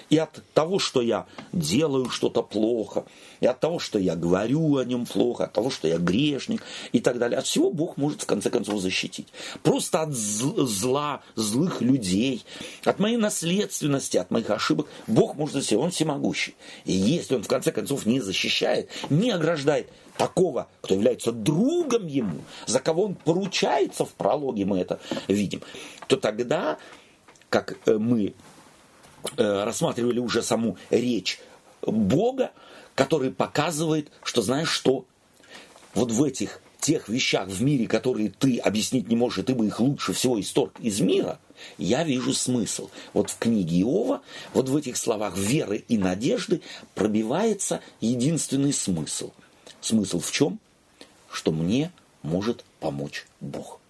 и 0.10 0.18
от 0.18 0.42
того, 0.54 0.80
что 0.80 1.02
я 1.02 1.26
делаю 1.54 2.10
что-то 2.10 2.44
плохо, 2.44 3.06
и 3.40 3.46
от 3.46 3.60
того, 3.60 3.80
что 3.80 4.00
я 4.00 4.16
говорю 4.16 4.78
о 4.78 4.86
нем 4.86 5.06
плохо, 5.06 5.46
от 5.46 5.54
того, 5.54 5.70
что 5.70 5.88
я 5.88 5.98
грешник 5.98 6.64
и 6.92 7.00
так 7.00 7.18
далее. 7.18 7.40
От 7.40 7.46
всего 7.46 7.72
Бог 7.72 7.98
может 7.98 8.22
в 8.22 8.26
конце 8.26 8.50
концов 8.50 8.80
защитить. 8.80 9.28
Просто 9.64 10.02
от 10.02 10.14
зла, 10.14 11.22
злых 11.36 11.82
людей, 11.82 12.46
от 12.84 13.00
моей 13.00 13.18
наследственности, 13.18 14.18
от 14.18 14.32
моих 14.32 14.50
ошибок 14.50 14.88
Бог 15.08 15.36
может 15.36 15.56
защитить. 15.56 15.80
Он 15.80 15.92
всемогущий. 15.92 16.56
И 16.86 16.94
если 16.94 17.36
он 17.36 17.44
в 17.44 17.48
конце 17.48 17.72
концов 17.72 18.06
не 18.06 18.20
защищает, 18.20 18.90
не 19.10 19.32
ограждает 19.32 19.90
такого, 20.18 20.68
кто 20.82 20.94
является 20.94 21.32
другом 21.32 22.06
ему, 22.08 22.42
за 22.68 22.80
кого 22.80 23.06
он 23.06 23.16
поручается 23.16 24.06
в 24.06 24.14
прологе, 24.14 24.66
мы 24.66 24.80
это 24.80 25.00
видим, 25.28 25.62
то 26.08 26.18
тогда, 26.18 26.78
как 27.50 27.78
э, 27.88 27.98
мы 27.98 28.34
рассматривали 29.38 30.20
уже 30.20 30.42
саму 30.42 30.78
речь 30.90 31.40
Бога, 31.82 32.52
который 32.96 33.32
показывает, 33.32 34.12
что 34.24 34.42
знаешь 34.42 34.70
что, 34.70 35.06
вот 35.94 36.12
в 36.12 36.24
этих 36.24 36.62
тех 36.80 37.10
вещах 37.10 37.48
в 37.48 37.62
мире, 37.62 37.88
которые 37.88 38.30
ты 38.30 38.58
объяснить 38.58 39.08
не 39.08 39.16
можешь, 39.16 39.46
ты 39.46 39.54
бы 39.54 39.68
их 39.68 39.80
лучше 39.80 40.14
всего 40.14 40.40
исторг 40.40 40.80
из 40.80 41.00
мира, 41.00 41.40
я 41.78 42.04
вижу 42.04 42.34
смысл. 42.34 42.90
Вот 43.14 43.30
в 43.30 43.38
книге 43.38 43.82
Иова, 43.82 44.22
вот 44.54 44.70
в 44.70 44.76
этих 44.76 44.98
словах 44.98 45.38
веры 45.38 45.84
и 45.88 45.98
надежды 45.98 46.62
пробивается 46.96 47.82
единственный 48.00 48.74
смысл. 48.74 49.32
Смысл 49.80 50.20
в 50.20 50.32
чем? 50.32 50.60
Что 51.32 51.52
мне 51.52 51.92
может 52.24 52.66
помочь 52.80 53.26
Бог. 53.40 53.81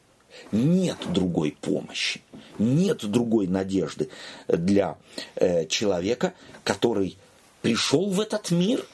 Нет 0.52 0.98
другой 1.10 1.58
помощи, 1.60 2.22
нет 2.60 3.06
другой 3.10 3.48
надежды 3.48 4.10
для 4.48 4.98
э, 5.36 5.66
человека, 5.68 6.34
который 6.64 7.18
пришел 7.62 8.10
в 8.10 8.20
этот 8.20 8.52
мир, 8.52 8.86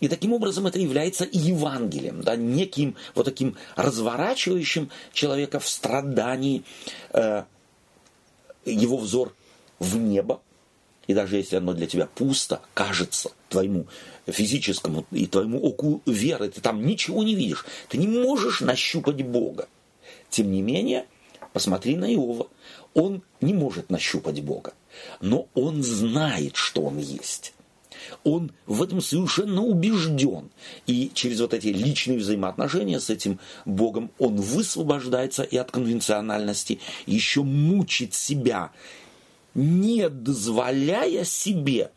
и 0.00 0.08
таким 0.08 0.32
образом 0.32 0.66
это 0.66 0.78
является 0.78 1.26
Евангелием, 1.30 2.22
да, 2.22 2.36
неким 2.36 2.96
вот 3.14 3.24
таким 3.24 3.56
разворачивающим 3.76 4.90
человека 5.12 5.60
в 5.60 5.68
страдании 5.68 6.64
э, 7.12 7.44
его 8.64 8.96
взор 8.96 9.34
в 9.78 9.96
небо, 9.96 10.40
и 11.06 11.14
даже 11.14 11.36
если 11.36 11.56
оно 11.56 11.74
для 11.74 11.86
тебя 11.86 12.06
пусто, 12.06 12.60
кажется 12.72 13.30
твоему 13.48 13.86
физическому 14.26 15.06
и 15.10 15.26
твоему 15.26 15.60
оку 15.62 16.02
веры, 16.06 16.48
ты 16.48 16.60
там 16.60 16.84
ничего 16.84 17.22
не 17.22 17.34
видишь, 17.34 17.64
ты 17.88 17.98
не 17.98 18.06
можешь 18.06 18.60
нащупать 18.60 19.22
Бога. 19.22 19.68
Тем 20.34 20.50
не 20.50 20.62
менее, 20.62 21.06
посмотри 21.52 21.94
на 21.94 22.12
Иова. 22.12 22.48
Он 22.92 23.22
не 23.40 23.54
может 23.54 23.88
нащупать 23.88 24.42
Бога, 24.42 24.74
но 25.20 25.46
он 25.54 25.84
знает, 25.84 26.56
что 26.56 26.82
он 26.82 26.98
есть. 26.98 27.54
Он 28.24 28.50
в 28.66 28.82
этом 28.82 29.00
совершенно 29.00 29.62
убежден. 29.62 30.50
И 30.88 31.12
через 31.14 31.40
вот 31.40 31.54
эти 31.54 31.68
личные 31.68 32.18
взаимоотношения 32.18 32.98
с 32.98 33.10
этим 33.10 33.38
Богом 33.64 34.10
он 34.18 34.34
высвобождается 34.34 35.44
и 35.44 35.56
от 35.56 35.70
конвенциональности, 35.70 36.80
еще 37.06 37.44
мучит 37.44 38.12
себя, 38.12 38.72
не 39.54 40.08
дозволяя 40.08 41.22
себе 41.22 41.92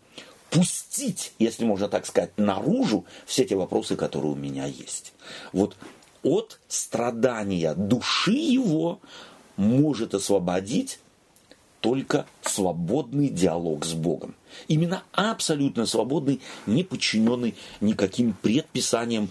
пустить, 0.51 1.33
если 1.39 1.65
можно 1.65 1.89
так 1.89 2.05
сказать, 2.05 2.37
наружу 2.37 3.05
все 3.25 3.45
те 3.45 3.55
вопросы, 3.55 3.95
которые 3.95 4.33
у 4.33 4.35
меня 4.35 4.67
есть. 4.67 5.13
Вот 5.53 5.75
от 6.27 6.59
страдания 6.67 7.73
души 7.73 8.31
его 8.31 8.99
может 9.55 10.13
освободить 10.13 10.99
только 11.79 12.25
свободный 12.41 13.29
диалог 13.29 13.85
с 13.85 13.93
Богом. 13.93 14.35
Именно 14.67 15.03
абсолютно 15.11 15.85
свободный, 15.85 16.41
не 16.65 16.83
подчиненный 16.83 17.55
никаким 17.79 18.33
предписаниям 18.41 19.29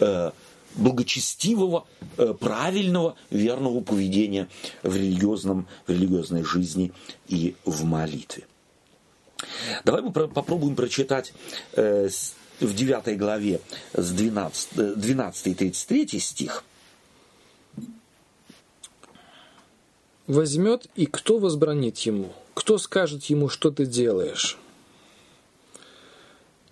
э, 0.00 0.32
благочестивого, 0.74 1.86
э, 2.18 2.34
правильного, 2.38 3.16
верного 3.30 3.80
поведения 3.80 4.48
в, 4.82 4.94
религиозном, 4.94 5.66
в 5.86 5.90
религиозной 5.90 6.44
жизни 6.44 6.92
и 7.28 7.54
в 7.64 7.84
молитве. 7.84 8.44
Давай 9.84 10.02
мы 10.02 10.12
про- 10.12 10.28
попробуем 10.28 10.74
прочитать 10.74 11.32
э, 11.72 12.08
в 12.60 12.74
9 12.74 13.18
главе 13.18 13.60
с 13.94 14.10
12, 14.10 14.98
12 14.98 15.46
и 15.46 15.54
33 15.54 16.20
стих. 16.20 16.64
Возьмет, 20.26 20.86
и 20.94 21.06
кто 21.06 21.38
возбранит 21.38 21.98
ему? 22.00 22.32
Кто 22.54 22.76
скажет 22.76 23.24
ему, 23.24 23.48
что 23.48 23.70
ты 23.70 23.86
делаешь? 23.86 24.58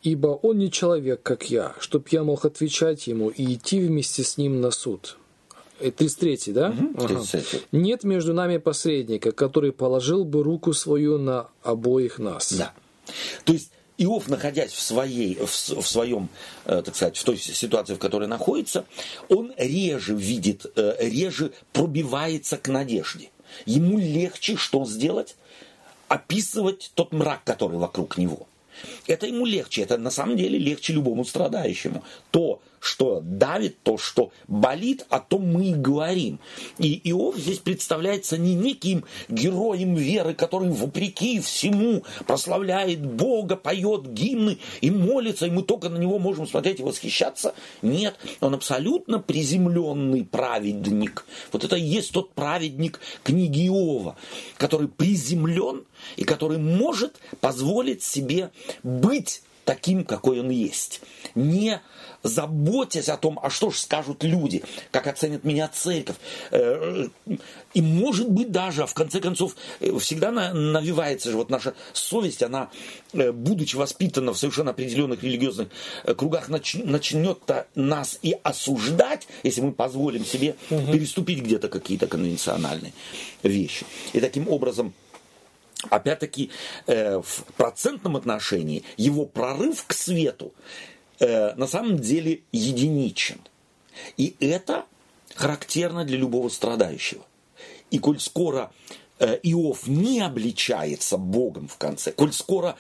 Ибо 0.03 0.29
он 0.29 0.59
не 0.59 0.71
человек, 0.71 1.23
как 1.23 1.51
я, 1.51 1.75
чтоб 1.81 2.07
я 2.09 2.23
мог 2.23 2.45
отвечать 2.45 3.07
ему 3.07 3.31
и 3.31 3.55
идти 3.55 3.81
вместе 3.81 4.23
с 4.23 4.37
ним 4.37 4.61
на 4.61 4.71
суд. 4.71 5.17
33, 5.81 6.35
э, 6.47 6.53
да? 6.53 6.69
Угу, 6.69 7.07
33. 7.07 7.41
Ага. 7.41 7.65
Нет 7.73 8.05
между 8.05 8.35
нами 8.35 8.59
посредника, 8.59 9.33
который 9.33 9.73
положил 9.73 10.25
бы 10.25 10.43
руку 10.43 10.73
свою 10.73 11.19
на 11.19 11.49
обоих 11.63 12.19
нас. 12.19 12.53
Да. 12.53 12.73
То 13.45 13.53
есть 13.53 13.73
Иов, 13.99 14.29
находясь 14.29 14.73
в, 14.73 14.81
своей, 14.81 15.37
в, 15.37 15.47
в 15.47 15.87
своем, 15.87 16.29
э, 16.65 16.83
так 16.85 16.95
сказать, 16.95 17.17
в 17.17 17.25
той 17.25 17.39
ситуации, 17.39 17.95
в 17.95 17.99
которой 17.99 18.29
находится, 18.29 18.85
он 19.29 19.53
реже 19.57 20.15
видит, 20.15 20.67
э, 20.77 20.97
реже 21.01 21.53
пробивается 21.73 22.57
к 22.59 22.69
надежде. 22.69 23.31
Ему 23.65 23.99
легче 23.99 24.57
что 24.57 24.85
сделать? 24.85 25.37
описывать 26.09 26.93
тот 26.95 27.13
мрак, 27.13 27.43
который 27.45 27.79
вокруг 27.79 28.19
него. 28.19 28.47
Это 29.07 29.27
ему 29.27 29.47
легче, 29.47 29.83
это 29.83 29.97
на 29.97 30.11
самом 30.11 30.37
деле 30.37 30.59
легче 30.59 30.93
любому 30.93 31.25
страдающему. 31.25 32.05
То, 32.31 32.61
что 32.81 33.21
давит, 33.23 33.83
то, 33.83 33.99
что 33.99 34.31
болит, 34.49 35.07
о 35.09 35.21
том 35.21 35.53
мы 35.53 35.71
и 35.71 35.75
говорим. 35.75 36.39
И 36.79 37.01
Иов 37.11 37.37
здесь 37.37 37.59
представляется 37.59 38.39
не 38.39 38.55
неким 38.55 39.05
героем 39.29 39.95
веры, 39.95 40.35
который 40.35 40.71
вопреки 40.71 41.41
всему 41.41 42.05
прославляет 42.27 43.05
Бога, 43.05 43.57
поет 43.57 44.13
гимны 44.13 44.59
и 44.81 44.91
молится, 44.91 45.47
и 45.47 45.51
мы 45.51 45.63
только 45.63 45.89
на 45.89 45.99
него 45.99 46.19
можем 46.19 46.47
смотреть 46.47 46.81
и 46.81 46.83
восхищаться. 46.83 47.55
Нет, 47.83 48.17
он 48.41 48.55
абсолютно 48.55 49.19
приземленный 49.19 50.25
праведник. 50.25 51.27
Вот 51.53 51.65
это 51.65 51.77
и 51.77 51.83
есть 51.83 52.13
тот 52.13 52.33
праведник 52.35 53.01
книги 53.23 53.67
Иова, 53.67 54.17
который 54.59 54.89
приземлен 54.89 55.85
и 56.17 56.25
который 56.25 56.59
может 56.59 57.17
позволить 57.41 58.03
себе 58.03 58.51
быть 58.83 59.43
таким, 59.67 60.05
какой 60.05 60.41
он 60.41 60.49
есть. 60.49 61.03
Не 61.35 61.83
заботясь 62.23 63.09
о 63.09 63.17
том, 63.17 63.39
а 63.43 63.51
что 63.51 63.71
же 63.71 63.79
скажут 63.79 64.25
люди, 64.25 64.63
как 64.91 65.07
оценит 65.07 65.45
меня 65.45 65.69
церковь. 65.69 66.17
Э, 66.51 67.09
и 67.75 67.83
может 67.83 68.31
быть 68.31 68.51
даже, 68.51 68.87
в 68.87 68.95
конце 68.95 69.21
концов, 69.21 69.55
э, 69.81 69.97
всегда 69.99 70.31
навивается 70.31 71.31
же 71.31 71.37
вот 71.37 71.51
наша 71.51 71.75
совесть, 71.93 72.43
она, 72.43 72.71
э, 73.13 73.33
будучи 73.33 73.77
воспитана 73.77 74.33
в 74.33 74.39
совершенно 74.39 74.71
определенных 74.71 75.23
религиозных 75.23 75.69
кругах, 76.17 76.49
начнет 76.49 77.39
нас 77.75 78.19
и 78.23 78.37
осуждать, 78.43 79.29
если 79.43 79.61
мы 79.61 79.73
позволим 79.73 80.25
себе 80.25 80.57
угу. 80.71 80.93
переступить 80.93 81.43
где-то 81.43 81.69
какие-то 81.69 82.07
конвенциональные 82.07 82.93
вещи. 83.43 83.85
И 84.13 84.21
таким 84.21 84.49
образом 84.49 84.95
опять-таки 85.91 86.51
в 86.87 87.45
процентном 87.57 88.17
отношении 88.17 88.83
его 88.97 89.27
прорыв 89.27 89.85
к 89.87 89.93
свету 89.93 90.55
э, 91.21 91.55
на 91.55 91.67
самом 91.67 91.99
деле 91.99 92.41
единичен. 92.53 93.41
И 94.17 94.37
это 94.41 94.87
характерно 95.35 96.05
для 96.05 96.17
любого 96.17 96.49
страдающего. 96.49 97.25
И 97.91 97.99
коль 97.99 98.19
скоро 98.21 98.71
Э, 98.91 99.06
Иов 99.19 99.87
не 99.87 100.21
обличается 100.21 101.17
Богом 101.17 101.69
в 101.69 101.79
конце, 101.79 102.13
коль 102.13 102.33
скоро 102.33 102.77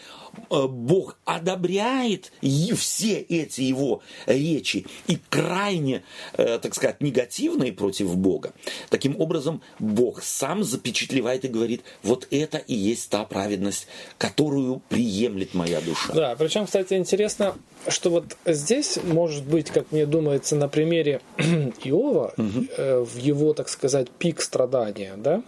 э, 0.51 0.66
Бог 0.66 1.16
одобряет 1.24 2.32
все 2.76 3.20
эти 3.20 3.62
его 3.62 4.03
речи 4.26 4.87
и 5.07 5.18
крайне, 5.30 6.03
э, 6.34 6.59
так 6.59 6.74
сказать, 6.74 7.01
негативные 7.01 7.72
против 7.72 8.16
Бога, 8.16 8.53
таким 8.91 9.18
образом 9.18 9.62
Бог 9.78 10.22
сам 10.22 10.62
запечатлевает 10.62 11.45
и 11.45 11.49
говорит, 11.49 11.82
вот 12.03 12.28
это 12.30 12.59
и 12.59 12.74
есть 12.74 13.09
та 13.09 13.24
праведность, 13.24 13.87
которую 14.18 14.82
приемлет 14.91 15.55
моя 15.55 15.80
душа. 15.80 16.12
Да, 16.12 16.37
причем, 16.37 16.66
кстати, 16.66 16.95
интересно, 16.95 17.57
что 17.89 18.11
вот 18.11 18.37
здесь, 18.45 18.99
может 19.03 19.45
быть, 19.45 19.70
как 19.70 19.91
мне 19.91 20.05
думается, 20.05 20.55
на 20.57 20.68
примере 20.68 21.22
Иова, 21.39 22.34
угу. 22.37 22.66
в 22.76 23.16
его, 23.16 23.55
так 23.55 23.68
сказать, 23.68 24.11
пик 24.11 24.43
страдания, 24.43 25.14
да, 25.16 25.43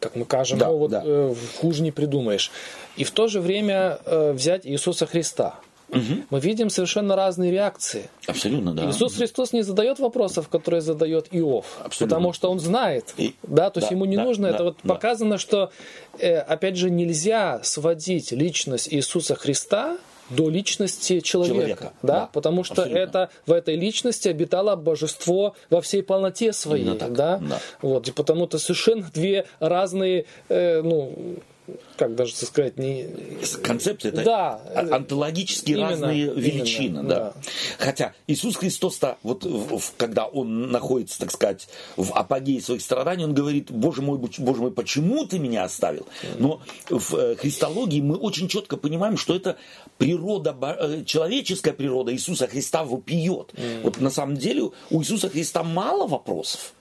как 0.00 0.16
мы 0.16 0.24
кажем, 0.24 0.58
да, 0.58 0.68
ну, 0.68 0.76
вот, 0.76 0.90
да. 0.90 1.02
э, 1.04 1.34
хуже 1.58 1.82
не 1.82 1.92
придумаешь. 1.92 2.50
И 2.96 3.04
в 3.04 3.10
то 3.10 3.28
же 3.28 3.40
время 3.40 3.98
э, 4.04 4.32
взять 4.32 4.66
Иисуса 4.66 5.06
Христа. 5.06 5.56
Угу. 5.88 6.00
Мы 6.30 6.40
видим 6.40 6.68
совершенно 6.68 7.14
разные 7.14 7.52
реакции. 7.52 8.08
Абсолютно, 8.26 8.72
да. 8.72 8.90
Иисус 8.90 9.14
Христос 9.14 9.52
не 9.52 9.62
задает 9.62 10.00
вопросов, 10.00 10.48
которые 10.48 10.80
задает 10.80 11.28
Иов, 11.30 11.66
Абсолютно. 11.84 12.16
потому 12.16 12.32
что 12.32 12.50
он 12.50 12.58
знает, 12.58 13.14
И, 13.16 13.36
да, 13.44 13.70
то 13.70 13.80
да, 13.80 13.84
есть 13.84 13.92
ему 13.92 14.04
не 14.04 14.16
да, 14.16 14.24
нужно. 14.24 14.48
Да, 14.48 14.54
это 14.54 14.64
вот 14.64 14.78
да. 14.82 14.94
показано, 14.94 15.38
что, 15.38 15.70
э, 16.18 16.38
опять 16.38 16.76
же, 16.76 16.90
нельзя 16.90 17.60
сводить 17.62 18.32
личность 18.32 18.92
Иисуса 18.92 19.36
Христа 19.36 19.96
до 20.30 20.48
личности 20.48 21.20
человека, 21.20 21.54
человека 21.54 21.92
да? 22.02 22.20
да, 22.20 22.30
потому 22.32 22.64
что 22.64 22.82
абсолютно. 22.82 22.98
это 22.98 23.30
в 23.46 23.52
этой 23.52 23.76
личности 23.76 24.28
обитало 24.28 24.76
божество 24.76 25.54
во 25.70 25.80
всей 25.80 26.02
полноте 26.02 26.52
своей, 26.52 26.96
так, 26.96 27.12
да? 27.12 27.38
да, 27.38 27.60
вот 27.82 28.08
и 28.08 28.12
потому-то 28.12 28.58
совершенно 28.58 29.08
две 29.12 29.46
разные, 29.60 30.26
э, 30.48 30.82
ну 30.82 31.38
как 31.96 32.14
даже 32.14 32.34
сказать, 32.34 32.78
не... 32.78 33.08
Концепция 33.62 34.12
это 34.12 34.24
да, 34.24 34.60
онтологически 34.92 35.72
именно, 35.72 35.90
разные 35.90 36.26
величины. 36.34 36.86
Именно, 36.86 37.02
да. 37.02 37.18
да. 37.18 37.34
Хотя 37.78 38.14
Иисус 38.26 38.56
Христос-то, 38.56 39.18
вот 39.22 39.46
когда 39.96 40.26
он 40.26 40.70
находится, 40.70 41.18
так 41.18 41.32
сказать, 41.32 41.68
в 41.96 42.12
апогее 42.12 42.60
своих 42.60 42.82
страданий, 42.82 43.24
он 43.24 43.34
говорит, 43.34 43.70
Боже 43.70 44.02
мой, 44.02 44.18
Боже 44.18 44.60
мой, 44.60 44.70
почему 44.70 45.26
ты 45.26 45.38
меня 45.38 45.64
оставил? 45.64 46.06
Но 46.38 46.60
в 46.88 47.14
э, 47.14 47.36
христологии 47.36 48.00
мы 48.00 48.16
очень 48.16 48.48
четко 48.48 48.76
понимаем, 48.76 49.16
что 49.16 49.34
это 49.34 49.56
природа, 49.98 50.56
э, 50.60 51.04
человеческая 51.04 51.72
природа 51.72 52.12
Иисуса 52.12 52.46
Христа 52.46 52.84
вопиет. 52.84 53.52
Mm. 53.54 53.82
Вот 53.82 54.00
на 54.00 54.10
самом 54.10 54.36
деле 54.36 54.70
у 54.90 55.00
Иисуса 55.00 55.28
Христа 55.28 55.62
мало 55.62 56.06
вопросов 56.06 56.74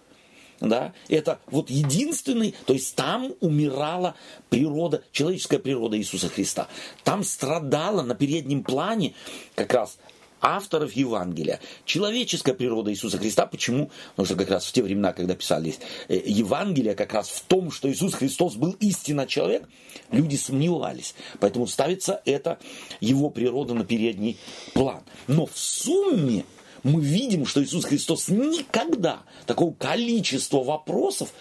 да, 0.59 0.93
это 1.09 1.39
вот 1.47 1.69
единственный, 1.69 2.55
то 2.65 2.73
есть 2.73 2.95
там 2.95 3.33
умирала 3.41 4.15
природа, 4.49 5.03
человеческая 5.11 5.59
природа 5.59 5.97
Иисуса 5.97 6.29
Христа. 6.29 6.67
Там 7.03 7.23
страдала 7.23 8.01
на 8.01 8.15
переднем 8.15 8.63
плане 8.63 9.13
как 9.55 9.73
раз 9.73 9.97
авторов 10.41 10.93
Евангелия. 10.93 11.59
Человеческая 11.85 12.53
природа 12.53 12.91
Иисуса 12.91 13.17
Христа. 13.17 13.47
Почему? 13.47 13.89
Потому 14.11 14.25
что 14.27 14.35
как 14.35 14.49
раз 14.51 14.65
в 14.65 14.71
те 14.71 14.83
времена, 14.83 15.11
когда 15.11 15.35
писались 15.35 15.79
э, 16.07 16.21
Евангелия, 16.23 16.93
как 16.93 17.13
раз 17.13 17.29
в 17.29 17.41
том, 17.41 17.71
что 17.71 17.91
Иисус 17.91 18.13
Христос 18.13 18.55
был 18.55 18.75
истинно 18.79 19.25
человек, 19.25 19.67
люди 20.11 20.35
сомневались. 20.35 21.15
Поэтому 21.39 21.67
ставится 21.67 22.21
это 22.25 22.59
его 22.99 23.29
природа 23.29 23.73
на 23.73 23.85
передний 23.85 24.37
план. 24.73 25.01
Но 25.27 25.47
в 25.47 25.57
сумме 25.57 26.45
мы 26.86 27.01
видим, 27.01 27.47
что 27.47 27.63
Иисус 27.63 27.83
Христос 27.83 28.29
никогда 28.29 29.23
такого 29.47 29.73
количества 29.73 30.63
вопросов 30.63 31.33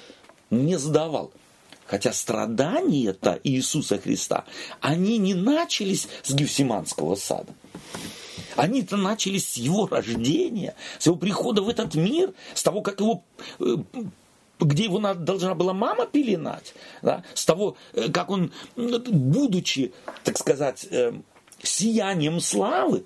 не 0.50 0.78
задавал. 0.78 1.32
Хотя 1.86 2.14
страдания-то 2.14 3.38
Иисуса 3.44 3.98
Христа, 3.98 4.46
они 4.80 5.18
не 5.18 5.34
начались 5.34 6.08
с 6.22 6.32
Гефсиманского 6.32 7.14
сада. 7.14 7.52
Они-то 8.56 8.96
начались 8.96 9.52
с 9.52 9.56
его 9.58 9.86
рождения, 9.86 10.74
с 10.98 11.06
его 11.06 11.16
прихода 11.16 11.60
в 11.60 11.68
этот 11.68 11.94
мир, 11.94 12.32
с 12.54 12.62
того, 12.62 12.80
как 12.80 13.00
его 13.00 13.22
э, 13.60 13.76
где 14.60 14.84
его 14.84 14.98
должна 15.14 15.54
была 15.54 15.74
мама 15.74 16.06
пеленать, 16.06 16.74
да, 17.02 17.22
с 17.34 17.44
того, 17.44 17.76
э, 17.92 18.10
как 18.10 18.30
он, 18.30 18.50
будучи, 18.76 19.92
так 20.22 20.38
сказать, 20.38 20.86
э, 20.90 21.12
сиянием 21.62 22.40
славы, 22.40 23.04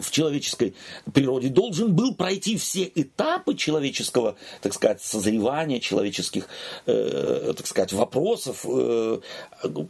в 0.00 0.10
человеческой 0.10 0.74
природе 1.12 1.48
должен 1.48 1.94
был 1.94 2.14
пройти 2.14 2.56
все 2.56 2.90
этапы 2.94 3.54
человеческого, 3.54 4.36
так 4.60 4.74
сказать, 4.74 5.02
созревания, 5.02 5.80
человеческих, 5.80 6.48
э, 6.86 7.52
так 7.56 7.66
сказать, 7.66 7.92
вопросов, 7.92 8.64
э, 8.66 9.20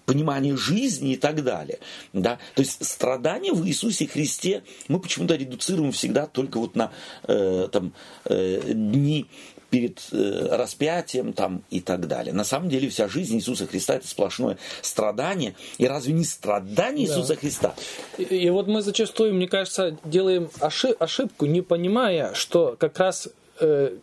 понимания 0.04 0.56
жизни 0.56 1.12
и 1.12 1.16
так 1.16 1.42
далее. 1.44 1.78
Да? 2.12 2.38
То 2.54 2.62
есть 2.62 2.84
страдания 2.84 3.52
в 3.52 3.66
Иисусе 3.66 4.06
Христе 4.06 4.62
мы 4.88 5.00
почему-то 5.00 5.36
редуцируем 5.36 5.92
всегда 5.92 6.26
только 6.26 6.58
вот 6.58 6.74
на 6.74 6.92
э, 7.28 7.68
там, 7.70 7.92
э, 8.24 8.72
дни 8.72 9.26
перед 9.70 10.00
э, 10.12 10.48
распятием 10.50 11.32
там, 11.32 11.62
и 11.70 11.80
так 11.80 12.06
далее. 12.06 12.34
На 12.34 12.44
самом 12.44 12.68
деле 12.68 12.88
вся 12.88 13.08
жизнь 13.08 13.36
Иисуса 13.36 13.66
Христа 13.66 13.94
это 13.94 14.06
сплошное 14.06 14.58
страдание. 14.82 15.54
И 15.78 15.86
разве 15.86 16.12
не 16.12 16.24
страдание 16.24 17.06
да. 17.06 17.12
Иисуса 17.14 17.36
Христа? 17.36 17.74
И, 18.18 18.24
и 18.24 18.50
вот 18.50 18.66
мы 18.66 18.82
зачастую, 18.82 19.34
мне 19.34 19.48
кажется, 19.48 19.96
делаем 20.04 20.50
ошибку, 20.60 21.46
не 21.46 21.62
понимая, 21.62 22.34
что 22.34 22.76
как 22.78 22.98
раз 22.98 23.28
э, 23.60 23.96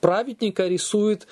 праведника 0.00 0.66
рисует 0.66 1.26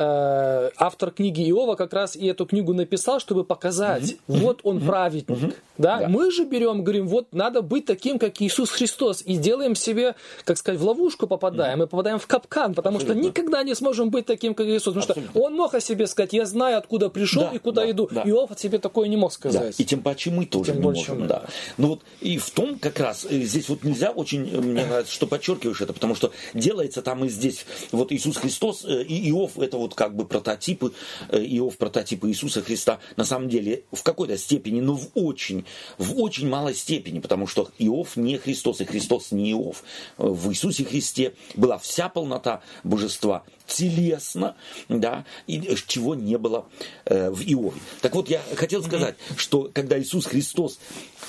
Э, 0.00 0.70
автор 0.76 1.10
книги 1.10 1.50
Иова 1.50 1.74
как 1.74 1.92
раз 1.92 2.14
и 2.14 2.24
эту 2.26 2.46
книгу 2.46 2.72
написал, 2.72 3.18
чтобы 3.18 3.42
показать, 3.42 4.12
mm-hmm. 4.12 4.38
вот 4.38 4.60
он 4.62 4.78
mm-hmm. 4.78 4.86
праведник. 4.86 5.28
Mm-hmm. 5.36 5.54
Да? 5.76 5.98
да? 5.98 6.08
Мы 6.08 6.30
же 6.30 6.44
берем, 6.44 6.84
говорим, 6.84 7.08
вот 7.08 7.26
надо 7.32 7.62
быть 7.62 7.84
таким, 7.84 8.20
как 8.20 8.40
Иисус 8.40 8.70
Христос, 8.70 9.24
и 9.26 9.36
делаем 9.36 9.74
себе, 9.74 10.14
как 10.44 10.56
сказать, 10.56 10.80
в 10.80 10.84
ловушку 10.84 11.26
попадаем, 11.26 11.82
mm-hmm. 11.82 11.86
и 11.86 11.88
попадаем 11.88 12.20
в 12.20 12.28
капкан, 12.28 12.74
потому 12.74 12.98
Абсолютно. 12.98 13.22
что 13.22 13.28
никогда 13.28 13.64
не 13.64 13.74
сможем 13.74 14.10
быть 14.10 14.24
таким, 14.24 14.54
как 14.54 14.66
Иисус. 14.66 14.94
Потому 14.94 15.00
Абсолютно. 15.00 15.30
что 15.32 15.40
он 15.42 15.54
мог 15.54 15.74
о 15.74 15.80
себе 15.80 16.06
сказать, 16.06 16.32
я 16.32 16.46
знаю, 16.46 16.78
откуда 16.78 17.08
пришел 17.08 17.42
да, 17.42 17.50
и 17.54 17.58
куда 17.58 17.82
да, 17.82 17.90
иду. 17.90 18.08
Да. 18.08 18.22
Иов 18.24 18.52
от 18.52 18.60
себе 18.60 18.78
такое 18.78 19.08
не 19.08 19.16
мог 19.16 19.32
сказать. 19.32 19.76
Да. 19.76 19.82
И 19.82 19.84
тем 19.84 20.02
паче 20.02 20.30
мы 20.30 20.46
тоже 20.46 20.74
тем 20.74 20.76
не 20.76 20.82
можем. 20.82 21.22
Мы, 21.22 21.26
да. 21.26 21.42
Но 21.76 21.88
вот 21.88 22.02
и 22.20 22.38
в 22.38 22.48
том 22.50 22.78
как 22.78 23.00
раз, 23.00 23.26
э, 23.28 23.40
здесь 23.40 23.68
вот 23.68 23.82
нельзя 23.82 24.12
очень, 24.12 24.48
э, 24.48 24.60
мне 24.60 24.84
нравится, 24.86 25.12
что 25.12 25.26
подчеркиваешь 25.26 25.80
это, 25.80 25.92
потому 25.92 26.14
что 26.14 26.30
делается 26.54 27.02
там 27.02 27.24
и 27.24 27.28
здесь, 27.28 27.66
вот 27.90 28.12
Иисус 28.12 28.36
Христос 28.36 28.84
и 28.84 29.28
Иов, 29.30 29.58
это 29.58 29.76
вот 29.76 29.87
как 29.94 30.14
бы 30.14 30.26
прототипы, 30.26 30.92
э, 31.28 31.38
Иов 31.44 31.76
прототипы 31.76 32.28
Иисуса 32.28 32.62
Христа, 32.62 32.98
на 33.16 33.24
самом 33.24 33.48
деле 33.48 33.84
в 33.92 34.02
какой-то 34.02 34.36
степени, 34.38 34.80
но 34.80 34.94
в 34.94 35.08
очень, 35.14 35.64
в 35.98 36.20
очень 36.20 36.48
малой 36.48 36.74
степени, 36.74 37.20
потому 37.20 37.46
что 37.46 37.70
Иов 37.78 38.16
не 38.16 38.38
Христос, 38.38 38.80
и 38.80 38.84
Христос 38.84 39.32
не 39.32 39.52
Иов. 39.52 39.82
В 40.16 40.50
Иисусе 40.50 40.84
Христе 40.84 41.34
была 41.54 41.78
вся 41.78 42.08
полнота 42.08 42.62
божества 42.84 43.44
телесно, 43.68 44.56
да, 44.88 45.24
и 45.46 45.76
чего 45.86 46.14
не 46.14 46.36
было 46.38 46.66
э, 47.04 47.30
в 47.30 47.42
Иове. 47.42 47.80
Так 48.00 48.14
вот, 48.14 48.28
я 48.28 48.42
хотел 48.56 48.82
сказать, 48.82 49.14
что 49.36 49.70
когда 49.72 50.00
Иисус 50.00 50.26
Христос 50.26 50.80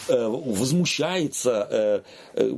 э, 0.07 0.27
возмущается 0.27 1.67
э, 1.69 2.01
э, 2.33 2.49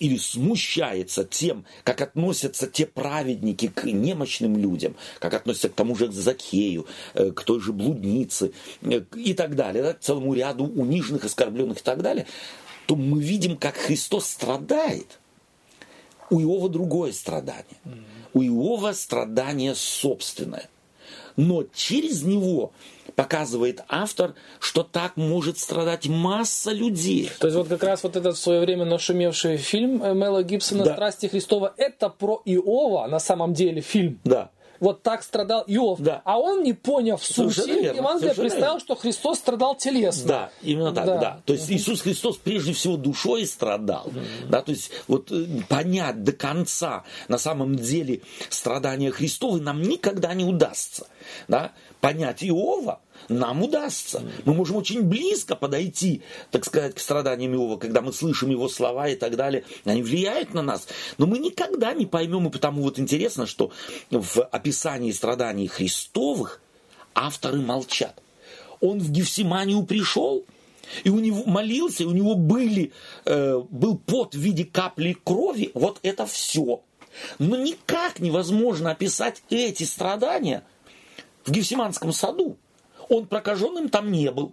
или 0.00 0.16
смущается 0.16 1.24
тем, 1.24 1.64
как 1.84 2.00
относятся 2.00 2.66
те 2.66 2.86
праведники 2.86 3.68
к 3.68 3.84
немощным 3.84 4.56
людям, 4.56 4.96
как 5.18 5.34
относятся 5.34 5.68
к 5.68 5.74
тому 5.74 5.94
же 5.94 6.10
Закею, 6.10 6.86
э, 7.14 7.30
к 7.30 7.42
той 7.42 7.60
же 7.60 7.72
блуднице 7.72 8.52
э, 8.82 9.02
и 9.14 9.34
так 9.34 9.54
далее, 9.54 9.82
да, 9.82 9.92
к 9.92 10.00
целому 10.00 10.34
ряду 10.34 10.64
униженных, 10.64 11.24
оскорбленных 11.24 11.78
и 11.78 11.82
так 11.82 12.02
далее, 12.02 12.26
то 12.86 12.96
мы 12.96 13.22
видим, 13.22 13.56
как 13.56 13.76
Христос 13.76 14.26
страдает. 14.26 15.19
У 16.30 16.40
Иова 16.40 16.68
другое 16.68 17.12
страдание. 17.12 17.76
У 18.32 18.42
Иова 18.42 18.92
страдание 18.92 19.74
собственное. 19.74 20.68
Но 21.36 21.64
через 21.74 22.22
него 22.22 22.72
показывает 23.16 23.82
автор, 23.88 24.34
что 24.58 24.82
так 24.82 25.16
может 25.16 25.58
страдать 25.58 26.06
масса 26.06 26.72
людей. 26.72 27.30
То 27.38 27.46
есть 27.46 27.56
вот 27.56 27.68
как 27.68 27.82
раз 27.82 28.02
вот 28.02 28.16
этот 28.16 28.36
в 28.36 28.40
свое 28.40 28.60
время 28.60 28.84
нашумевший 28.84 29.56
фильм 29.56 29.98
Мела 30.18 30.42
Гибсона 30.42 30.84
да. 30.84 30.94
«Страсти 30.94 31.26
Христова» 31.26 31.72
это 31.76 32.08
про 32.08 32.40
Иова 32.44 33.06
на 33.06 33.18
самом 33.18 33.54
деле 33.54 33.80
фильм. 33.80 34.20
Да 34.24 34.50
вот 34.80 35.02
так 35.02 35.22
страдал 35.22 35.64
Иов. 35.66 36.00
Да. 36.00 36.22
А 36.24 36.38
он, 36.38 36.62
не 36.62 36.72
поняв 36.72 37.24
сути 37.24 37.94
Евангелия, 37.94 38.34
представил, 38.34 38.72
верно. 38.72 38.80
что 38.80 38.96
Христос 38.96 39.38
страдал 39.38 39.76
телесно. 39.76 40.28
Да, 40.28 40.50
именно 40.62 40.92
так, 40.92 41.06
да. 41.06 41.18
да. 41.18 41.40
То 41.44 41.52
есть 41.52 41.70
Иисус 41.70 42.00
Христос 42.00 42.38
прежде 42.38 42.72
всего 42.72 42.96
душой 42.96 43.46
страдал. 43.46 44.06
mm 44.06 44.48
Да, 44.48 44.62
то 44.62 44.72
есть 44.72 44.90
вот 45.06 45.30
э, 45.30 45.46
понять 45.68 46.24
до 46.24 46.32
конца 46.32 47.04
на 47.28 47.38
самом 47.38 47.76
деле 47.76 48.22
страдания 48.48 49.10
Христовы 49.10 49.60
нам 49.60 49.82
никогда 49.82 50.34
не 50.34 50.44
удастся. 50.44 51.06
Да? 51.46 51.72
Понять 52.00 52.42
Иова– 52.42 53.00
нам 53.30 53.62
удастся. 53.62 54.22
Мы 54.44 54.54
можем 54.54 54.76
очень 54.76 55.02
близко 55.02 55.56
подойти, 55.56 56.22
так 56.50 56.64
сказать, 56.64 56.94
к 56.94 56.98
страданиям 56.98 57.54
Иова, 57.54 57.76
когда 57.76 58.00
мы 58.00 58.12
слышим 58.12 58.50
его 58.50 58.68
слова 58.68 59.08
и 59.08 59.16
так 59.16 59.36
далее. 59.36 59.64
Они 59.84 60.02
влияют 60.02 60.52
на 60.52 60.62
нас. 60.62 60.88
Но 61.16 61.26
мы 61.26 61.38
никогда 61.38 61.94
не 61.94 62.06
поймем, 62.06 62.48
и 62.48 62.50
потому 62.50 62.82
вот 62.82 62.98
интересно, 62.98 63.46
что 63.46 63.70
в 64.10 64.42
описании 64.42 65.12
страданий 65.12 65.68
Христовых 65.68 66.60
авторы 67.14 67.60
молчат. 67.60 68.20
Он 68.80 68.98
в 68.98 69.10
Гефсиманию 69.10 69.84
пришел, 69.84 70.44
и 71.04 71.10
у 71.10 71.20
него 71.20 71.44
молился, 71.44 72.02
и 72.02 72.06
у 72.06 72.12
него 72.12 72.34
были, 72.34 72.92
э, 73.24 73.60
был 73.70 73.96
пот 73.98 74.34
в 74.34 74.38
виде 74.38 74.64
капли 74.64 75.16
крови. 75.22 75.70
Вот 75.74 75.98
это 76.02 76.26
все. 76.26 76.82
Но 77.38 77.56
никак 77.56 78.20
невозможно 78.20 78.90
описать 78.90 79.42
эти 79.50 79.84
страдания 79.84 80.64
в 81.44 81.50
Гефсиманском 81.50 82.12
саду. 82.12 82.56
Он 83.10 83.26
прокаженным 83.26 83.88
там 83.88 84.10
не 84.10 84.30
был, 84.30 84.52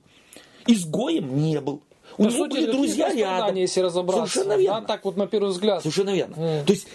изгоем 0.66 1.38
не 1.38 1.62
был. 1.62 1.82
У 2.18 2.24
По 2.24 2.28
него 2.28 2.46
сути, 2.46 2.54
были 2.54 2.72
друзья 2.72 3.14
рядом. 3.14 3.56
если 3.56 3.82
разобраться. 3.82 4.28
Совершенно 4.28 4.58
верно. 4.58 4.82
Да, 4.82 4.88
так 4.88 5.06
вот 5.06 5.18
на 5.18 5.28
первый 5.28 5.52
взгляд. 5.52 5.82
Совершенно 5.82 6.10
верно. 6.10 6.34
Mm. 6.34 6.66
То 6.66 6.74
есть 6.74 6.88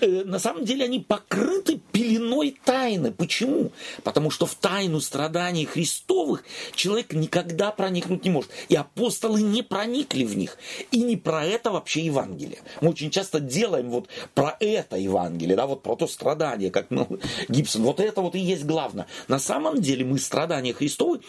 на 0.00 0.38
самом 0.38 0.64
деле 0.64 0.84
они 0.84 1.00
покрыты 1.00 1.80
пеленой 1.92 2.58
тайны. 2.64 3.12
Почему? 3.12 3.70
Потому 4.02 4.30
что 4.30 4.46
в 4.46 4.54
тайну 4.54 5.00
страданий 5.00 5.64
Христовых 5.64 6.44
человек 6.74 7.12
никогда 7.12 7.70
проникнуть 7.70 8.24
не 8.24 8.30
может. 8.30 8.50
И 8.68 8.76
апостолы 8.76 9.42
не 9.42 9.62
проникли 9.62 10.24
в 10.24 10.36
них. 10.36 10.58
И 10.90 11.02
не 11.02 11.16
про 11.16 11.44
это 11.44 11.70
вообще 11.70 12.04
Евангелие. 12.04 12.58
Мы 12.80 12.90
очень 12.90 13.10
часто 13.10 13.40
делаем 13.40 13.90
вот 13.90 14.08
про 14.34 14.56
это 14.60 14.96
Евангелие, 14.96 15.56
да, 15.56 15.66
вот 15.66 15.82
про 15.82 15.96
то 15.96 16.06
страдание, 16.06 16.70
как 16.70 16.90
ну, 16.90 17.08
Гибсон. 17.48 17.82
Вот 17.82 18.00
это 18.00 18.20
вот 18.20 18.34
и 18.34 18.38
есть 18.38 18.64
главное. 18.64 19.06
На 19.28 19.38
самом 19.38 19.80
деле 19.80 20.04
мы 20.04 20.18
страдания 20.18 20.72
Христовы 20.72 21.20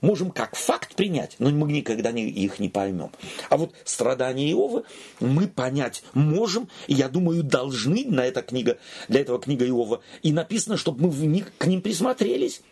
можем 0.00 0.30
как 0.30 0.56
факт 0.56 0.94
принять, 0.94 1.36
но 1.38 1.50
мы 1.50 1.70
никогда 1.72 2.12
не, 2.12 2.28
их 2.28 2.58
не 2.58 2.68
поймем. 2.68 3.10
А 3.50 3.56
вот 3.56 3.74
страдания 3.84 4.50
Иова 4.52 4.84
мы 5.20 5.48
понять 5.48 6.02
можем, 6.14 6.68
и 6.86 6.94
я 6.94 7.08
думаю, 7.08 7.42
должны 7.42 8.04
на 8.06 8.24
эта 8.24 8.42
книга, 8.42 8.78
для 9.08 9.20
этого 9.20 9.38
книга 9.40 9.66
Иова. 9.66 10.00
И 10.22 10.32
написано, 10.32 10.76
чтобы 10.76 11.04
мы 11.04 11.10
в 11.10 11.24
них, 11.24 11.52
к 11.58 11.66
ним 11.66 11.82
присмотрелись. 11.82 12.62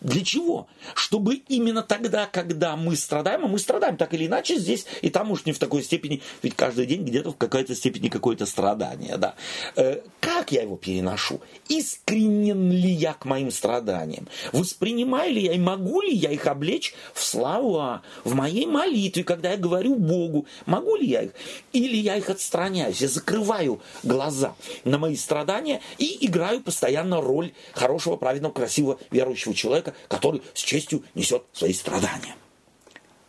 Для 0.00 0.24
чего? 0.24 0.66
Чтобы 0.94 1.34
именно 1.34 1.82
тогда, 1.82 2.26
когда 2.26 2.76
мы 2.76 2.96
страдаем, 2.96 3.44
а 3.44 3.48
мы 3.48 3.58
страдаем 3.58 3.96
так 3.96 4.14
или 4.14 4.26
иначе 4.26 4.56
здесь 4.58 4.86
и 5.02 5.10
там 5.10 5.30
уж 5.30 5.44
не 5.44 5.52
в 5.52 5.58
такой 5.58 5.82
степени, 5.82 6.22
ведь 6.42 6.54
каждый 6.54 6.86
день 6.86 7.04
где-то 7.04 7.32
в 7.32 7.36
какой-то 7.36 7.74
степени 7.74 8.08
какое-то 8.08 8.46
страдание, 8.46 9.16
да. 9.16 9.34
Э, 9.76 10.00
как 10.20 10.52
я 10.52 10.62
его 10.62 10.76
переношу? 10.76 11.40
Искренен 11.68 12.70
ли 12.70 12.90
я 12.90 13.14
к 13.14 13.24
моим 13.24 13.50
страданиям? 13.50 14.28
Воспринимаю 14.52 15.32
ли 15.32 15.42
я 15.42 15.52
и 15.52 15.58
могу 15.58 16.00
ли 16.02 16.12
я 16.12 16.30
их 16.30 16.46
облечь 16.46 16.94
в 17.14 17.22
слова, 17.22 18.02
в 18.24 18.34
моей 18.34 18.66
молитве, 18.66 19.24
когда 19.24 19.50
я 19.52 19.56
говорю 19.56 19.96
Богу? 19.96 20.46
Могу 20.66 20.96
ли 20.96 21.06
я 21.06 21.22
их? 21.22 21.32
Или 21.72 21.96
я 21.96 22.16
их 22.16 22.30
отстраняюсь, 22.30 23.00
я 23.00 23.08
закрываю 23.08 23.80
глаза 24.02 24.54
на 24.84 24.98
мои 24.98 25.16
страдания 25.16 25.80
и 25.98 26.26
играю 26.26 26.60
постоянно 26.60 27.20
роль 27.20 27.52
хорошего, 27.72 28.16
праведного, 28.16 28.52
красивого, 28.52 28.98
верующего 29.10 29.54
человека, 29.54 29.79
человека, 29.80 29.94
который 30.08 30.42
с 30.54 30.60
честью 30.60 31.02
несет 31.14 31.44
свои 31.52 31.72
страдания. 31.72 32.36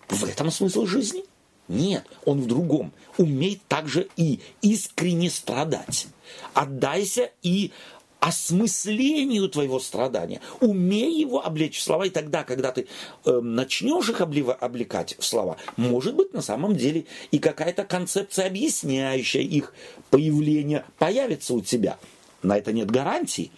В 0.10 0.24
этом 0.26 0.52
смысл 0.52 0.86
жизни? 0.86 1.24
Нет, 1.68 2.06
он 2.26 2.42
в 2.42 2.48
другом. 2.48 2.92
Умей 3.18 3.62
также 3.68 4.10
и 4.18 4.42
искренне 4.62 5.30
страдать. 5.30 6.08
Отдайся 6.54 7.32
и 7.44 7.72
осмыслению 8.20 9.48
твоего 9.50 9.80
страдания. 9.80 10.42
Умей 10.60 11.20
его 11.20 11.44
облечь 11.44 11.80
в 11.80 11.82
слова, 11.82 12.04
и 12.04 12.10
тогда, 12.10 12.44
когда 12.44 12.72
ты 12.72 12.88
э, 13.26 13.40
начнешь 13.40 14.10
их 14.10 14.22
облива, 14.22 14.54
облекать 14.54 15.16
в 15.18 15.26
слова, 15.26 15.58
может 15.78 16.16
быть, 16.16 16.34
на 16.34 16.42
самом 16.42 16.76
деле 16.76 17.06
и 17.32 17.40
какая-то 17.40 17.84
концепция, 17.84 18.48
объясняющая 18.48 19.42
их 19.42 19.74
появление, 20.10 20.86
появится 21.00 21.54
у 21.54 21.62
тебя. 21.62 21.98
На 22.44 22.58
это 22.58 22.74
нет 22.74 22.92
гарантии, 22.92 23.52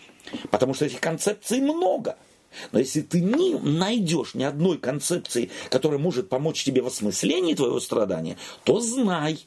потому 0.50 0.74
что 0.74 0.86
этих 0.86 1.00
концепций 1.00 1.60
много– 1.60 2.18
но 2.72 2.80
если 2.80 3.02
ты 3.02 3.22
не 3.22 3.58
найдешь 3.60 4.34
ни 4.34 4.44
одной 4.44 4.78
концепции, 4.78 5.52
которая 5.70 6.00
может 6.00 6.30
помочь 6.30 6.64
тебе 6.64 6.82
в 6.82 6.88
осмыслении 6.88 7.54
твоего 7.54 7.80
страдания, 7.80 8.38
то 8.64 8.80
знай, 8.80 9.40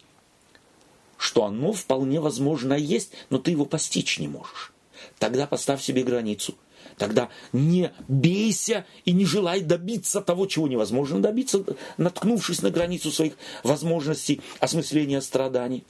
что 1.18 1.44
оно 1.44 1.72
вполне 1.72 2.20
возможно 2.20 2.74
есть, 2.74 3.12
но 3.30 3.38
ты 3.38 3.52
его 3.52 3.64
постичь 3.64 4.18
не 4.18 4.28
можешь. 4.28 4.72
Тогда 5.18 5.46
поставь 5.46 5.82
себе 5.82 6.02
границу. 6.02 6.54
Тогда 6.96 7.28
не 7.52 7.92
бейся 8.08 8.86
и 9.04 9.12
не 9.12 9.26
желай 9.26 9.60
добиться 9.60 10.20
того, 10.20 10.46
чего 10.46 10.66
невозможно 10.66 11.20
добиться, 11.20 11.64
наткнувшись 11.98 12.62
на 12.62 12.70
границу 12.70 13.10
своих 13.10 13.34
возможностей 13.62 14.40
осмысления 14.60 15.20
страданий. 15.20 15.84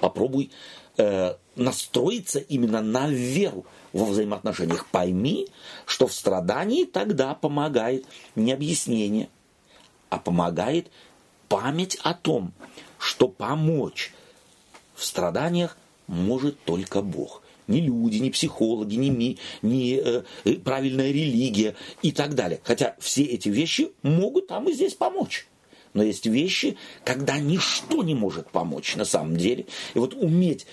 Попробуй 0.00 0.50
э, 0.96 1.34
настроиться 1.56 2.38
именно 2.38 2.80
на 2.82 3.08
веру 3.08 3.66
во 3.92 4.06
взаимоотношениях. 4.06 4.86
Пойми, 4.86 5.48
что 5.86 6.06
в 6.06 6.12
страдании 6.12 6.84
тогда 6.84 7.34
помогает 7.34 8.06
не 8.34 8.52
объяснение, 8.52 9.28
а 10.10 10.18
помогает 10.18 10.90
память 11.48 11.98
о 12.02 12.14
том, 12.14 12.52
что 12.98 13.28
помочь 13.28 14.12
в 14.94 15.04
страданиях 15.04 15.76
может 16.06 16.62
только 16.64 17.02
Бог. 17.02 17.42
Ни 17.68 17.80
люди, 17.80 18.18
ни 18.18 18.30
психологи, 18.30 18.96
ни, 18.96 19.08
ми, 19.08 19.38
ни 19.62 19.96
э, 19.96 20.24
э 20.44 20.52
правильная 20.54 21.10
религия 21.10 21.74
и 22.02 22.12
так 22.12 22.34
далее. 22.34 22.60
Хотя 22.64 22.96
все 22.98 23.22
эти 23.22 23.48
вещи 23.48 23.92
могут 24.02 24.48
там 24.48 24.68
и 24.68 24.72
здесь 24.72 24.94
помочь. 24.94 25.46
Но 25.94 26.02
есть 26.02 26.26
вещи, 26.26 26.76
когда 27.04 27.38
ничто 27.38 28.02
не 28.02 28.14
может 28.14 28.50
помочь 28.50 28.96
на 28.96 29.04
самом 29.04 29.36
деле. 29.36 29.66
И 29.94 29.98
вот 29.98 30.14
уметь 30.14 30.66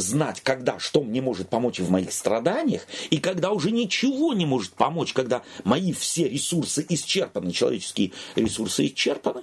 знать, 0.00 0.40
когда 0.42 0.78
что 0.78 1.02
мне 1.02 1.20
может 1.20 1.48
помочь 1.48 1.80
в 1.80 1.90
моих 1.90 2.12
страданиях, 2.12 2.86
и 3.10 3.18
когда 3.18 3.50
уже 3.50 3.70
ничего 3.70 4.32
не 4.34 4.46
может 4.46 4.72
помочь, 4.72 5.12
когда 5.12 5.42
мои 5.64 5.92
все 5.92 6.28
ресурсы 6.28 6.84
исчерпаны, 6.88 7.52
человеческие 7.52 8.12
ресурсы 8.34 8.86
исчерпаны, 8.86 9.42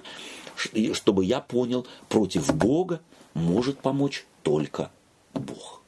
чтобы 0.92 1.24
я 1.24 1.40
понял, 1.40 1.86
против 2.08 2.54
Бога 2.54 3.00
может 3.34 3.78
помочь 3.78 4.24
только 4.42 4.90
Бог. 5.32 5.82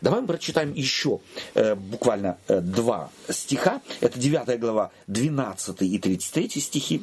Давай 0.00 0.22
мы 0.22 0.26
прочитаем 0.26 0.72
еще 0.72 1.20
э, 1.54 1.74
буквально 1.74 2.38
э, 2.48 2.60
два 2.60 3.10
стиха. 3.28 3.82
Это 4.00 4.18
9 4.18 4.58
глава, 4.58 4.90
12 5.06 5.82
и 5.82 5.98
33 5.98 6.60
стихи. 6.60 7.02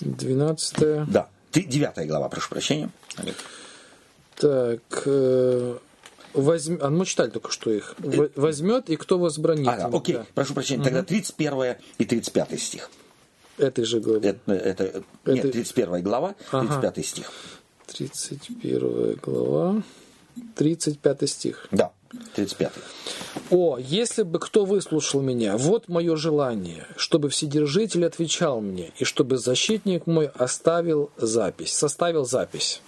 12. 0.00 1.10
Да, 1.10 1.28
9 1.52 2.06
глава, 2.06 2.28
прошу 2.28 2.50
прощения. 2.50 2.90
Олег. 3.16 3.36
Так, 4.38 5.02
э, 5.06 5.76
возьм... 6.32 6.78
а 6.80 6.90
мы 6.90 7.06
читали 7.06 7.30
только 7.30 7.50
что 7.50 7.72
их. 7.72 7.96
Э, 8.02 8.28
возьмет 8.36 8.88
и 8.88 8.96
кто 8.96 9.18
возбранит. 9.18 9.68
А, 9.68 9.90
окей, 9.92 10.14
да. 10.16 10.26
прошу 10.34 10.54
прощения. 10.54 10.84
Тогда 10.84 11.02
31 11.02 11.76
и 11.98 12.04
35 12.04 12.60
стих. 12.60 12.90
Этой 13.56 13.84
же 13.84 13.98
главы. 14.00 14.24
Это, 14.24 14.52
это, 14.52 15.02
нет, 15.26 15.50
31 15.50 16.02
глава, 16.02 16.36
35 16.52 16.84
ага. 16.84 17.02
стих. 17.02 17.32
31 17.86 19.18
глава. 19.20 19.82
35 20.54 21.28
стих. 21.28 21.66
Да, 21.72 21.90
35. 22.36 22.72
«О, 23.50 23.78
если 23.78 24.22
бы 24.22 24.38
кто 24.38 24.64
выслушал 24.64 25.20
меня, 25.20 25.56
вот 25.56 25.88
мое 25.88 26.14
желание, 26.14 26.86
чтобы 26.96 27.28
Вседержитель 27.28 28.06
отвечал 28.06 28.60
мне, 28.60 28.92
и 28.98 29.04
чтобы 29.04 29.38
защитник 29.38 30.06
мой 30.06 30.26
оставил 30.26 31.10
запись, 31.16 31.72
составил 31.72 32.24
запись». 32.24 32.80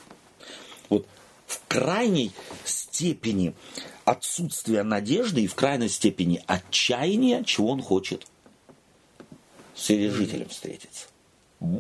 В 1.51 1.63
крайней 1.67 2.31
степени 2.63 3.55
отсутствия 4.05 4.85
надежды 4.85 5.43
и 5.43 5.47
в 5.49 5.57
крайней 5.57 5.89
степени 5.89 6.45
отчаяния, 6.47 7.43
чего 7.43 7.71
он 7.71 7.83
хочет. 7.83 8.25
С 9.75 9.83
Вседержителем 9.83 10.49
встретиться, 10.49 11.09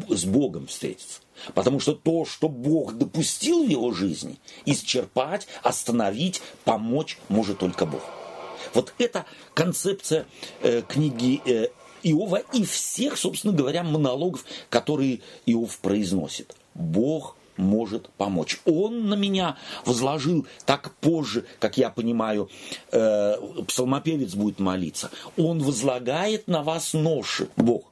с 0.08 0.24
Богом 0.24 0.66
встретиться. 0.66 1.20
Потому 1.54 1.78
что 1.78 1.92
то, 1.92 2.24
что 2.24 2.48
Бог 2.48 2.94
допустил 2.98 3.64
в 3.64 3.68
его 3.68 3.92
жизни, 3.92 4.40
исчерпать, 4.66 5.46
остановить, 5.62 6.42
помочь 6.64 7.18
может 7.28 7.60
только 7.60 7.86
Бог. 7.86 8.02
Вот 8.74 8.92
это 8.98 9.24
концепция 9.54 10.26
э, 10.62 10.82
книги 10.82 11.40
э, 11.46 11.68
Иова 12.02 12.42
и 12.52 12.64
всех, 12.64 13.16
собственно 13.16 13.52
говоря, 13.52 13.84
монологов, 13.84 14.44
которые 14.68 15.20
Иов 15.46 15.78
произносит. 15.78 16.56
Бог 16.74 17.36
может 17.60 18.10
помочь. 18.10 18.60
Он 18.64 19.08
на 19.08 19.14
меня 19.14 19.56
возложил 19.84 20.46
так 20.66 20.92
позже, 21.00 21.44
как 21.58 21.76
я 21.76 21.90
понимаю, 21.90 22.48
э, 22.92 23.34
псалмопевец 23.66 24.34
будет 24.34 24.58
молиться. 24.58 25.10
Он 25.36 25.60
возлагает 25.60 26.48
на 26.48 26.62
вас 26.62 26.94
ноши, 26.94 27.48
Бог. 27.56 27.84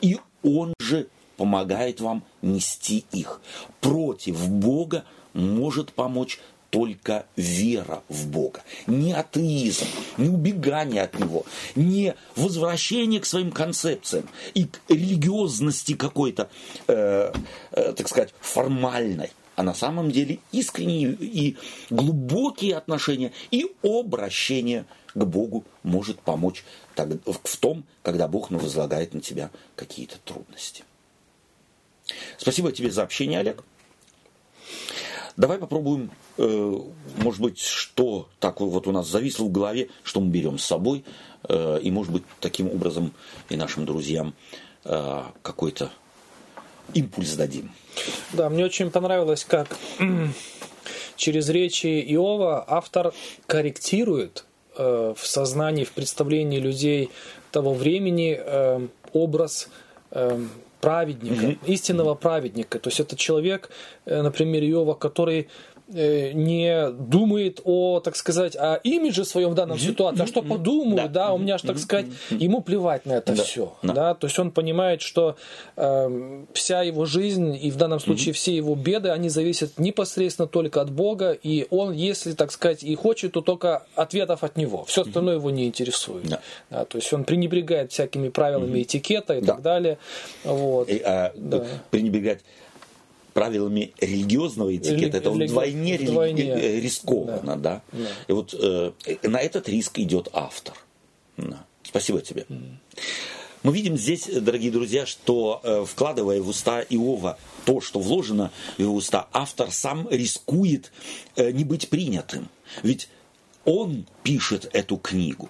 И 0.00 0.18
он 0.42 0.74
же 0.80 1.08
помогает 1.36 2.00
вам 2.00 2.24
нести 2.40 3.04
их. 3.12 3.40
Против 3.80 4.48
Бога 4.48 5.04
может 5.32 5.92
помочь 5.92 6.40
только 6.72 7.26
вера 7.36 8.02
в 8.08 8.28
Бога. 8.28 8.62
Не 8.86 9.12
атеизм, 9.12 9.84
не 10.16 10.30
убегание 10.30 11.02
от 11.02 11.18
Него, 11.18 11.44
не 11.74 12.14
возвращение 12.34 13.20
к 13.20 13.26
своим 13.26 13.52
концепциям 13.52 14.26
и 14.54 14.64
к 14.64 14.80
религиозности 14.88 15.92
какой-то, 15.92 16.48
э, 16.88 17.30
э, 17.72 17.92
так 17.92 18.08
сказать, 18.08 18.34
формальной 18.40 19.32
а 19.54 19.62
на 19.62 19.74
самом 19.74 20.10
деле 20.10 20.38
искренние 20.50 21.12
и 21.12 21.58
глубокие 21.90 22.74
отношения 22.74 23.32
и 23.50 23.70
обращение 23.82 24.86
к 25.14 25.22
Богу 25.24 25.64
может 25.82 26.20
помочь 26.20 26.64
в 26.96 27.56
том, 27.58 27.84
когда 28.02 28.28
Бог 28.28 28.50
возлагает 28.50 29.12
на 29.12 29.20
тебя 29.20 29.50
какие-то 29.76 30.16
трудности. 30.24 30.84
Спасибо 32.38 32.72
тебе 32.72 32.90
за 32.90 33.02
общение, 33.02 33.40
Олег. 33.40 33.62
Давай 35.36 35.58
попробуем, 35.58 36.10
э, 36.36 36.78
может 37.16 37.40
быть, 37.40 37.58
что 37.58 38.28
так 38.38 38.60
вот 38.60 38.86
у 38.86 38.92
нас 38.92 39.08
зависло 39.08 39.44
в 39.44 39.52
голове, 39.52 39.88
что 40.02 40.20
мы 40.20 40.28
берем 40.30 40.58
с 40.58 40.64
собой, 40.64 41.04
э, 41.48 41.80
и, 41.82 41.90
может 41.90 42.12
быть, 42.12 42.22
таким 42.40 42.68
образом 42.68 43.12
и 43.48 43.56
нашим 43.56 43.86
друзьям 43.86 44.34
э, 44.84 45.22
какой-то 45.42 45.90
импульс 46.92 47.34
дадим. 47.34 47.72
Да, 48.32 48.50
мне 48.50 48.64
очень 48.64 48.90
понравилось, 48.90 49.44
как 49.44 49.78
через 51.16 51.48
речи 51.48 51.86
Иова 51.86 52.64
автор 52.66 53.12
корректирует 53.46 54.44
в 54.74 55.18
сознании, 55.18 55.84
в 55.84 55.92
представлении 55.92 56.58
людей 56.58 57.10
того 57.50 57.74
времени 57.74 58.40
образ 59.12 59.68
праведника, 60.82 61.46
mm-hmm. 61.46 61.66
истинного 61.66 62.14
праведника. 62.14 62.78
То 62.78 62.90
есть 62.90 63.00
это 63.00 63.16
человек, 63.16 63.70
э, 64.04 64.20
например, 64.20 64.62
Иова, 64.64 64.94
который 64.94 65.48
не 65.88 66.90
думает 66.90 67.60
о, 67.64 68.00
так 68.00 68.16
сказать, 68.16 68.56
о 68.56 68.76
имидже 68.82 69.24
своем 69.24 69.50
в 69.50 69.54
данном 69.54 69.78
ситуации, 69.78 70.22
а 70.22 70.26
что 70.26 70.42
подумают, 70.42 71.12
да, 71.12 71.26
да 71.26 71.32
у 71.32 71.38
меня 71.38 71.58
же, 71.58 71.64
так 71.64 71.78
сказать, 71.78 72.06
ему 72.30 72.62
плевать 72.62 73.06
на 73.06 73.12
это 73.12 73.34
да. 73.34 73.42
все, 73.42 73.74
да. 73.82 73.92
да, 73.92 74.14
то 74.14 74.26
есть 74.26 74.38
он 74.38 74.50
понимает, 74.50 75.02
что 75.02 75.36
э, 75.76 76.44
вся 76.52 76.82
его 76.82 77.04
жизнь 77.04 77.58
и 77.60 77.70
в 77.70 77.76
данном 77.76 78.00
случае 78.00 78.32
все 78.32 78.54
его 78.54 78.74
беды, 78.74 79.10
они 79.10 79.28
зависят 79.28 79.78
непосредственно 79.78 80.48
только 80.48 80.80
от 80.80 80.90
Бога, 80.90 81.32
и 81.32 81.66
он, 81.70 81.92
если, 81.92 82.32
так 82.32 82.52
сказать, 82.52 82.82
и 82.82 82.94
хочет, 82.94 83.32
то 83.32 83.40
только 83.40 83.84
ответов 83.94 84.44
от 84.44 84.56
него, 84.56 84.84
все 84.84 85.02
остальное 85.02 85.36
его 85.36 85.50
не 85.50 85.66
интересует, 85.66 86.28
да. 86.28 86.40
Да, 86.70 86.84
то 86.84 86.98
есть 86.98 87.12
он 87.12 87.24
пренебрегает 87.24 87.92
всякими 87.92 88.28
правилами 88.28 88.82
этикета 88.82 89.34
и 89.34 89.40
да. 89.40 89.54
так 89.54 89.62
далее, 89.62 89.98
вот. 90.44 90.88
И, 90.88 90.98
а, 91.04 91.32
да. 91.34 91.64
Пренебрегать 91.90 92.40
правилами 93.32 93.92
религиозного 94.00 94.76
этикета, 94.76 95.18
это 95.18 95.30
Рели... 95.30 95.46
вдвойне, 95.46 95.98
вдвойне 95.98 96.42
э, 96.44 96.80
рискованно, 96.80 97.56
да. 97.56 97.82
да. 97.92 98.08
И 98.28 98.32
вот 98.32 98.54
э, 98.58 98.92
на 99.22 99.40
этот 99.40 99.68
риск 99.68 99.98
идет 99.98 100.28
автор. 100.32 100.74
Да. 101.36 101.64
Спасибо 101.82 102.20
тебе. 102.20 102.46
Mm. 102.48 102.76
Мы 103.62 103.72
видим 103.72 103.96
здесь, 103.96 104.26
дорогие 104.26 104.72
друзья, 104.72 105.06
что 105.06 105.60
э, 105.62 105.84
вкладывая 105.86 106.42
в 106.42 106.48
уста 106.48 106.80
Иова 106.80 107.38
то, 107.64 107.80
что 107.80 108.00
вложено 108.00 108.50
в 108.76 108.80
его 108.80 108.94
уста, 108.94 109.28
автор 109.32 109.70
сам 109.70 110.08
рискует 110.10 110.90
э, 111.36 111.52
не 111.52 111.62
быть 111.62 111.88
принятым. 111.88 112.48
Ведь 112.82 113.08
он 113.64 114.06
пишет 114.24 114.68
эту 114.72 114.96
книгу. 114.96 115.48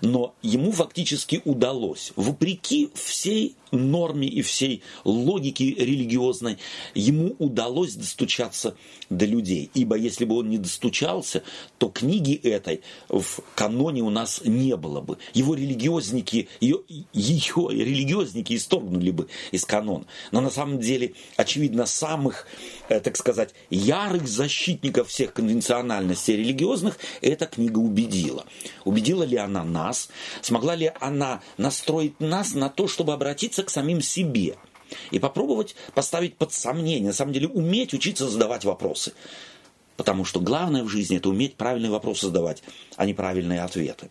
Но 0.00 0.34
ему 0.42 0.72
фактически 0.72 1.42
удалось, 1.44 2.12
вопреки 2.16 2.90
всей 2.94 3.56
норме 3.70 4.28
и 4.28 4.42
всей 4.42 4.82
логике 5.04 5.70
религиозной, 5.70 6.58
ему 6.94 7.34
удалось 7.38 7.94
достучаться 7.94 8.76
до 9.10 9.24
людей. 9.24 9.70
Ибо 9.74 9.96
если 9.96 10.24
бы 10.24 10.36
он 10.36 10.50
не 10.50 10.58
достучался, 10.58 11.42
то 11.78 11.88
книги 11.88 12.34
этой 12.34 12.80
в 13.08 13.40
каноне 13.54 14.02
у 14.02 14.10
нас 14.10 14.42
не 14.44 14.76
было 14.76 15.00
бы. 15.00 15.18
Его 15.34 15.54
религиозники, 15.54 16.48
ее, 16.60 16.80
ее 17.12 17.68
религиозники 17.70 18.56
исторгнули 18.56 19.10
бы 19.10 19.28
из 19.52 19.64
канона. 19.64 20.06
Но 20.32 20.40
на 20.40 20.50
самом 20.50 20.80
деле, 20.80 21.14
очевидно, 21.36 21.86
самых, 21.86 22.46
э, 22.88 23.00
так 23.00 23.16
сказать, 23.16 23.54
ярых 23.70 24.26
защитников 24.26 25.08
всех 25.08 25.32
конвенциональностей 25.32 26.36
религиозных 26.36 26.98
эта 27.20 27.46
книга 27.46 27.78
убедила. 27.78 28.44
Убедила 28.84 29.22
ли 29.22 29.36
она 29.36 29.64
нас? 29.66 30.08
Смогла 30.42 30.74
ли 30.74 30.92
она 31.00 31.42
настроить 31.58 32.18
нас 32.20 32.54
на 32.54 32.68
то, 32.68 32.88
чтобы 32.88 33.12
обратиться 33.12 33.62
к 33.62 33.70
самим 33.70 34.00
себе? 34.00 34.56
И 35.10 35.18
попробовать 35.18 35.74
поставить 35.94 36.36
под 36.36 36.52
сомнение, 36.52 37.08
на 37.08 37.12
самом 37.12 37.32
деле 37.32 37.48
уметь 37.48 37.92
учиться 37.92 38.28
задавать 38.28 38.64
вопросы. 38.64 39.12
Потому 39.96 40.24
что 40.24 40.40
главное 40.40 40.84
в 40.84 40.88
жизни 40.88 41.16
это 41.16 41.28
уметь 41.28 41.56
правильные 41.56 41.90
вопросы 41.90 42.26
задавать, 42.26 42.62
а 42.96 43.06
не 43.06 43.14
правильные 43.14 43.62
ответы. 43.62 44.10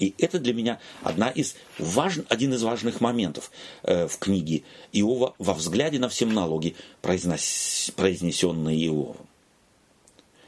И 0.00 0.14
это 0.18 0.38
для 0.38 0.54
меня 0.54 0.80
одна 1.02 1.28
из 1.28 1.54
важ... 1.78 2.20
один 2.28 2.54
из 2.54 2.62
важных 2.62 3.00
моментов 3.00 3.50
э, 3.82 4.08
в 4.08 4.18
книге 4.18 4.62
Иова 4.92 5.34
во 5.38 5.54
взгляде 5.54 5.98
на 5.98 6.08
все 6.08 6.26
налоги, 6.26 6.74
произнос... 7.02 7.92
произнесенные 7.94 8.78
Иовом. 8.86 9.16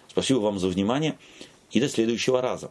Спасибо 0.08 0.38
вам 0.38 0.58
за 0.58 0.68
внимание 0.68 1.18
и 1.70 1.80
до 1.80 1.88
следующего 1.88 2.40
раза. 2.40 2.70